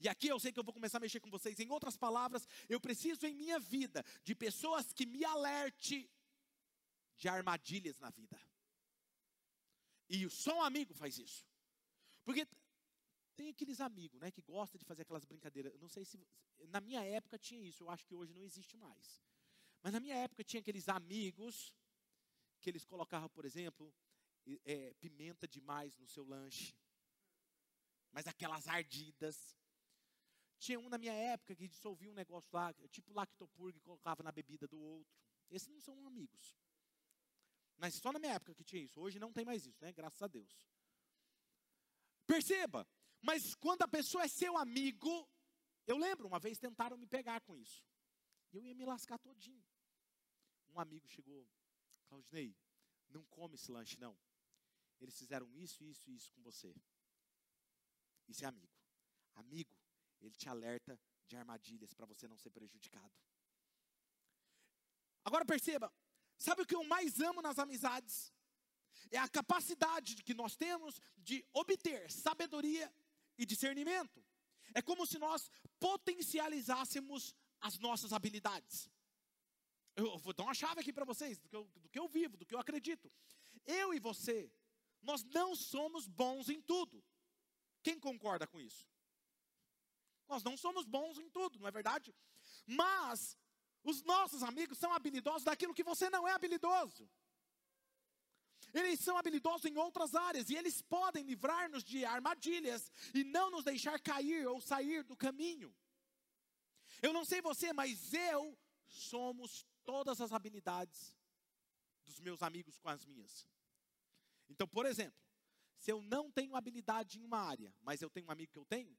E 0.00 0.08
aqui 0.08 0.28
eu 0.28 0.38
sei 0.38 0.52
que 0.52 0.58
eu 0.58 0.64
vou 0.64 0.72
começar 0.72 0.98
a 0.98 1.00
mexer 1.00 1.20
com 1.20 1.30
vocês. 1.30 1.58
Em 1.58 1.70
outras 1.70 1.96
palavras, 1.96 2.46
eu 2.68 2.80
preciso 2.80 3.26
em 3.26 3.34
minha 3.34 3.58
vida 3.58 4.04
de 4.22 4.34
pessoas 4.34 4.92
que 4.92 5.04
me 5.06 5.24
alerte 5.24 6.10
de 7.16 7.28
armadilhas 7.28 7.98
na 7.98 8.10
vida. 8.10 8.40
E 10.08 10.28
só 10.30 10.58
um 10.58 10.62
amigo 10.62 10.94
faz 10.94 11.18
isso. 11.18 11.44
Porque 12.24 12.46
tem 13.36 13.48
aqueles 13.50 13.80
amigos, 13.80 14.20
né, 14.20 14.30
que 14.30 14.42
gostam 14.42 14.78
de 14.78 14.84
fazer 14.84 15.02
aquelas 15.02 15.24
brincadeiras. 15.24 15.78
Não 15.78 15.88
sei 15.88 16.04
se 16.04 16.18
na 16.68 16.80
minha 16.80 17.04
época 17.04 17.38
tinha 17.38 17.60
isso, 17.60 17.82
eu 17.82 17.90
acho 17.90 18.04
que 18.06 18.14
hoje 18.14 18.32
não 18.32 18.42
existe 18.42 18.76
mais. 18.76 19.22
Mas 19.82 19.92
na 19.92 20.00
minha 20.00 20.16
época 20.16 20.42
tinha 20.44 20.60
aqueles 20.60 20.88
amigos 20.88 21.74
que 22.60 22.68
eles 22.70 22.84
colocavam, 22.84 23.28
por 23.28 23.44
exemplo, 23.44 23.94
é, 24.64 24.94
pimenta 24.94 25.46
demais 25.46 25.96
no 25.98 26.06
seu 26.06 26.24
lanche. 26.24 26.74
Mas 28.10 28.26
aquelas 28.26 28.66
ardidas. 28.66 29.56
Tinha 30.58 30.78
um 30.78 30.88
na 30.88 30.98
minha 30.98 31.12
época 31.12 31.54
que 31.54 31.68
dissolvia 31.68 32.10
um 32.10 32.14
negócio 32.14 32.50
lá, 32.52 32.72
tipo 32.90 33.12
lactopurga, 33.12 33.78
e 33.78 33.80
colocava 33.80 34.22
na 34.22 34.32
bebida 34.32 34.66
do 34.66 34.78
outro. 34.78 35.12
Esses 35.50 35.68
não 35.68 35.80
são 35.80 36.06
amigos. 36.06 36.56
Mas 37.76 37.94
só 37.94 38.12
na 38.12 38.18
minha 38.18 38.34
época 38.34 38.54
que 38.54 38.64
tinha 38.64 38.82
isso. 38.82 39.00
Hoje 39.00 39.18
não 39.18 39.32
tem 39.32 39.44
mais 39.44 39.64
isso, 39.64 39.78
né? 39.80 39.92
Graças 39.92 40.20
a 40.20 40.26
Deus. 40.26 40.68
Perceba, 42.26 42.86
mas 43.22 43.54
quando 43.54 43.82
a 43.82 43.88
pessoa 43.88 44.24
é 44.24 44.28
seu 44.28 44.58
amigo, 44.58 45.28
eu 45.86 45.96
lembro, 45.96 46.26
uma 46.26 46.40
vez 46.40 46.58
tentaram 46.58 46.96
me 46.96 47.06
pegar 47.06 47.40
com 47.40 47.56
isso. 47.56 47.82
E 48.52 48.56
eu 48.56 48.64
ia 48.64 48.74
me 48.74 48.84
lascar 48.84 49.18
todinho. 49.18 49.64
Um 50.70 50.80
amigo 50.80 51.08
chegou, 51.08 51.48
Claudinei, 52.08 52.54
não 53.08 53.24
come 53.26 53.54
esse 53.54 53.70
lanche 53.70 53.98
não. 53.98 54.18
Eles 55.00 55.16
fizeram 55.16 55.48
isso, 55.54 55.84
isso 55.84 56.10
e 56.10 56.14
isso 56.16 56.30
com 56.32 56.42
você. 56.42 56.74
Isso 58.26 58.44
é 58.44 58.48
amigo. 58.48 58.76
Amigo 59.36 59.77
ele 60.20 60.34
te 60.34 60.48
alerta 60.48 60.98
de 61.26 61.36
armadilhas 61.36 61.92
para 61.94 62.06
você 62.06 62.26
não 62.26 62.38
ser 62.38 62.50
prejudicado. 62.50 63.12
Agora 65.24 65.44
perceba, 65.44 65.92
sabe 66.36 66.62
o 66.62 66.66
que 66.66 66.74
eu 66.74 66.84
mais 66.84 67.20
amo 67.20 67.42
nas 67.42 67.58
amizades? 67.58 68.32
É 69.10 69.18
a 69.18 69.28
capacidade 69.28 70.16
que 70.22 70.34
nós 70.34 70.56
temos 70.56 71.00
de 71.16 71.44
obter 71.52 72.10
sabedoria 72.10 72.92
e 73.36 73.46
discernimento. 73.46 74.24
É 74.74 74.82
como 74.82 75.06
se 75.06 75.18
nós 75.18 75.50
potencializássemos 75.78 77.34
as 77.60 77.78
nossas 77.78 78.12
habilidades. 78.12 78.90
Eu 79.96 80.18
vou 80.18 80.32
dar 80.32 80.44
uma 80.44 80.54
chave 80.54 80.80
aqui 80.80 80.92
para 80.92 81.04
vocês, 81.04 81.38
do 81.38 81.48
que, 81.48 81.56
eu, 81.56 81.64
do 81.64 81.88
que 81.88 81.98
eu 81.98 82.08
vivo, 82.08 82.36
do 82.36 82.46
que 82.46 82.54
eu 82.54 82.58
acredito. 82.60 83.10
Eu 83.64 83.92
e 83.92 83.98
você, 83.98 84.50
nós 85.02 85.24
não 85.24 85.56
somos 85.56 86.06
bons 86.06 86.48
em 86.48 86.60
tudo. 86.60 87.04
Quem 87.82 87.98
concorda 87.98 88.46
com 88.46 88.60
isso? 88.60 88.86
Nós 90.28 90.42
não 90.42 90.56
somos 90.56 90.84
bons 90.84 91.18
em 91.18 91.28
tudo, 91.30 91.58
não 91.58 91.66
é 91.66 91.70
verdade? 91.70 92.14
Mas 92.66 93.36
os 93.82 94.02
nossos 94.02 94.42
amigos 94.42 94.78
são 94.78 94.92
habilidosos 94.92 95.44
daquilo 95.44 95.74
que 95.74 95.82
você 95.82 96.10
não 96.10 96.26
é 96.28 96.32
habilidoso. 96.32 97.08
Eles 98.74 99.00
são 99.00 99.16
habilidosos 99.16 99.64
em 99.64 99.76
outras 99.78 100.14
áreas 100.14 100.50
e 100.50 100.56
eles 100.56 100.82
podem 100.82 101.24
livrar-nos 101.24 101.82
de 101.82 102.04
armadilhas 102.04 102.90
e 103.14 103.24
não 103.24 103.50
nos 103.50 103.64
deixar 103.64 103.98
cair 104.00 104.46
ou 104.46 104.60
sair 104.60 105.02
do 105.04 105.16
caminho. 105.16 105.74
Eu 107.00 107.12
não 107.12 107.24
sei 107.24 107.40
você, 107.40 107.72
mas 107.72 108.12
eu 108.12 108.58
somos 108.86 109.64
todas 109.84 110.20
as 110.20 110.32
habilidades 110.32 111.14
dos 112.04 112.20
meus 112.20 112.42
amigos 112.42 112.76
com 112.78 112.88
as 112.88 113.04
minhas. 113.06 113.46
Então, 114.50 114.68
por 114.68 114.84
exemplo, 114.84 115.18
se 115.78 115.90
eu 115.90 116.02
não 116.02 116.30
tenho 116.30 116.56
habilidade 116.56 117.18
em 117.18 117.22
uma 117.22 117.38
área, 117.38 117.74
mas 117.80 118.02
eu 118.02 118.10
tenho 118.10 118.26
um 118.26 118.30
amigo 118.30 118.52
que 118.52 118.58
eu 118.58 118.66
tenho, 118.66 118.96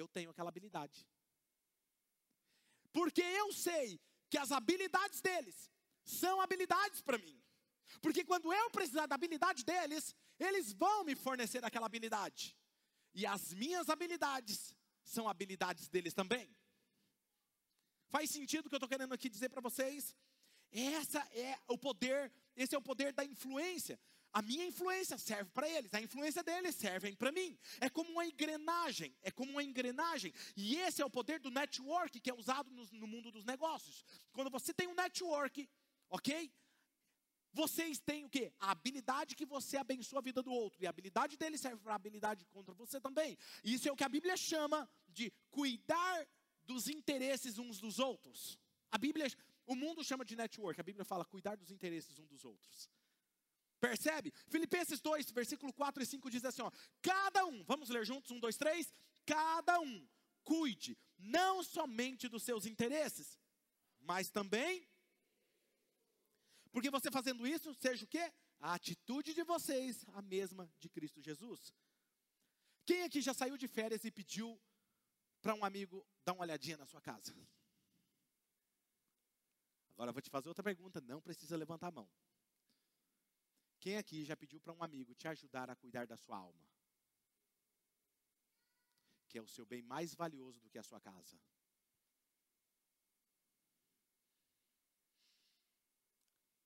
eu 0.00 0.08
tenho 0.08 0.30
aquela 0.30 0.48
habilidade. 0.48 1.06
Porque 2.92 3.22
eu 3.22 3.52
sei 3.52 4.00
que 4.30 4.38
as 4.38 4.52
habilidades 4.52 5.20
deles 5.20 5.70
são 6.04 6.40
habilidades 6.40 7.00
para 7.00 7.18
mim. 7.18 7.42
Porque 8.00 8.24
quando 8.24 8.52
eu 8.52 8.70
precisar 8.70 9.06
da 9.06 9.14
habilidade 9.14 9.64
deles, 9.64 10.14
eles 10.38 10.72
vão 10.72 11.04
me 11.04 11.14
fornecer 11.14 11.64
aquela 11.64 11.86
habilidade. 11.86 12.56
E 13.14 13.26
as 13.26 13.52
minhas 13.52 13.88
habilidades 13.88 14.74
são 15.02 15.28
habilidades 15.28 15.88
deles 15.88 16.14
também. 16.14 16.54
Faz 18.08 18.30
sentido 18.30 18.66
o 18.66 18.68
que 18.68 18.74
eu 18.74 18.78
estou 18.78 18.88
querendo 18.88 19.12
aqui 19.12 19.28
dizer 19.28 19.48
para 19.48 19.60
vocês? 19.60 20.14
Essa 20.70 21.20
é 21.32 21.58
o 21.66 21.78
poder, 21.78 22.32
esse 22.54 22.74
é 22.74 22.78
o 22.78 22.82
poder 22.82 23.12
da 23.12 23.24
influência. 23.24 23.98
A 24.32 24.42
minha 24.42 24.66
influência 24.66 25.16
serve 25.16 25.50
para 25.50 25.68
eles, 25.68 25.92
a 25.94 26.00
influência 26.00 26.42
deles 26.42 26.74
serve 26.74 27.16
para 27.16 27.32
mim. 27.32 27.58
É 27.80 27.88
como 27.88 28.10
uma 28.10 28.26
engrenagem, 28.26 29.16
é 29.22 29.30
como 29.30 29.50
uma 29.52 29.62
engrenagem. 29.62 30.32
E 30.56 30.76
esse 30.76 31.00
é 31.00 31.04
o 31.04 31.10
poder 31.10 31.40
do 31.40 31.50
network 31.50 32.20
que 32.20 32.30
é 32.30 32.34
usado 32.34 32.70
no, 32.70 32.84
no 32.92 33.06
mundo 33.06 33.30
dos 33.30 33.44
negócios. 33.44 34.04
Quando 34.32 34.50
você 34.50 34.74
tem 34.74 34.86
um 34.86 34.94
network, 34.94 35.68
ok? 36.10 36.52
Vocês 37.52 37.98
têm 37.98 38.24
o 38.24 38.28
quê? 38.30 38.52
A 38.60 38.70
habilidade 38.72 39.34
que 39.34 39.46
você 39.46 39.76
abençoa 39.76 40.18
a 40.18 40.22
vida 40.22 40.42
do 40.42 40.52
outro. 40.52 40.82
E 40.82 40.86
a 40.86 40.90
habilidade 40.90 41.36
dele 41.36 41.56
serve 41.56 41.82
para 41.82 41.92
a 41.92 41.96
habilidade 41.96 42.44
contra 42.46 42.74
você 42.74 43.00
também. 43.00 43.36
Isso 43.64 43.88
é 43.88 43.92
o 43.92 43.96
que 43.96 44.04
a 44.04 44.08
Bíblia 44.08 44.36
chama 44.36 44.88
de 45.08 45.32
cuidar 45.50 46.28
dos 46.64 46.88
interesses 46.88 47.58
uns 47.58 47.80
dos 47.80 47.98
outros. 47.98 48.58
A 48.90 48.98
Bíblia, 48.98 49.26
o 49.66 49.74
mundo 49.74 50.04
chama 50.04 50.24
de 50.24 50.36
network. 50.36 50.78
A 50.78 50.84
Bíblia 50.84 51.04
fala 51.04 51.24
cuidar 51.24 51.56
dos 51.56 51.70
interesses 51.70 52.18
uns 52.18 52.28
dos 52.28 52.44
outros. 52.44 52.88
Percebe? 53.80 54.32
Filipenses 54.48 55.00
2, 55.00 55.30
versículo 55.30 55.72
4 55.72 56.02
e 56.02 56.06
5 56.06 56.30
diz 56.30 56.44
assim: 56.44 56.62
ó, 56.62 56.70
cada 57.00 57.46
um, 57.46 57.62
vamos 57.64 57.88
ler 57.88 58.04
juntos, 58.04 58.30
um, 58.30 58.40
dois, 58.40 58.56
três, 58.56 58.92
cada 59.24 59.80
um 59.80 60.08
cuide 60.42 60.96
não 61.18 61.62
somente 61.62 62.28
dos 62.28 62.42
seus 62.42 62.66
interesses, 62.66 63.38
mas 64.00 64.30
também 64.30 64.88
porque 66.72 66.90
você 66.90 67.10
fazendo 67.10 67.46
isso, 67.46 67.74
seja 67.74 68.04
o 68.04 68.08
quê? 68.08 68.32
A 68.60 68.74
atitude 68.74 69.34
de 69.34 69.42
vocês, 69.42 70.04
a 70.14 70.22
mesma 70.22 70.70
de 70.78 70.88
Cristo 70.88 71.20
Jesus. 71.20 71.72
Quem 72.84 73.02
aqui 73.02 73.20
já 73.20 73.34
saiu 73.34 73.56
de 73.56 73.68
férias 73.68 74.04
e 74.04 74.10
pediu 74.10 74.60
para 75.40 75.54
um 75.54 75.64
amigo 75.64 76.06
dar 76.24 76.32
uma 76.32 76.42
olhadinha 76.42 76.76
na 76.76 76.86
sua 76.86 77.00
casa? 77.00 77.34
Agora 79.90 80.10
eu 80.10 80.12
vou 80.12 80.22
te 80.22 80.30
fazer 80.30 80.48
outra 80.48 80.62
pergunta, 80.62 81.00
não 81.00 81.20
precisa 81.20 81.56
levantar 81.56 81.88
a 81.88 81.92
mão. 81.92 82.08
Quem 83.80 83.96
aqui 83.96 84.24
já 84.24 84.36
pediu 84.36 84.60
para 84.60 84.72
um 84.72 84.82
amigo 84.82 85.14
te 85.14 85.28
ajudar 85.28 85.70
a 85.70 85.76
cuidar 85.76 86.06
da 86.06 86.16
sua 86.16 86.36
alma? 86.36 86.68
Que 89.28 89.38
é 89.38 89.42
o 89.42 89.46
seu 89.46 89.64
bem 89.64 89.82
mais 89.82 90.14
valioso 90.14 90.60
do 90.60 90.68
que 90.68 90.78
a 90.78 90.82
sua 90.82 91.00
casa. 91.00 91.38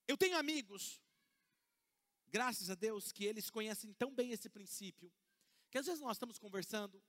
Eu 0.07 0.17
tenho 0.17 0.37
amigos, 0.37 1.01
graças 2.29 2.71
a 2.71 2.75
Deus, 2.75 3.13
que 3.13 3.25
eles 3.25 3.51
conhecem 3.51 3.93
tão 3.95 4.15
bem 4.15 4.31
esse 4.31 4.49
princípio, 4.49 5.13
que 5.71 5.79
às 5.79 5.87
vezes 5.87 6.01
nós 6.01 6.17
estamos 6.17 6.39
conversando 6.39 7.03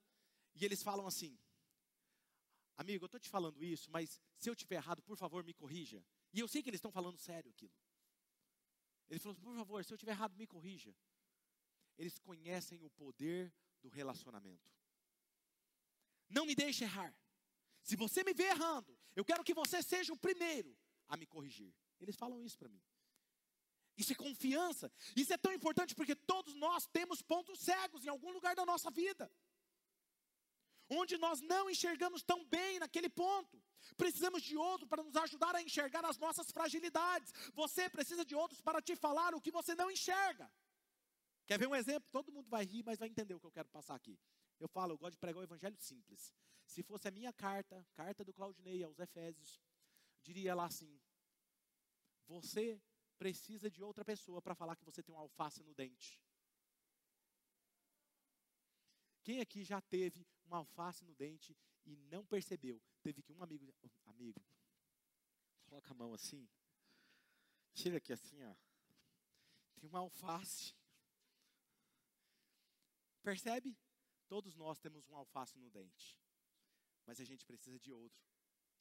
e 0.56 0.64
eles 0.64 0.84
falam 0.84 1.06
assim: 1.06 1.38
Amigo, 2.78 3.04
eu 3.04 3.08
estou 3.08 3.20
te 3.20 3.30
falando 3.30 3.64
isso, 3.64 3.90
mas 3.92 4.22
se 4.38 4.50
eu 4.50 4.56
tiver 4.56 4.76
errado, 4.76 5.02
por 5.04 5.18
favor, 5.18 5.44
me 5.44 5.54
corrija. 5.54 6.04
E 6.34 6.40
eu 6.40 6.48
sei 6.48 6.64
que 6.64 6.70
eles 6.70 6.80
estão 6.80 6.92
falando 6.92 7.18
sério 7.18 7.50
aquilo. 7.52 7.74
Ele 9.14 9.20
falou: 9.20 9.36
Por 9.36 9.56
favor, 9.56 9.86
se 9.86 9.94
eu 9.94 9.98
tiver 9.98 10.14
errado, 10.14 10.36
me 10.36 10.48
corrija. 10.48 10.92
Eles 12.00 12.18
conhecem 12.18 12.84
o 12.84 12.90
poder 12.90 13.54
do 13.80 13.88
relacionamento. 13.88 14.74
Não 16.28 16.48
me 16.48 16.56
deixe 16.56 16.84
errar. 16.84 17.16
Se 17.84 17.96
você 17.96 18.24
me 18.24 18.34
vê 18.34 18.46
errando, 18.46 18.98
eu 19.16 19.24
quero 19.24 19.44
que 19.44 19.54
você 19.54 19.84
seja 19.84 20.12
o 20.12 20.18
primeiro 20.18 20.76
a 21.08 21.16
me 21.16 21.28
corrigir. 21.28 21.72
Eles 22.00 22.16
falam 22.16 22.42
isso 22.42 22.58
para 22.58 22.70
mim. 22.70 22.82
Isso 23.96 24.14
é 24.14 24.16
confiança. 24.16 24.92
Isso 25.16 25.32
é 25.32 25.38
tão 25.38 25.54
importante 25.54 25.94
porque 25.94 26.16
todos 26.16 26.56
nós 26.56 26.88
temos 26.88 27.22
pontos 27.22 27.60
cegos 27.60 28.04
em 28.04 28.10
algum 28.10 28.32
lugar 28.32 28.56
da 28.56 28.66
nossa 28.66 28.90
vida. 28.90 29.32
Onde 30.90 31.20
nós 31.20 31.40
não 31.40 31.70
enxergamos 31.70 32.24
tão 32.24 32.44
bem 32.46 32.80
naquele 32.80 33.10
ponto. 33.10 33.63
Precisamos 33.96 34.42
de 34.42 34.56
outro 34.56 34.88
para 34.88 35.04
nos 35.04 35.16
ajudar 35.16 35.56
a 35.56 35.62
enxergar 35.62 36.06
as 36.06 36.18
nossas 36.18 36.52
fragilidades. 36.52 37.32
Você 37.54 37.90
precisa 37.90 38.26
de 38.26 38.36
outros 38.36 38.62
para 38.62 38.82
te 38.82 38.96
falar 38.96 39.34
o 39.36 39.42
que 39.42 39.52
você 39.52 39.76
não 39.76 39.92
enxerga. 39.92 40.52
Quer 41.46 41.60
ver 41.60 41.68
um 41.68 41.76
exemplo? 41.76 42.10
Todo 42.12 42.32
mundo 42.32 42.50
vai 42.50 42.64
rir, 42.64 42.84
mas 42.84 42.98
vai 42.98 43.10
entender 43.10 43.34
o 43.34 43.40
que 43.40 43.46
eu 43.46 43.52
quero 43.52 43.70
passar 43.70 43.96
aqui. 43.96 44.18
Eu 44.60 44.68
falo, 44.68 44.94
eu 44.94 44.98
gosto 44.98 45.14
de 45.14 45.20
pregar 45.20 45.42
o 45.42 45.44
evangelho 45.44 45.78
simples. 45.78 46.34
Se 46.66 46.82
fosse 46.82 47.08
a 47.08 47.12
minha 47.12 47.34
carta, 47.34 47.86
carta 47.94 48.24
do 48.24 48.34
Claudinei 48.34 48.84
aos 48.84 48.98
Efésios, 49.00 49.62
diria 50.22 50.56
lá 50.56 50.66
assim: 50.66 51.00
Você 52.28 52.82
precisa 53.18 53.70
de 53.70 53.84
outra 53.84 54.06
pessoa 54.06 54.42
para 54.42 54.56
falar 54.56 54.76
que 54.76 54.86
você 54.86 55.04
tem 55.04 55.14
um 55.14 55.18
alface 55.18 55.62
no 55.64 55.74
dente. 55.74 56.22
Quem 59.24 59.40
aqui 59.40 59.64
já 59.64 59.82
teve 59.82 60.26
um 60.46 60.56
alface 60.56 61.04
no 61.06 61.14
dente 61.16 61.58
e 61.86 61.96
não 61.96 62.26
percebeu? 62.26 62.82
Teve 63.02 63.22
que 63.22 63.34
um 63.34 63.44
amigo, 63.44 63.74
amigo, 64.06 64.42
coloca 65.66 65.92
a 65.92 65.96
mão 65.96 66.14
assim, 66.14 66.48
tira 67.74 67.98
aqui 67.98 68.14
assim, 68.14 68.44
ó. 68.44 68.56
Tem 69.76 69.90
uma 69.90 70.00
alface. 70.00 70.74
Percebe? 73.22 73.78
Todos 74.28 74.56
nós 74.56 74.80
temos 74.80 75.08
um 75.10 75.16
alface 75.16 75.58
no 75.58 75.70
dente. 75.70 76.20
Mas 77.06 77.20
a 77.20 77.24
gente 77.26 77.46
precisa 77.46 77.80
de 77.80 77.92
outro 77.92 78.24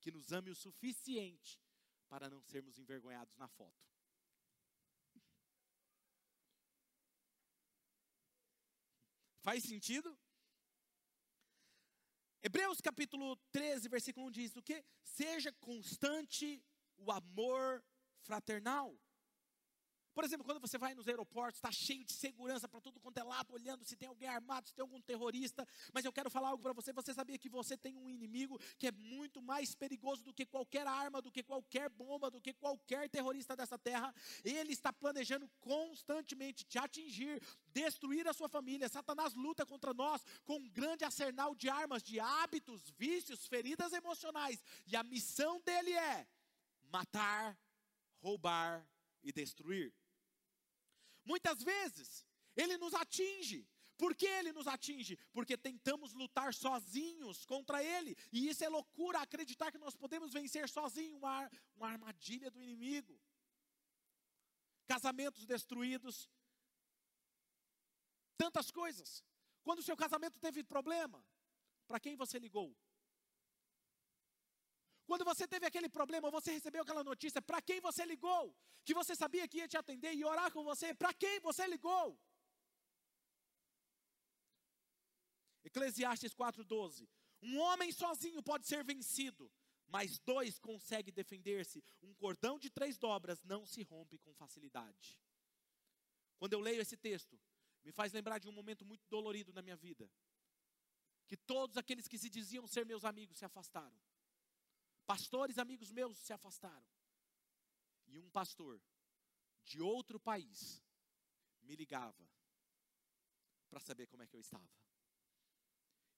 que 0.00 0.11
nos 0.11 0.32
ame 0.32 0.50
o 0.50 0.55
suficiente 0.55 1.61
para 2.09 2.28
não 2.28 2.42
sermos 2.42 2.78
envergonhados 2.78 3.36
na 3.36 3.48
foto. 3.48 3.92
Faz 9.40 9.64
sentido? 9.64 10.16
Hebreus 12.45 12.80
capítulo 12.80 13.36
13, 13.53 13.88
versículo 13.88 14.26
1 14.26 14.30
diz 14.32 14.57
o 14.57 14.62
que? 14.62 14.84
Seja 15.05 15.53
constante 15.61 16.61
o 16.97 17.12
amor 17.12 17.84
fraternal. 18.22 18.99
Por 20.14 20.24
exemplo, 20.24 20.44
quando 20.44 20.60
você 20.60 20.76
vai 20.76 20.94
nos 20.94 21.08
aeroportos, 21.08 21.58
está 21.58 21.72
cheio 21.72 22.04
de 22.04 22.12
segurança 22.12 22.68
para 22.68 22.80
tudo 22.80 23.00
quanto 23.00 23.18
é 23.18 23.22
lado, 23.22 23.52
olhando 23.52 23.84
se 23.84 23.96
tem 23.96 24.08
alguém 24.08 24.28
armado, 24.28 24.68
se 24.68 24.74
tem 24.74 24.82
algum 24.82 25.00
terrorista. 25.00 25.66
Mas 25.92 26.04
eu 26.04 26.12
quero 26.12 26.30
falar 26.30 26.48
algo 26.48 26.62
para 26.62 26.72
você. 26.72 26.92
Você 26.92 27.14
sabia 27.14 27.38
que 27.38 27.48
você 27.48 27.76
tem 27.76 27.96
um 27.96 28.08
inimigo 28.08 28.58
que 28.78 28.86
é 28.86 28.92
muito 28.92 29.40
mais 29.40 29.74
perigoso 29.74 30.22
do 30.22 30.34
que 30.34 30.44
qualquer 30.44 30.86
arma, 30.86 31.22
do 31.22 31.30
que 31.30 31.42
qualquer 31.42 31.88
bomba, 31.88 32.30
do 32.30 32.40
que 32.40 32.52
qualquer 32.52 33.08
terrorista 33.08 33.56
dessa 33.56 33.78
terra? 33.78 34.14
Ele 34.44 34.72
está 34.72 34.92
planejando 34.92 35.48
constantemente 35.60 36.64
te 36.64 36.78
atingir, 36.78 37.42
destruir 37.68 38.28
a 38.28 38.32
sua 38.32 38.48
família. 38.48 38.88
Satanás 38.88 39.34
luta 39.34 39.64
contra 39.64 39.94
nós 39.94 40.22
com 40.44 40.56
um 40.56 40.68
grande 40.68 41.04
arsenal 41.04 41.54
de 41.54 41.68
armas, 41.68 42.02
de 42.02 42.20
hábitos, 42.20 42.90
vícios, 42.98 43.46
feridas 43.46 43.92
emocionais. 43.92 44.62
E 44.86 44.96
a 44.96 45.02
missão 45.02 45.60
dele 45.60 45.92
é 45.92 46.26
matar, 46.90 47.58
roubar 48.20 48.86
e 49.22 49.32
destruir. 49.32 49.92
Muitas 51.25 51.62
vezes, 51.62 52.27
ele 52.57 52.77
nos 52.77 52.95
atinge. 52.95 53.68
Por 53.97 54.16
que 54.16 54.27
ele 54.27 54.53
nos 54.53 54.66
atinge? 54.66 55.16
Porque 55.33 55.57
tentamos 55.57 56.12
lutar 56.12 56.53
sozinhos 56.53 57.45
contra 57.45 57.83
ele. 57.85 58.16
E 58.33 58.49
isso 58.49 58.64
é 58.64 58.68
loucura, 58.68 59.20
acreditar 59.20 59.70
que 59.70 59.79
nós 59.79 59.95
podemos 59.95 60.33
vencer 60.33 60.68
sozinhos 60.68 61.18
uma, 61.18 61.51
uma 61.77 61.89
armadilha 61.89 62.51
do 62.51 62.61
inimigo. 62.61 63.20
Casamentos 64.87 65.47
destruídos. 65.47 66.29
Tantas 68.37 68.70
coisas. 68.70 69.23
Quando 69.62 69.79
o 69.79 69.83
seu 69.85 69.97
casamento 69.97 70.41
teve 70.41 70.64
problema, 70.64 71.25
para 71.87 72.01
quem 72.01 72.16
você 72.16 72.39
ligou? 72.39 72.77
Quando 75.12 75.26
você 75.26 75.46
teve 75.46 75.66
aquele 75.66 75.90
problema, 75.90 76.30
você 76.30 76.52
recebeu 76.52 76.80
aquela 76.82 77.04
notícia, 77.04 77.42
para 77.42 77.60
quem 77.60 77.78
você 77.82 78.02
ligou? 78.06 78.56
Que 78.82 78.94
você 78.94 79.14
sabia 79.14 79.46
que 79.46 79.58
ia 79.58 79.68
te 79.68 79.76
atender 79.76 80.14
e 80.14 80.24
orar 80.24 80.50
com 80.50 80.64
você, 80.64 80.94
para 80.94 81.12
quem 81.12 81.38
você 81.40 81.66
ligou? 81.66 82.18
Eclesiastes 85.62 86.32
4,12: 86.32 87.06
Um 87.42 87.58
homem 87.58 87.92
sozinho 87.92 88.42
pode 88.42 88.66
ser 88.66 88.82
vencido, 88.82 89.52
mas 89.86 90.18
dois 90.18 90.58
conseguem 90.58 91.12
defender-se. 91.12 91.84
Um 92.02 92.14
cordão 92.14 92.58
de 92.58 92.70
três 92.70 92.96
dobras 92.96 93.42
não 93.42 93.66
se 93.66 93.82
rompe 93.82 94.16
com 94.16 94.32
facilidade. 94.32 95.20
Quando 96.38 96.54
eu 96.54 96.60
leio 96.60 96.80
esse 96.80 96.96
texto, 96.96 97.38
me 97.84 97.92
faz 97.92 98.14
lembrar 98.14 98.38
de 98.38 98.48
um 98.48 98.52
momento 98.52 98.82
muito 98.86 99.06
dolorido 99.10 99.52
na 99.52 99.60
minha 99.60 99.76
vida. 99.76 100.10
Que 101.28 101.36
todos 101.36 101.76
aqueles 101.76 102.08
que 102.08 102.16
se 102.16 102.30
diziam 102.30 102.66
ser 102.66 102.86
meus 102.86 103.04
amigos 103.04 103.36
se 103.36 103.44
afastaram. 103.44 104.00
Pastores 105.07 105.59
amigos 105.59 105.90
meus 105.90 106.16
se 106.16 106.32
afastaram. 106.32 106.86
E 108.07 108.18
um 108.18 108.30
pastor 108.30 108.80
de 109.64 109.80
outro 109.80 110.18
país 110.20 110.82
me 111.62 111.74
ligava 111.76 112.28
para 113.68 113.80
saber 113.80 114.07
como 114.07 114.22
é 114.22 114.26
que 114.26 114.36
eu 114.36 114.40
estava. 114.40 114.68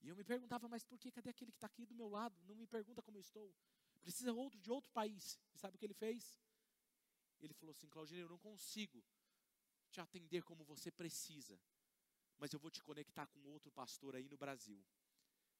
E 0.02 0.08
eu 0.08 0.16
me 0.16 0.24
perguntava, 0.24 0.68
mas 0.68 0.84
por 0.84 0.98
que? 0.98 1.10
Cadê 1.10 1.30
aquele 1.30 1.50
que 1.50 1.56
está 1.56 1.66
aqui 1.66 1.86
do 1.86 1.94
meu 1.94 2.08
lado? 2.08 2.38
Não 2.42 2.54
me 2.54 2.66
pergunta 2.66 3.02
como 3.02 3.16
eu 3.16 3.22
estou. 3.22 3.54
Precisa 4.02 4.32
outro 4.32 4.60
de 4.60 4.70
outro 4.70 4.90
país. 4.92 5.40
E 5.54 5.58
sabe 5.58 5.76
o 5.76 5.78
que 5.78 5.86
ele 5.86 5.94
fez? 5.94 6.38
Ele 7.40 7.54
falou 7.54 7.70
assim, 7.70 7.88
Claudinei, 7.88 8.22
eu 8.22 8.28
não 8.28 8.38
consigo 8.38 9.02
te 9.90 10.00
atender 10.00 10.42
como 10.42 10.64
você 10.64 10.90
precisa. 10.90 11.58
Mas 12.36 12.52
eu 12.52 12.58
vou 12.58 12.70
te 12.70 12.82
conectar 12.82 13.26
com 13.28 13.40
outro 13.46 13.70
pastor 13.70 14.16
aí 14.16 14.28
no 14.28 14.36
Brasil, 14.36 14.84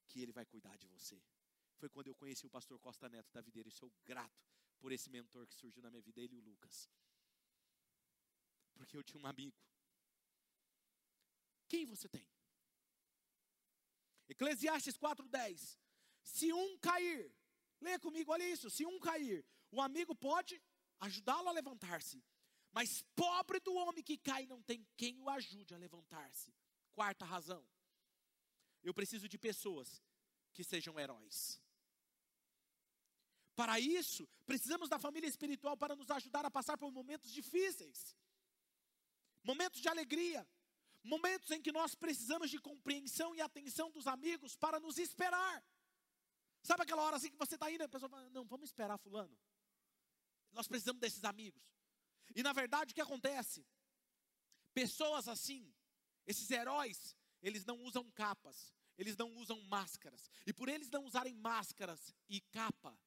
que 0.09 0.21
ele 0.21 0.33
vai 0.33 0.45
cuidar 0.45 0.77
de 0.77 0.87
você. 0.89 1.23
Foi 1.85 1.91
quando 1.91 2.07
eu 2.07 2.15
conheci 2.15 2.47
o 2.47 2.49
pastor 2.49 2.79
Costa 2.81 3.11
Neto 3.11 3.31
da 3.31 3.43
Videira, 3.43 3.69
e 3.69 3.71
sou 3.71 3.93
grato 4.07 4.43
por 4.81 4.91
esse 4.91 5.11
mentor 5.11 5.47
que 5.47 5.55
surgiu 5.55 5.83
na 5.83 5.91
minha 5.91 6.01
vida, 6.01 6.19
ele 6.19 6.37
e 6.37 6.39
o 6.39 6.41
Lucas. 6.41 6.89
Porque 8.73 8.97
eu 8.97 9.05
tinha 9.05 9.23
um 9.23 9.27
amigo. 9.27 9.55
Quem 11.69 11.85
você 11.85 12.09
tem? 12.09 12.27
Eclesiastes 14.31 14.97
4:10. 14.97 15.79
Se 16.23 16.51
um 16.55 16.79
cair, 16.79 17.31
leia 17.83 18.01
comigo, 18.01 18.33
olha 18.33 18.49
isso, 18.49 18.71
se 18.71 18.87
um 18.87 18.99
cair, 18.99 19.45
o 19.71 19.83
amigo 19.83 20.15
pode 20.15 20.63
ajudá-lo 21.01 21.51
a 21.51 21.53
levantar-se. 21.53 22.25
Mas 22.73 23.03
pobre 23.15 23.61
do 23.61 23.75
homem 23.75 24.03
que 24.03 24.17
cai, 24.17 24.47
não 24.47 24.63
tem 24.63 24.89
quem 24.97 25.21
o 25.21 25.29
ajude 25.29 25.75
a 25.75 25.77
levantar-se. 25.77 26.51
Quarta 26.95 27.27
razão. 27.27 27.63
Eu 28.83 28.95
preciso 28.95 29.29
de 29.29 29.37
pessoas 29.37 30.03
que 30.55 30.65
sejam 30.65 30.99
heróis. 30.99 31.63
Para 33.55 33.79
isso, 33.79 34.29
precisamos 34.45 34.89
da 34.89 34.99
família 34.99 35.29
espiritual 35.29 35.77
para 35.77 35.95
nos 35.95 36.11
ajudar 36.11 36.45
a 36.45 36.51
passar 36.51 36.77
por 36.77 36.91
momentos 36.91 37.31
difíceis, 37.31 38.17
momentos 39.43 39.81
de 39.81 39.89
alegria, 39.89 40.47
momentos 41.03 41.51
em 41.51 41.63
que 41.63 41.71
nós 41.71 41.95
precisamos 41.95 42.51
de 42.51 42.59
compreensão 42.59 43.35
e 43.35 43.41
atenção 43.41 43.91
dos 43.91 44.07
amigos 44.07 44.57
para 44.57 44.81
nos 44.81 44.99
esperar. 44.99 45.65
Sabe 46.63 46.83
aquela 46.83 47.03
hora 47.03 47.17
assim 47.17 47.31
que 47.31 47.37
você 47.37 47.55
está 47.55 47.71
indo 47.71 47.85
a 47.85 47.89
pessoa 47.89 48.09
fala, 48.09 48.29
não, 48.31 48.45
vamos 48.47 48.71
esperar 48.71 48.99
fulano. 48.99 49.37
Nós 50.51 50.67
precisamos 50.67 51.01
desses 51.01 51.23
amigos. 51.23 51.63
E 52.35 52.43
na 52.43 52.53
verdade 52.53 52.93
o 52.93 52.95
que 52.95 53.01
acontece? 53.01 53.65
Pessoas 54.73 55.29
assim, 55.29 55.73
esses 56.27 56.51
heróis, 56.51 57.15
eles 57.43 57.65
não 57.65 57.81
usam 57.83 58.11
capas, 58.11 58.75
eles 58.97 59.17
não 59.17 59.33
usam 59.35 59.61
máscaras. 59.63 60.31
E 60.47 60.53
por 60.53 60.69
eles 60.69 60.91
não 60.91 61.05
usarem 61.05 61.35
máscaras 61.35 62.15
e 62.29 62.41
capa, 62.41 62.99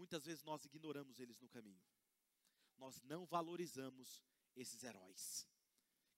muitas 0.00 0.24
vezes 0.24 0.42
nós 0.42 0.64
ignoramos 0.64 1.20
eles 1.20 1.38
no 1.38 1.48
caminho. 1.48 1.82
Nós 2.78 3.02
não 3.02 3.26
valorizamos 3.26 4.24
esses 4.56 4.82
heróis 4.82 5.46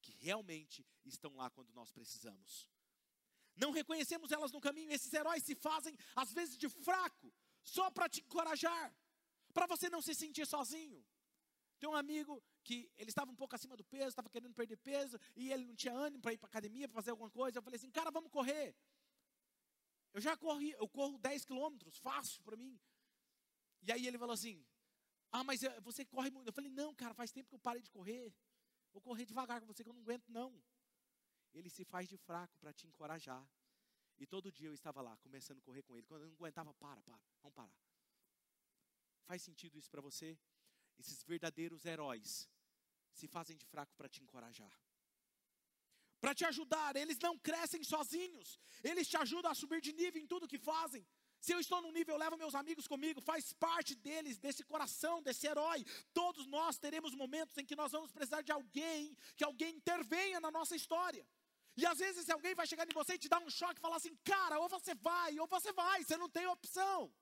que 0.00 0.12
realmente 0.12 0.86
estão 1.04 1.34
lá 1.34 1.50
quando 1.50 1.72
nós 1.72 1.90
precisamos. 1.90 2.68
Não 3.56 3.72
reconhecemos 3.72 4.30
elas 4.30 4.52
no 4.52 4.60
caminho, 4.60 4.92
esses 4.92 5.12
heróis 5.12 5.42
se 5.42 5.56
fazem 5.56 5.96
às 6.14 6.32
vezes 6.32 6.56
de 6.56 6.68
fraco, 6.68 7.34
só 7.64 7.90
para 7.90 8.08
te 8.08 8.20
encorajar, 8.20 8.94
para 9.52 9.66
você 9.66 9.90
não 9.90 10.00
se 10.00 10.14
sentir 10.14 10.46
sozinho. 10.46 11.04
Tem 11.80 11.88
um 11.88 11.96
amigo 11.96 12.40
que 12.62 12.88
ele 12.96 13.10
estava 13.10 13.32
um 13.32 13.36
pouco 13.36 13.56
acima 13.56 13.76
do 13.76 13.84
peso, 13.84 14.10
estava 14.10 14.30
querendo 14.30 14.54
perder 14.54 14.76
peso, 14.76 15.18
e 15.34 15.52
ele 15.52 15.64
não 15.64 15.74
tinha 15.74 15.92
ânimo 15.92 16.22
para 16.22 16.32
ir 16.32 16.38
para 16.38 16.46
academia, 16.46 16.88
para 16.88 16.94
fazer 16.94 17.10
alguma 17.10 17.30
coisa. 17.30 17.58
Eu 17.58 17.62
falei 17.62 17.76
assim, 17.76 17.90
cara, 17.90 18.12
vamos 18.12 18.30
correr. 18.30 18.76
Eu 20.14 20.20
já 20.20 20.36
corri, 20.36 20.70
eu 20.70 20.88
corro 20.88 21.18
10 21.18 21.44
quilômetros, 21.44 21.98
fácil 21.98 22.40
para 22.44 22.56
mim. 22.56 22.78
E 23.82 23.92
aí 23.92 24.06
ele 24.06 24.18
falou 24.18 24.34
assim, 24.34 24.64
ah, 25.30 25.44
mas 25.44 25.60
você 25.82 26.04
corre 26.04 26.30
muito. 26.30 26.48
Eu 26.48 26.52
falei, 26.52 26.70
não, 26.70 26.94
cara, 26.94 27.14
faz 27.14 27.32
tempo 27.32 27.48
que 27.48 27.54
eu 27.54 27.58
parei 27.58 27.82
de 27.82 27.90
correr. 27.90 28.34
Vou 28.92 29.00
correr 29.00 29.24
devagar 29.24 29.60
com 29.60 29.66
você 29.66 29.82
que 29.82 29.88
eu 29.88 29.94
não 29.94 30.02
aguento, 30.02 30.28
não. 30.28 30.62
Ele 31.52 31.68
se 31.68 31.84
faz 31.84 32.08
de 32.08 32.16
fraco 32.16 32.56
para 32.58 32.72
te 32.72 32.86
encorajar. 32.86 33.46
E 34.18 34.26
todo 34.26 34.52
dia 34.52 34.68
eu 34.68 34.74
estava 34.74 35.00
lá, 35.02 35.16
começando 35.18 35.58
a 35.58 35.62
correr 35.62 35.82
com 35.82 35.96
ele. 35.96 36.06
Quando 36.06 36.22
eu 36.22 36.28
não 36.28 36.36
aguentava, 36.36 36.72
para, 36.74 37.02
para, 37.02 37.20
vamos 37.42 37.54
parar. 37.54 37.76
Faz 39.24 39.42
sentido 39.42 39.78
isso 39.78 39.90
para 39.90 40.00
você? 40.00 40.38
esses 40.98 41.22
verdadeiros 41.24 41.84
heróis 41.84 42.48
se 43.12 43.26
fazem 43.28 43.56
de 43.56 43.66
fraco 43.66 43.94
para 43.96 44.08
te 44.08 44.22
encorajar. 44.22 44.72
Para 46.20 46.34
te 46.34 46.44
ajudar, 46.44 46.94
eles 46.96 47.18
não 47.18 47.36
crescem 47.38 47.82
sozinhos, 47.82 48.58
eles 48.82 49.08
te 49.08 49.16
ajudam 49.16 49.50
a 49.50 49.54
subir 49.54 49.80
de 49.80 49.92
nível 49.92 50.22
em 50.22 50.26
tudo 50.26 50.48
que 50.52 50.58
fazem. 50.58 51.04
Se 51.44 51.52
eu 51.52 51.58
estou 51.58 51.82
no 51.82 51.90
nível, 51.90 52.14
eu 52.14 52.20
levo 52.24 52.36
meus 52.36 52.54
amigos 52.54 52.86
comigo, 52.86 53.20
faz 53.20 53.52
parte 53.52 53.96
deles, 53.96 54.38
desse 54.38 54.62
coração, 54.72 55.20
desse 55.20 55.44
herói. 55.44 55.84
Todos 56.14 56.46
nós 56.46 56.78
teremos 56.78 57.12
momentos 57.22 57.58
em 57.58 57.64
que 57.64 57.74
nós 57.74 57.90
vamos 57.90 58.12
precisar 58.12 58.42
de 58.42 58.52
alguém, 58.52 59.16
que 59.36 59.42
alguém 59.42 59.74
intervenha 59.74 60.38
na 60.38 60.52
nossa 60.52 60.76
história. 60.76 61.26
E 61.76 61.84
às 61.84 61.98
vezes 61.98 62.30
alguém 62.30 62.54
vai 62.54 62.66
chegar 62.72 62.86
em 62.86 62.94
você 62.94 63.14
e 63.14 63.18
te 63.18 63.28
dar 63.28 63.42
um 63.42 63.50
choque 63.50 63.78
e 63.80 63.80
falar 63.86 63.96
assim: 63.96 64.14
cara, 64.22 64.60
ou 64.60 64.68
você 64.68 64.94
vai, 64.94 65.36
ou 65.40 65.48
você 65.48 65.72
vai, 65.72 66.04
você 66.04 66.16
não 66.16 66.28
tem 66.28 66.46
opção. 66.46 67.12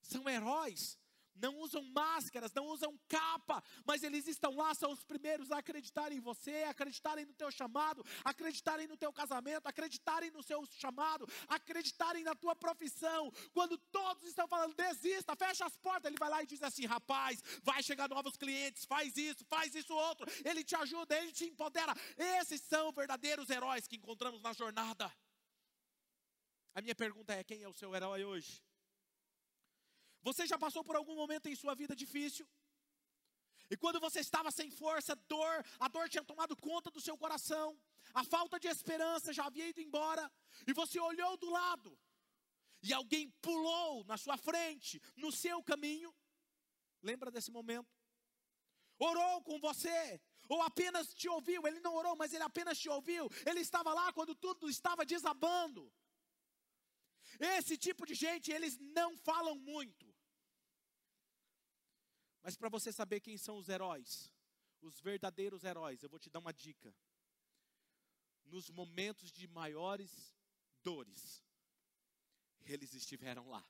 São 0.00 0.28
heróis 0.28 0.96
não 1.34 1.58
usam 1.58 1.82
máscaras, 1.90 2.52
não 2.52 2.66
usam 2.66 2.98
capa, 3.08 3.62
mas 3.84 4.02
eles 4.02 4.26
estão 4.26 4.54
lá, 4.56 4.74
são 4.74 4.92
os 4.92 5.04
primeiros 5.04 5.50
a 5.50 5.58
acreditarem 5.58 6.18
em 6.18 6.20
você, 6.20 6.64
acreditarem 6.64 7.24
no 7.24 7.34
teu 7.34 7.50
chamado, 7.50 8.04
acreditarem 8.24 8.86
no 8.86 8.96
teu 8.96 9.12
casamento, 9.12 9.66
acreditarem 9.66 10.30
no 10.30 10.42
seu 10.42 10.64
chamado, 10.66 11.26
acreditarem 11.48 12.24
na 12.24 12.34
tua 12.34 12.54
profissão. 12.54 13.30
Quando 13.52 13.76
todos 13.78 14.24
estão 14.24 14.46
falando, 14.48 14.74
desista, 14.74 15.36
fecha 15.36 15.66
as 15.66 15.76
portas, 15.76 16.10
ele 16.10 16.18
vai 16.18 16.30
lá 16.30 16.42
e 16.42 16.46
diz 16.46 16.62
assim: 16.62 16.86
rapaz, 16.86 17.42
vai 17.62 17.82
chegar 17.82 18.08
novos 18.08 18.36
clientes, 18.36 18.84
faz 18.84 19.16
isso, 19.16 19.44
faz 19.46 19.74
isso 19.74 19.94
outro. 19.94 20.26
Ele 20.44 20.64
te 20.64 20.76
ajuda, 20.76 21.16
ele 21.16 21.32
te 21.32 21.44
empodera. 21.44 21.94
Esses 22.16 22.60
são 22.62 22.92
verdadeiros 22.92 23.50
heróis 23.50 23.86
que 23.86 23.96
encontramos 23.96 24.40
na 24.40 24.52
jornada. 24.52 25.12
A 26.74 26.80
minha 26.80 26.94
pergunta 26.94 27.32
é: 27.34 27.44
quem 27.44 27.62
é 27.62 27.68
o 27.68 27.74
seu 27.74 27.94
herói 27.94 28.24
hoje? 28.24 28.63
Você 30.28 30.46
já 30.46 30.58
passou 30.58 30.82
por 30.82 30.96
algum 30.96 31.14
momento 31.14 31.46
em 31.48 31.54
sua 31.54 31.74
vida 31.74 31.94
difícil? 31.94 32.48
E 33.70 33.76
quando 33.76 34.00
você 34.00 34.20
estava 34.20 34.50
sem 34.50 34.70
força, 34.70 35.14
dor, 35.14 35.64
a 35.78 35.86
dor 35.88 36.08
tinha 36.08 36.24
tomado 36.24 36.56
conta 36.56 36.90
do 36.90 37.00
seu 37.00 37.16
coração, 37.16 37.78
a 38.14 38.24
falta 38.24 38.58
de 38.58 38.68
esperança 38.68 39.32
já 39.32 39.44
havia 39.46 39.68
ido 39.68 39.80
embora, 39.80 40.30
e 40.66 40.72
você 40.72 40.98
olhou 40.98 41.36
do 41.36 41.50
lado, 41.50 41.98
e 42.82 42.92
alguém 42.92 43.30
pulou 43.42 44.04
na 44.04 44.16
sua 44.16 44.36
frente, 44.36 45.00
no 45.16 45.30
seu 45.32 45.62
caminho. 45.62 46.14
Lembra 47.02 47.30
desse 47.30 47.50
momento? 47.50 47.90
Orou 48.98 49.42
com 49.42 49.58
você, 49.58 50.20
ou 50.48 50.62
apenas 50.62 51.12
te 51.14 51.28
ouviu, 51.28 51.66
ele 51.66 51.80
não 51.80 51.94
orou, 51.94 52.16
mas 52.16 52.32
ele 52.32 52.44
apenas 52.44 52.78
te 52.78 52.88
ouviu, 52.88 53.28
ele 53.44 53.60
estava 53.60 53.92
lá 53.92 54.12
quando 54.12 54.34
tudo 54.34 54.70
estava 54.70 55.04
desabando. 55.04 55.92
Esse 57.38 57.76
tipo 57.76 58.06
de 58.06 58.14
gente, 58.14 58.52
eles 58.52 58.78
não 58.78 59.16
falam 59.16 59.56
muito. 59.56 60.13
Mas 62.44 62.56
para 62.56 62.68
você 62.68 62.92
saber 62.92 63.20
quem 63.20 63.38
são 63.38 63.56
os 63.56 63.70
heróis, 63.70 64.30
os 64.82 65.00
verdadeiros 65.00 65.64
heróis, 65.64 66.02
eu 66.02 66.10
vou 66.10 66.18
te 66.18 66.28
dar 66.28 66.40
uma 66.40 66.52
dica. 66.52 66.94
Nos 68.44 68.68
momentos 68.68 69.32
de 69.32 69.48
maiores 69.48 70.36
dores, 70.82 71.42
eles 72.66 72.92
estiveram 72.92 73.48
lá. 73.48 73.66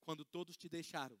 Quando 0.00 0.24
todos 0.24 0.56
te 0.56 0.68
deixaram, 0.68 1.16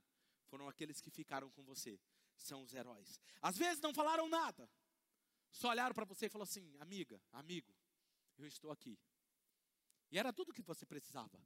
foram 0.46 0.68
aqueles 0.68 1.00
que 1.00 1.12
ficaram 1.12 1.48
com 1.52 1.62
você. 1.62 2.00
São 2.36 2.64
os 2.64 2.74
heróis. 2.74 3.20
Às 3.40 3.56
vezes 3.56 3.80
não 3.80 3.94
falaram 3.94 4.28
nada, 4.28 4.68
só 5.52 5.68
olharam 5.68 5.94
para 5.94 6.04
você 6.04 6.26
e 6.26 6.28
falaram 6.28 6.50
assim: 6.50 6.76
amiga, 6.80 7.22
amigo, 7.30 7.72
eu 8.36 8.46
estou 8.46 8.72
aqui. 8.72 8.98
E 10.10 10.18
era 10.18 10.32
tudo 10.32 10.50
o 10.50 10.52
que 10.52 10.62
você 10.62 10.84
precisava. 10.84 11.40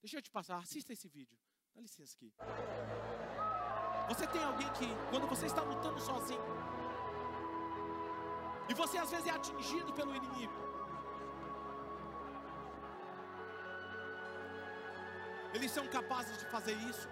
Deixa 0.00 0.16
eu 0.16 0.22
te 0.22 0.30
passar, 0.32 0.58
assista 0.58 0.92
esse 0.92 1.08
vídeo. 1.08 1.38
Dá 1.78 1.82
licença 1.82 2.16
aqui. 2.16 2.32
Você 4.08 4.26
tem 4.26 4.42
alguém 4.42 4.68
que, 4.70 4.86
quando 5.10 5.28
você 5.28 5.46
está 5.46 5.62
lutando 5.62 6.00
sozinho, 6.00 6.42
e 8.68 8.74
você 8.74 8.98
às 8.98 9.10
vezes 9.12 9.28
é 9.28 9.30
atingido 9.30 9.92
pelo 9.92 10.12
inimigo, 10.16 10.52
eles 15.54 15.70
são 15.70 15.86
capazes 15.86 16.36
de 16.38 16.46
fazer 16.46 16.72
isso. 16.90 17.08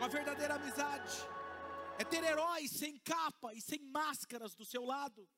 Uma 0.00 0.08
verdadeira 0.08 0.54
amizade 0.54 1.12
é 1.98 2.04
ter 2.04 2.24
heróis 2.24 2.70
sem 2.70 2.96
capa 3.00 3.52
e 3.52 3.60
sem 3.60 3.78
máscaras 3.80 4.54
do 4.54 4.64
seu 4.64 4.82
lado. 4.82 5.28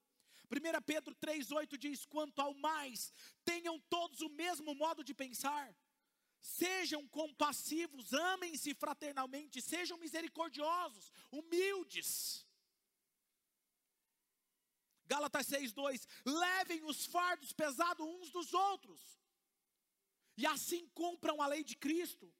1 0.48 0.82
Pedro 0.86 1.16
3,8 1.16 1.76
diz: 1.76 2.06
Quanto 2.06 2.40
ao 2.40 2.54
mais, 2.54 3.12
tenham 3.44 3.80
todos 3.90 4.20
o 4.20 4.28
mesmo 4.28 4.72
modo 4.72 5.02
de 5.02 5.12
pensar, 5.12 5.74
sejam 6.40 7.08
compassivos, 7.08 8.14
amem-se 8.14 8.72
fraternalmente, 8.72 9.60
sejam 9.60 9.98
misericordiosos, 9.98 11.12
humildes. 11.32 12.46
Gálatas 15.06 15.48
6,2: 15.48 16.06
Levem 16.24 16.84
os 16.84 17.04
fardos 17.04 17.52
pesados 17.52 18.06
uns 18.06 18.30
dos 18.30 18.54
outros, 18.54 19.00
e 20.36 20.46
assim 20.46 20.86
cumpram 20.90 21.42
a 21.42 21.48
lei 21.48 21.64
de 21.64 21.76
Cristo. 21.76 22.32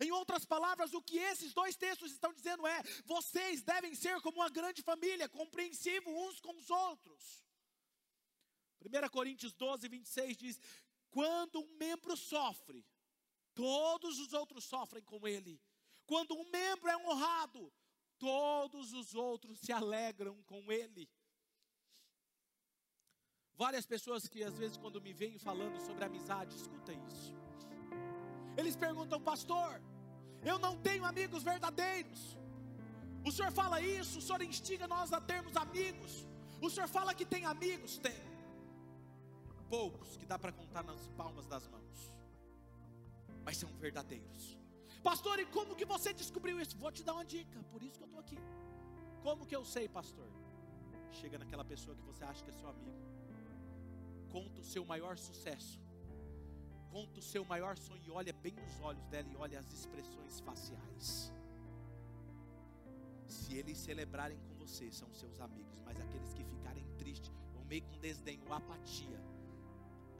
Em 0.00 0.10
outras 0.10 0.44
palavras, 0.44 0.92
o 0.94 1.02
que 1.02 1.18
esses 1.18 1.52
dois 1.52 1.76
textos 1.76 2.12
estão 2.12 2.32
dizendo 2.32 2.66
é: 2.66 2.82
vocês 3.04 3.62
devem 3.62 3.94
ser 3.94 4.20
como 4.20 4.38
uma 4.38 4.50
grande 4.50 4.82
família, 4.82 5.28
compreensivo 5.28 6.10
uns 6.10 6.40
com 6.40 6.56
os 6.56 6.70
outros. 6.70 7.44
1 8.82 9.08
Coríntios 9.10 9.52
12, 9.52 9.88
26 9.88 10.36
diz: 10.36 10.60
quando 11.10 11.60
um 11.60 11.76
membro 11.76 12.16
sofre, 12.16 12.86
todos 13.54 14.18
os 14.18 14.32
outros 14.32 14.64
sofrem 14.64 15.02
com 15.02 15.26
ele. 15.26 15.60
Quando 16.06 16.34
um 16.34 16.48
membro 16.50 16.88
é 16.88 16.96
honrado, 16.96 17.72
todos 18.18 18.92
os 18.92 19.14
outros 19.14 19.58
se 19.58 19.72
alegram 19.72 20.42
com 20.44 20.70
ele. 20.70 21.08
Várias 23.54 23.84
pessoas 23.84 24.26
que 24.26 24.42
às 24.42 24.56
vezes, 24.56 24.76
quando 24.76 25.02
me 25.02 25.12
vêm 25.12 25.38
falando 25.38 25.78
sobre 25.84 26.04
amizade, 26.04 26.56
escuta 26.56 26.92
isso. 26.92 27.49
Eles 28.56 28.76
perguntam, 28.76 29.20
pastor, 29.20 29.80
eu 30.42 30.58
não 30.58 30.76
tenho 30.76 31.04
amigos 31.04 31.42
verdadeiros. 31.42 32.36
O 33.24 33.30
senhor 33.30 33.52
fala 33.52 33.80
isso, 33.80 34.18
o 34.18 34.22
senhor 34.22 34.42
instiga 34.42 34.88
nós 34.88 35.12
a 35.12 35.20
termos 35.20 35.56
amigos. 35.56 36.26
O 36.60 36.70
senhor 36.70 36.88
fala 36.88 37.14
que 37.14 37.24
tem 37.24 37.44
amigos? 37.44 37.98
Tem. 37.98 38.20
Poucos 39.68 40.16
que 40.16 40.26
dá 40.26 40.38
para 40.38 40.52
contar 40.52 40.82
nas 40.82 41.06
palmas 41.08 41.46
das 41.46 41.66
mãos, 41.68 42.12
mas 43.44 43.56
são 43.56 43.70
verdadeiros. 43.78 44.58
Pastor, 45.02 45.38
e 45.38 45.46
como 45.46 45.76
que 45.76 45.84
você 45.84 46.12
descobriu 46.12 46.60
isso? 46.60 46.76
Vou 46.76 46.90
te 46.90 47.02
dar 47.04 47.14
uma 47.14 47.24
dica, 47.24 47.62
por 47.70 47.82
isso 47.82 47.96
que 47.98 48.02
eu 48.02 48.06
estou 48.06 48.20
aqui. 48.20 48.38
Como 49.22 49.46
que 49.46 49.54
eu 49.54 49.64
sei, 49.64 49.88
pastor? 49.88 50.28
Chega 51.12 51.38
naquela 51.38 51.64
pessoa 51.64 51.96
que 51.96 52.02
você 52.02 52.24
acha 52.24 52.42
que 52.44 52.50
é 52.50 52.52
seu 52.54 52.68
amigo, 52.68 52.98
conta 54.30 54.60
o 54.60 54.64
seu 54.64 54.84
maior 54.84 55.16
sucesso 55.18 55.78
conta 56.90 57.20
o 57.20 57.22
seu 57.22 57.44
maior 57.44 57.76
sonho 57.76 58.02
e 58.04 58.10
olha 58.10 58.32
bem 58.32 58.52
nos 58.52 58.80
olhos 58.80 59.04
dela 59.06 59.28
e 59.28 59.36
olha 59.36 59.58
as 59.58 59.72
expressões 59.72 60.40
faciais. 60.40 61.32
Se 63.26 63.54
eles 63.54 63.78
celebrarem 63.78 64.38
com 64.38 64.54
você, 64.54 64.90
são 64.90 65.12
seus 65.12 65.40
amigos, 65.40 65.80
mas 65.84 66.00
aqueles 66.00 66.32
que 66.32 66.44
ficarem 66.44 66.84
tristes, 66.98 67.32
ou 67.56 67.64
meio 67.64 67.82
com 67.84 67.98
desdém 67.98 68.40
ou 68.46 68.52
apatia, 68.52 69.20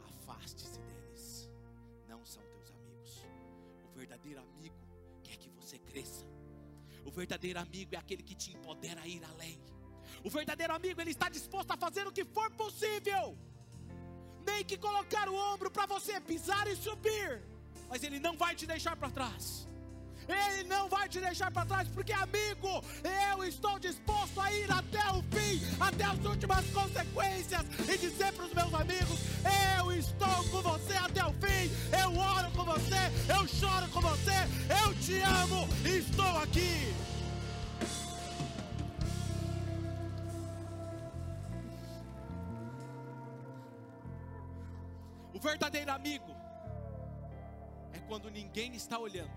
afaste-se 0.04 0.80
deles. 0.80 1.50
Não 2.08 2.24
são 2.24 2.42
teus 2.44 2.70
amigos. 2.70 3.24
O 3.84 3.98
verdadeiro 3.98 4.40
amigo 4.40 4.76
quer 5.24 5.36
que 5.36 5.50
você 5.50 5.78
cresça. 5.78 6.24
O 7.04 7.10
verdadeiro 7.10 7.58
amigo 7.58 7.94
é 7.94 7.98
aquele 7.98 8.22
que 8.22 8.34
te 8.34 8.52
empodera 8.52 9.00
a 9.00 9.06
ir 9.08 9.24
além. 9.24 9.60
O 10.22 10.30
verdadeiro 10.30 10.72
amigo, 10.72 11.00
ele 11.00 11.10
está 11.10 11.28
disposto 11.28 11.72
a 11.72 11.76
fazer 11.76 12.06
o 12.06 12.12
que 12.12 12.24
for 12.24 12.50
possível 12.52 13.36
nem 14.60 14.64
que 14.64 14.76
colocar 14.76 15.26
o 15.26 15.34
ombro 15.34 15.70
para 15.70 15.86
você 15.86 16.20
pisar 16.20 16.66
e 16.66 16.76
subir, 16.76 17.40
mas 17.88 18.02
Ele 18.02 18.18
não 18.20 18.36
vai 18.36 18.54
te 18.54 18.66
deixar 18.66 18.94
para 18.94 19.08
trás. 19.08 19.66
Ele 20.28 20.68
não 20.68 20.88
vai 20.88 21.08
te 21.08 21.18
deixar 21.18 21.50
para 21.50 21.64
trás, 21.64 21.88
porque 21.88 22.12
amigo, 22.12 22.84
eu 23.32 23.42
estou 23.42 23.78
disposto 23.78 24.38
a 24.38 24.52
ir 24.52 24.70
até 24.70 25.04
o 25.12 25.22
fim, 25.34 25.60
até 25.80 26.04
as 26.04 26.24
últimas 26.24 26.64
consequências, 26.70 27.62
e 27.88 27.98
dizer 27.98 28.32
para 28.34 28.44
os 28.44 28.52
meus 28.52 28.74
amigos: 28.74 29.18
eu 29.78 29.92
estou 29.92 30.44
com 30.50 30.60
você 30.60 30.94
até 30.94 31.24
o 31.24 31.32
fim, 31.32 31.64
eu 32.02 32.16
oro 32.18 32.50
com 32.52 32.64
você, 32.64 33.02
eu 33.34 33.48
choro 33.48 33.88
com 33.88 34.00
você, 34.02 34.38
eu 34.84 34.94
te 34.96 35.20
amo, 35.22 35.66
estou 35.84 36.36
aqui. 36.38 36.79
Verdadeiro 45.40 45.90
amigo 45.90 46.36
é 47.92 47.98
quando 48.00 48.30
ninguém 48.30 48.74
está 48.74 48.98
olhando 48.98 49.32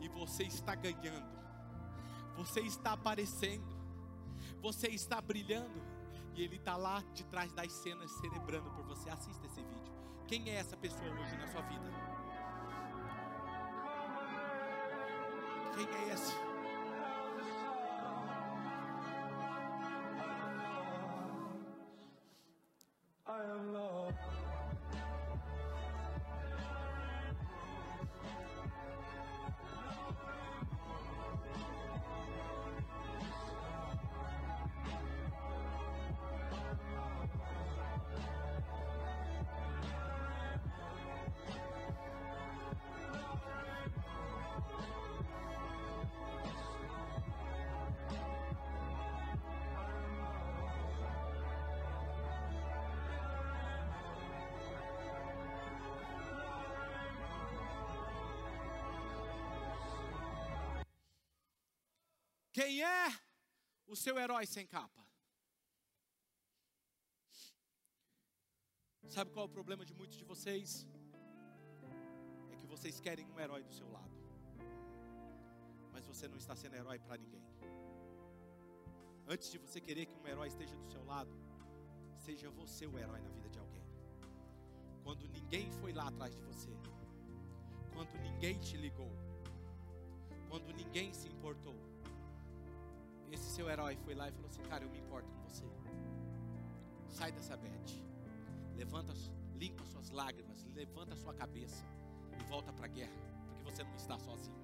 e 0.00 0.08
você 0.08 0.42
está 0.42 0.74
ganhando, 0.74 1.38
você 2.36 2.60
está 2.60 2.92
aparecendo, 2.92 3.78
você 4.60 4.88
está 4.88 5.20
brilhando 5.20 5.80
e 6.34 6.42
ele 6.42 6.56
está 6.56 6.76
lá 6.76 7.02
de 7.14 7.24
trás 7.24 7.52
das 7.52 7.70
cenas 7.72 8.10
celebrando 8.12 8.70
por 8.70 8.84
você. 8.84 9.08
Assista 9.08 9.46
esse 9.46 9.62
vídeo. 9.62 9.92
Quem 10.26 10.50
é 10.50 10.54
essa 10.54 10.76
pessoa 10.76 11.10
hoje 11.10 11.36
na 11.36 11.46
sua 11.48 11.62
vida? 11.62 11.90
Quem 15.76 15.86
é 15.86 16.12
esse? 16.12 16.49
Quem 62.60 62.82
é 62.82 63.06
o 63.86 63.96
seu 63.96 64.18
herói 64.18 64.44
sem 64.44 64.66
capa? 64.66 65.02
Sabe 69.08 69.30
qual 69.30 69.46
é 69.46 69.48
o 69.48 69.52
problema 69.58 69.82
de 69.82 69.94
muitos 69.94 70.18
de 70.18 70.24
vocês? 70.24 70.86
É 72.52 72.56
que 72.56 72.66
vocês 72.66 73.00
querem 73.00 73.26
um 73.30 73.40
herói 73.40 73.62
do 73.62 73.72
seu 73.72 73.90
lado, 73.90 74.14
mas 75.90 76.06
você 76.06 76.28
não 76.28 76.36
está 76.36 76.54
sendo 76.54 76.76
herói 76.76 76.98
para 76.98 77.16
ninguém. 77.16 77.42
Antes 79.26 79.50
de 79.50 79.56
você 79.56 79.80
querer 79.80 80.04
que 80.04 80.18
um 80.18 80.28
herói 80.28 80.48
esteja 80.48 80.76
do 80.76 80.84
seu 80.84 81.02
lado, 81.02 81.34
seja 82.18 82.50
você 82.50 82.86
o 82.86 82.98
herói 82.98 83.22
na 83.22 83.30
vida 83.30 83.48
de 83.48 83.58
alguém. 83.58 83.86
Quando 85.02 85.26
ninguém 85.28 85.70
foi 85.80 85.94
lá 85.94 86.08
atrás 86.08 86.36
de 86.36 86.42
você, 86.42 86.68
quando 87.94 88.12
ninguém 88.18 88.60
te 88.60 88.76
ligou, 88.76 89.12
quando 90.50 90.74
ninguém 90.74 91.14
se 91.14 91.26
importou, 91.26 91.74
esse 93.32 93.50
seu 93.50 93.68
herói 93.68 93.96
foi 94.04 94.14
lá 94.14 94.28
e 94.28 94.32
falou 94.32 94.48
assim: 94.48 94.62
Cara, 94.62 94.84
eu 94.84 94.90
me 94.90 94.98
importo 94.98 95.28
com 95.30 95.40
você. 95.42 95.64
Sai 97.08 97.32
dessa 97.32 97.56
bed. 97.56 98.04
Levanta, 98.76 99.12
limpa 99.54 99.84
suas 99.84 100.10
lágrimas, 100.10 100.66
levanta 100.74 101.14
sua 101.16 101.34
cabeça 101.34 101.84
e 102.38 102.44
volta 102.44 102.72
para 102.72 102.86
a 102.86 102.88
guerra, 102.88 103.12
porque 103.46 103.70
você 103.70 103.82
não 103.84 103.94
está 103.94 104.18
sozinho. 104.18 104.58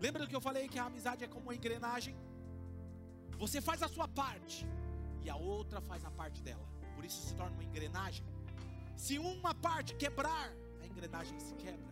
Lembra 0.00 0.22
do 0.22 0.28
que 0.28 0.34
eu 0.34 0.40
falei 0.40 0.68
que 0.68 0.78
a 0.78 0.86
amizade 0.86 1.22
é 1.22 1.28
como 1.28 1.44
uma 1.46 1.54
engrenagem? 1.54 2.16
Você 3.38 3.60
faz 3.60 3.82
a 3.82 3.88
sua 3.88 4.08
parte 4.08 4.66
e 5.22 5.30
a 5.30 5.36
outra 5.36 5.80
faz 5.80 6.04
a 6.04 6.10
parte 6.10 6.42
dela. 6.42 6.66
Por 6.96 7.04
isso 7.04 7.20
se 7.28 7.34
torna 7.34 7.54
uma 7.54 7.64
engrenagem. 7.64 8.24
Se 8.96 9.18
uma 9.18 9.54
parte 9.54 9.94
quebrar, 9.94 10.52
a 10.80 10.86
engrenagem 10.86 11.38
se 11.38 11.54
quebra. 11.54 11.91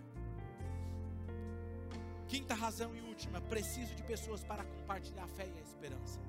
Quinta 2.30 2.54
razão 2.54 2.94
e 2.94 3.00
última, 3.00 3.40
preciso 3.40 3.92
de 3.92 4.04
pessoas 4.04 4.44
para 4.44 4.64
compartilhar 4.64 5.24
a 5.24 5.26
fé 5.26 5.46
e 5.48 5.58
a 5.58 5.62
esperança. 5.62 6.20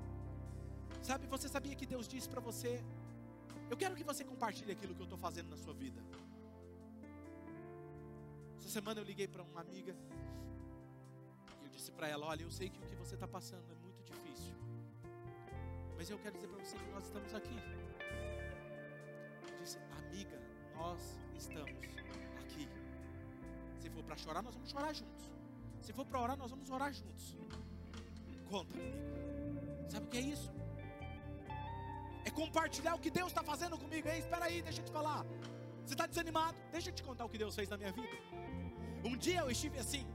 Sabe, 1.00 1.28
você 1.28 1.48
sabia 1.48 1.76
que 1.76 1.86
Deus 1.86 2.08
disse 2.08 2.28
para 2.28 2.40
você: 2.40 2.82
Eu 3.70 3.76
quero 3.76 3.94
que 3.94 4.02
você 4.02 4.24
compartilhe 4.24 4.72
aquilo 4.72 4.96
que 4.96 5.00
eu 5.00 5.04
estou 5.04 5.16
fazendo 5.16 5.48
na 5.50 5.56
sua 5.56 5.72
vida. 5.72 6.02
Essa 8.58 8.68
semana 8.68 9.00
eu 9.00 9.04
liguei 9.04 9.28
para 9.28 9.44
uma 9.44 9.60
amiga 9.60 9.94
e 11.60 11.66
eu 11.66 11.70
disse 11.70 11.92
para 11.92 12.08
ela: 12.08 12.26
Olha, 12.26 12.42
eu 12.42 12.50
sei 12.50 12.68
que 12.68 12.80
o 12.80 12.86
que 12.88 12.96
você 12.96 13.14
está 13.14 13.28
passando 13.28 13.70
é 13.70 13.76
muito 13.76 14.02
difícil, 14.02 14.56
mas 15.96 16.10
eu 16.10 16.18
quero 16.18 16.34
dizer 16.34 16.48
para 16.48 16.64
você 16.64 16.76
que 16.78 16.90
nós 16.90 17.04
estamos 17.04 17.32
aqui. 17.32 17.58
Eu 19.48 19.56
disse: 19.60 19.78
Amiga, 20.00 20.40
nós 20.74 21.00
estamos 21.36 21.80
aqui. 22.40 22.68
Se 23.78 23.88
for 23.88 24.02
para 24.02 24.16
chorar, 24.16 24.42
nós 24.42 24.52
vamos 24.52 24.68
chorar 24.68 24.92
juntos. 24.92 25.31
Se 25.82 25.92
for 25.92 26.06
para 26.06 26.20
orar, 26.20 26.36
nós 26.36 26.50
vamos 26.50 26.70
orar 26.70 26.92
juntos. 26.92 27.36
Conta 28.48 28.72
comigo. 28.72 29.90
Sabe 29.90 30.06
o 30.06 30.08
que 30.08 30.18
é 30.18 30.20
isso? 30.20 30.50
É 32.24 32.30
compartilhar 32.30 32.94
o 32.94 33.00
que 33.00 33.10
Deus 33.10 33.28
está 33.28 33.42
fazendo 33.42 33.76
comigo. 33.76 34.08
Ei, 34.08 34.20
espera 34.20 34.44
aí, 34.44 34.62
deixa 34.62 34.80
eu 34.80 34.84
te 34.84 34.92
falar. 34.92 35.24
Você 35.84 35.94
está 35.94 36.06
desanimado? 36.06 36.56
Deixa 36.70 36.90
eu 36.90 36.94
te 36.94 37.02
contar 37.02 37.24
o 37.24 37.28
que 37.28 37.36
Deus 37.36 37.54
fez 37.54 37.68
na 37.68 37.76
minha 37.76 37.90
vida. 37.90 38.16
Um 39.04 39.16
dia 39.16 39.40
eu 39.40 39.50
estive 39.50 39.78
assim. 39.78 40.06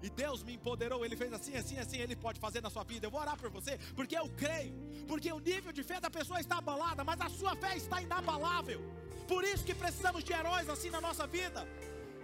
E 0.00 0.08
Deus 0.08 0.44
me 0.44 0.54
empoderou, 0.54 1.04
Ele 1.04 1.16
fez 1.16 1.32
assim, 1.32 1.56
assim, 1.56 1.76
assim, 1.76 1.98
Ele 1.98 2.14
pode 2.14 2.38
fazer 2.38 2.62
na 2.62 2.70
sua 2.70 2.84
vida. 2.84 3.06
Eu 3.06 3.10
vou 3.10 3.20
orar 3.20 3.36
por 3.36 3.50
você, 3.50 3.76
porque 3.96 4.16
eu 4.16 4.28
creio. 4.36 4.72
Porque 5.08 5.32
o 5.32 5.40
nível 5.40 5.72
de 5.72 5.82
fé 5.82 6.00
da 6.00 6.08
pessoa 6.08 6.38
está 6.38 6.58
abalada, 6.58 7.02
mas 7.02 7.20
a 7.20 7.28
sua 7.28 7.56
fé 7.56 7.76
está 7.76 8.00
inabalável. 8.00 8.80
Por 9.26 9.42
isso 9.42 9.64
que 9.64 9.74
precisamos 9.74 10.22
de 10.22 10.32
heróis 10.32 10.68
assim 10.68 10.90
na 10.90 11.00
nossa 11.00 11.26
vida. 11.26 11.66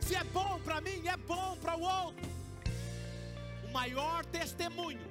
Se 0.01 0.15
é 0.15 0.23
bom 0.23 0.61
para 0.61 0.81
mim, 0.81 1.09
é 1.09 1.17
bom 1.17 1.57
para 1.57 1.77
o 1.77 1.83
outro 1.83 2.44
maior 3.75 4.25
testemunho 4.27 5.07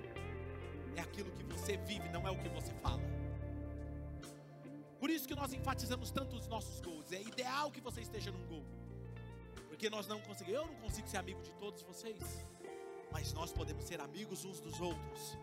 é 0.95 1.01
aquilo 1.01 1.29
que 1.37 1.43
você 1.43 1.75
vive, 1.89 2.07
não 2.15 2.25
é 2.25 2.31
o 2.31 2.37
que 2.37 2.47
você 2.57 2.73
fala. 2.75 3.03
Por 5.01 5.09
isso 5.09 5.27
que 5.27 5.35
nós 5.35 5.51
enfatizamos 5.51 6.11
tanto 6.11 6.37
os 6.37 6.47
nossos 6.47 6.79
gols. 6.79 7.11
É 7.11 7.21
ideal 7.21 7.69
que 7.69 7.81
você 7.81 7.99
esteja 7.99 8.31
num 8.31 8.45
gol. 8.47 8.65
Porque 9.67 9.89
nós 9.89 10.07
não 10.07 10.21
conseguimos, 10.21 10.61
eu 10.61 10.67
não 10.67 10.75
consigo 10.75 11.07
ser 11.09 11.17
amigo 11.17 11.41
de 11.41 11.51
todos 11.63 11.81
vocês, 11.83 12.23
mas 13.11 13.33
nós 13.33 13.51
podemos 13.51 13.83
ser 13.83 13.99
amigos 13.99 14.45
uns 14.45 14.61
dos 14.61 14.79
outros. 14.79 15.37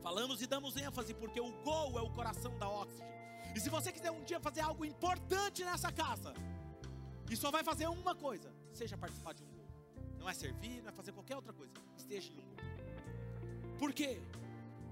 Falamos 0.00 0.40
e 0.40 0.46
damos 0.46 0.76
ênfase 0.76 1.12
porque 1.12 1.40
o 1.40 1.50
gol 1.64 1.98
é 1.98 2.02
o 2.02 2.10
coração 2.10 2.56
da 2.56 2.68
Oxygen. 2.68 3.08
E 3.56 3.58
se 3.58 3.68
você 3.68 3.90
quiser 3.90 4.12
um 4.12 4.22
dia 4.22 4.38
fazer 4.38 4.60
algo 4.60 4.84
importante 4.84 5.64
nessa 5.64 5.90
casa, 5.90 6.32
e 7.28 7.36
só 7.36 7.50
vai 7.50 7.64
fazer 7.64 7.88
uma 7.88 8.14
coisa, 8.14 8.54
seja 8.72 8.96
participar 8.96 9.34
de 9.34 9.42
um 9.42 9.55
não 10.26 10.30
é 10.32 10.34
servir, 10.34 10.82
não 10.82 10.88
é 10.88 10.92
fazer 10.92 11.12
qualquer 11.12 11.36
outra 11.36 11.52
coisa. 11.52 11.72
Esteja 11.96 12.32
em 12.32 12.40
um 12.40 12.46
grupo. 12.46 13.78
Por 13.78 13.92
quê? 13.92 14.20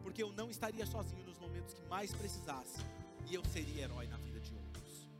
Porque 0.01 0.23
eu 0.23 0.33
não 0.33 0.49
estaria 0.49 0.87
sozinho 0.87 1.25
nos 1.25 1.39
momentos 1.39 1.75
que 1.75 1.83
mais 1.89 2.15
precisasse. 2.15 2.79
E 3.29 3.35
eu 3.35 3.45
seria 3.47 3.83
herói 3.83 4.07
na 4.07 4.17
vida 4.17 4.39
de 4.39 4.55
outros. 4.55 5.11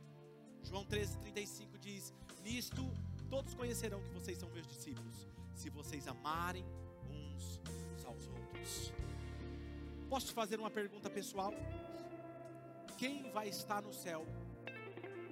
João 0.63 0.85
13,35 0.85 1.77
diz: 1.79 2.13
Nisto 2.45 2.89
todos 3.29 3.53
conhecerão 3.55 4.01
que 4.03 4.13
vocês 4.13 4.37
são 4.37 4.47
meus 4.51 4.65
discípulos, 4.65 5.27
se 5.53 5.69
vocês 5.69 6.07
amarem 6.07 6.63
uns 7.09 7.59
aos 8.05 8.25
outros. 8.27 8.93
Posso 10.07 10.27
te 10.27 10.33
fazer 10.33 10.57
uma 10.61 10.71
pergunta 10.71 11.09
pessoal? 11.09 11.53
Quem 12.97 13.29
vai 13.31 13.49
estar 13.49 13.81
no 13.81 13.91
céu 13.91 14.25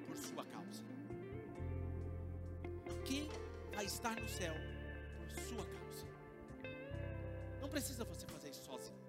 por 0.06 0.18
sua 0.18 0.44
causa? 0.44 0.84
Quem 3.06 3.30
vai 3.74 3.86
estar 3.86 4.20
no 4.20 4.28
céu 4.28 4.73
sua 5.36 5.66
causa. 5.66 6.08
Não 7.62 7.70
precisa 7.70 8.04
você 8.04 8.26
fazer 8.28 8.50
isso 8.50 8.66
sozinho. 8.66 9.04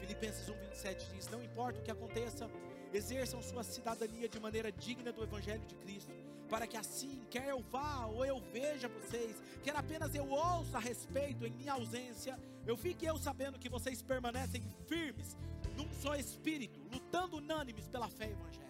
Filipenses 0.00 0.48
1:27 0.48 1.14
diz: 1.14 1.28
"Não 1.28 1.42
importa 1.42 1.78
o 1.78 1.82
que 1.82 1.90
aconteça, 1.90 2.50
exerçam 2.92 3.40
sua 3.42 3.62
cidadania 3.62 4.28
de 4.28 4.38
maneira 4.40 4.70
digna 4.70 5.12
do 5.12 5.22
evangelho 5.22 5.64
de 5.66 5.74
Cristo, 5.76 6.12
para 6.48 6.66
que 6.66 6.76
assim, 6.76 7.24
quer 7.30 7.48
eu 7.48 7.60
vá 7.60 8.06
ou 8.06 8.24
eu 8.24 8.40
veja 8.40 8.88
vocês, 8.88 9.42
quer 9.62 9.74
apenas 9.74 10.14
eu 10.14 10.28
ouça 10.28 10.76
a 10.76 10.80
respeito 10.80 11.46
em 11.46 11.50
minha 11.50 11.72
ausência, 11.72 12.38
eu 12.66 12.76
fique 12.76 13.06
eu 13.06 13.16
sabendo 13.16 13.58
que 13.58 13.68
vocês 13.68 14.02
permanecem 14.02 14.62
firmes 14.86 15.36
num 15.76 15.90
só 16.02 16.14
espírito, 16.16 16.80
lutando 16.92 17.36
unânimes 17.36 17.88
pela 17.88 18.08
fé 18.08 18.30
evangélica." 18.30 18.62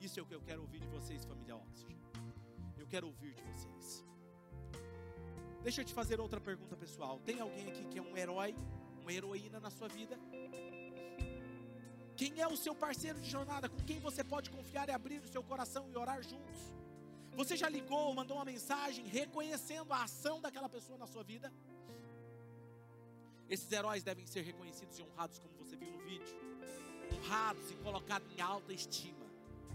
Isso 0.00 0.18
é 0.18 0.22
o 0.22 0.26
que 0.26 0.34
eu 0.34 0.42
quero 0.42 0.62
ouvir 0.62 0.80
de 0.80 0.88
vocês, 0.88 1.24
família 1.24 1.54
Oxygen. 1.54 1.96
Eu 2.76 2.86
quero 2.88 3.06
ouvir 3.06 3.34
de 3.34 3.42
vocês. 3.42 4.04
Deixa 5.62 5.80
eu 5.80 5.84
te 5.84 5.94
fazer 5.94 6.20
outra 6.20 6.40
pergunta 6.40 6.76
pessoal. 6.76 7.20
Tem 7.24 7.40
alguém 7.40 7.68
aqui 7.68 7.84
que 7.84 7.98
é 7.98 8.02
um 8.02 8.16
herói, 8.16 8.54
uma 9.00 9.12
heroína 9.12 9.60
na 9.60 9.70
sua 9.70 9.88
vida? 9.88 10.18
Quem 12.16 12.40
é 12.40 12.48
o 12.48 12.56
seu 12.56 12.74
parceiro 12.74 13.20
de 13.20 13.30
jornada? 13.30 13.68
Com 13.68 13.80
quem 13.84 14.00
você 14.00 14.24
pode 14.24 14.50
confiar 14.50 14.88
e 14.88 14.92
abrir 14.92 15.20
o 15.20 15.28
seu 15.28 15.42
coração 15.42 15.88
e 15.88 15.96
orar 15.96 16.20
juntos? 16.22 16.58
Você 17.34 17.56
já 17.56 17.68
ligou, 17.68 18.12
mandou 18.12 18.36
uma 18.36 18.44
mensagem 18.44 19.06
reconhecendo 19.06 19.92
a 19.92 20.02
ação 20.02 20.40
daquela 20.40 20.68
pessoa 20.68 20.98
na 20.98 21.06
sua 21.06 21.22
vida? 21.22 21.52
Esses 23.48 23.70
heróis 23.70 24.02
devem 24.02 24.26
ser 24.26 24.42
reconhecidos 24.42 24.98
e 24.98 25.02
honrados, 25.02 25.38
como 25.38 25.54
você 25.54 25.76
viu 25.76 25.90
no 25.90 25.98
vídeo. 26.00 26.36
Honrados 27.14 27.70
e 27.70 27.74
colocados 27.76 28.30
em 28.36 28.40
alta 28.40 28.72
estima. 28.72 29.26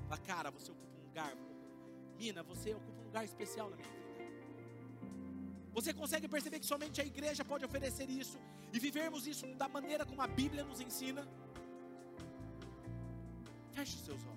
Fala, 0.07 0.17
cara, 0.21 0.51
você 0.51 0.69
ocupa 0.71 0.97
um 0.99 1.03
lugar. 1.05 1.33
Mina, 2.17 2.43
você 2.43 2.73
ocupa 2.73 3.01
um 3.01 3.05
lugar 3.05 3.23
especial 3.23 3.69
na 3.69 3.77
minha 3.77 3.87
vida. 3.87 3.96
Você 5.77 5.93
consegue 5.93 6.27
perceber 6.27 6.59
que 6.59 6.65
somente 6.65 6.99
a 6.99 7.05
igreja 7.05 7.45
pode 7.45 7.63
oferecer 7.63 8.09
isso 8.09 8.39
e 8.73 8.79
vivermos 8.79 9.27
isso 9.27 9.45
da 9.61 9.67
maneira 9.69 10.03
como 10.07 10.23
a 10.23 10.27
Bíblia 10.39 10.63
nos 10.63 10.81
ensina? 10.81 11.23
Feche 13.75 13.95
os 13.97 14.05
seus 14.07 14.23
olhos. 14.25 14.36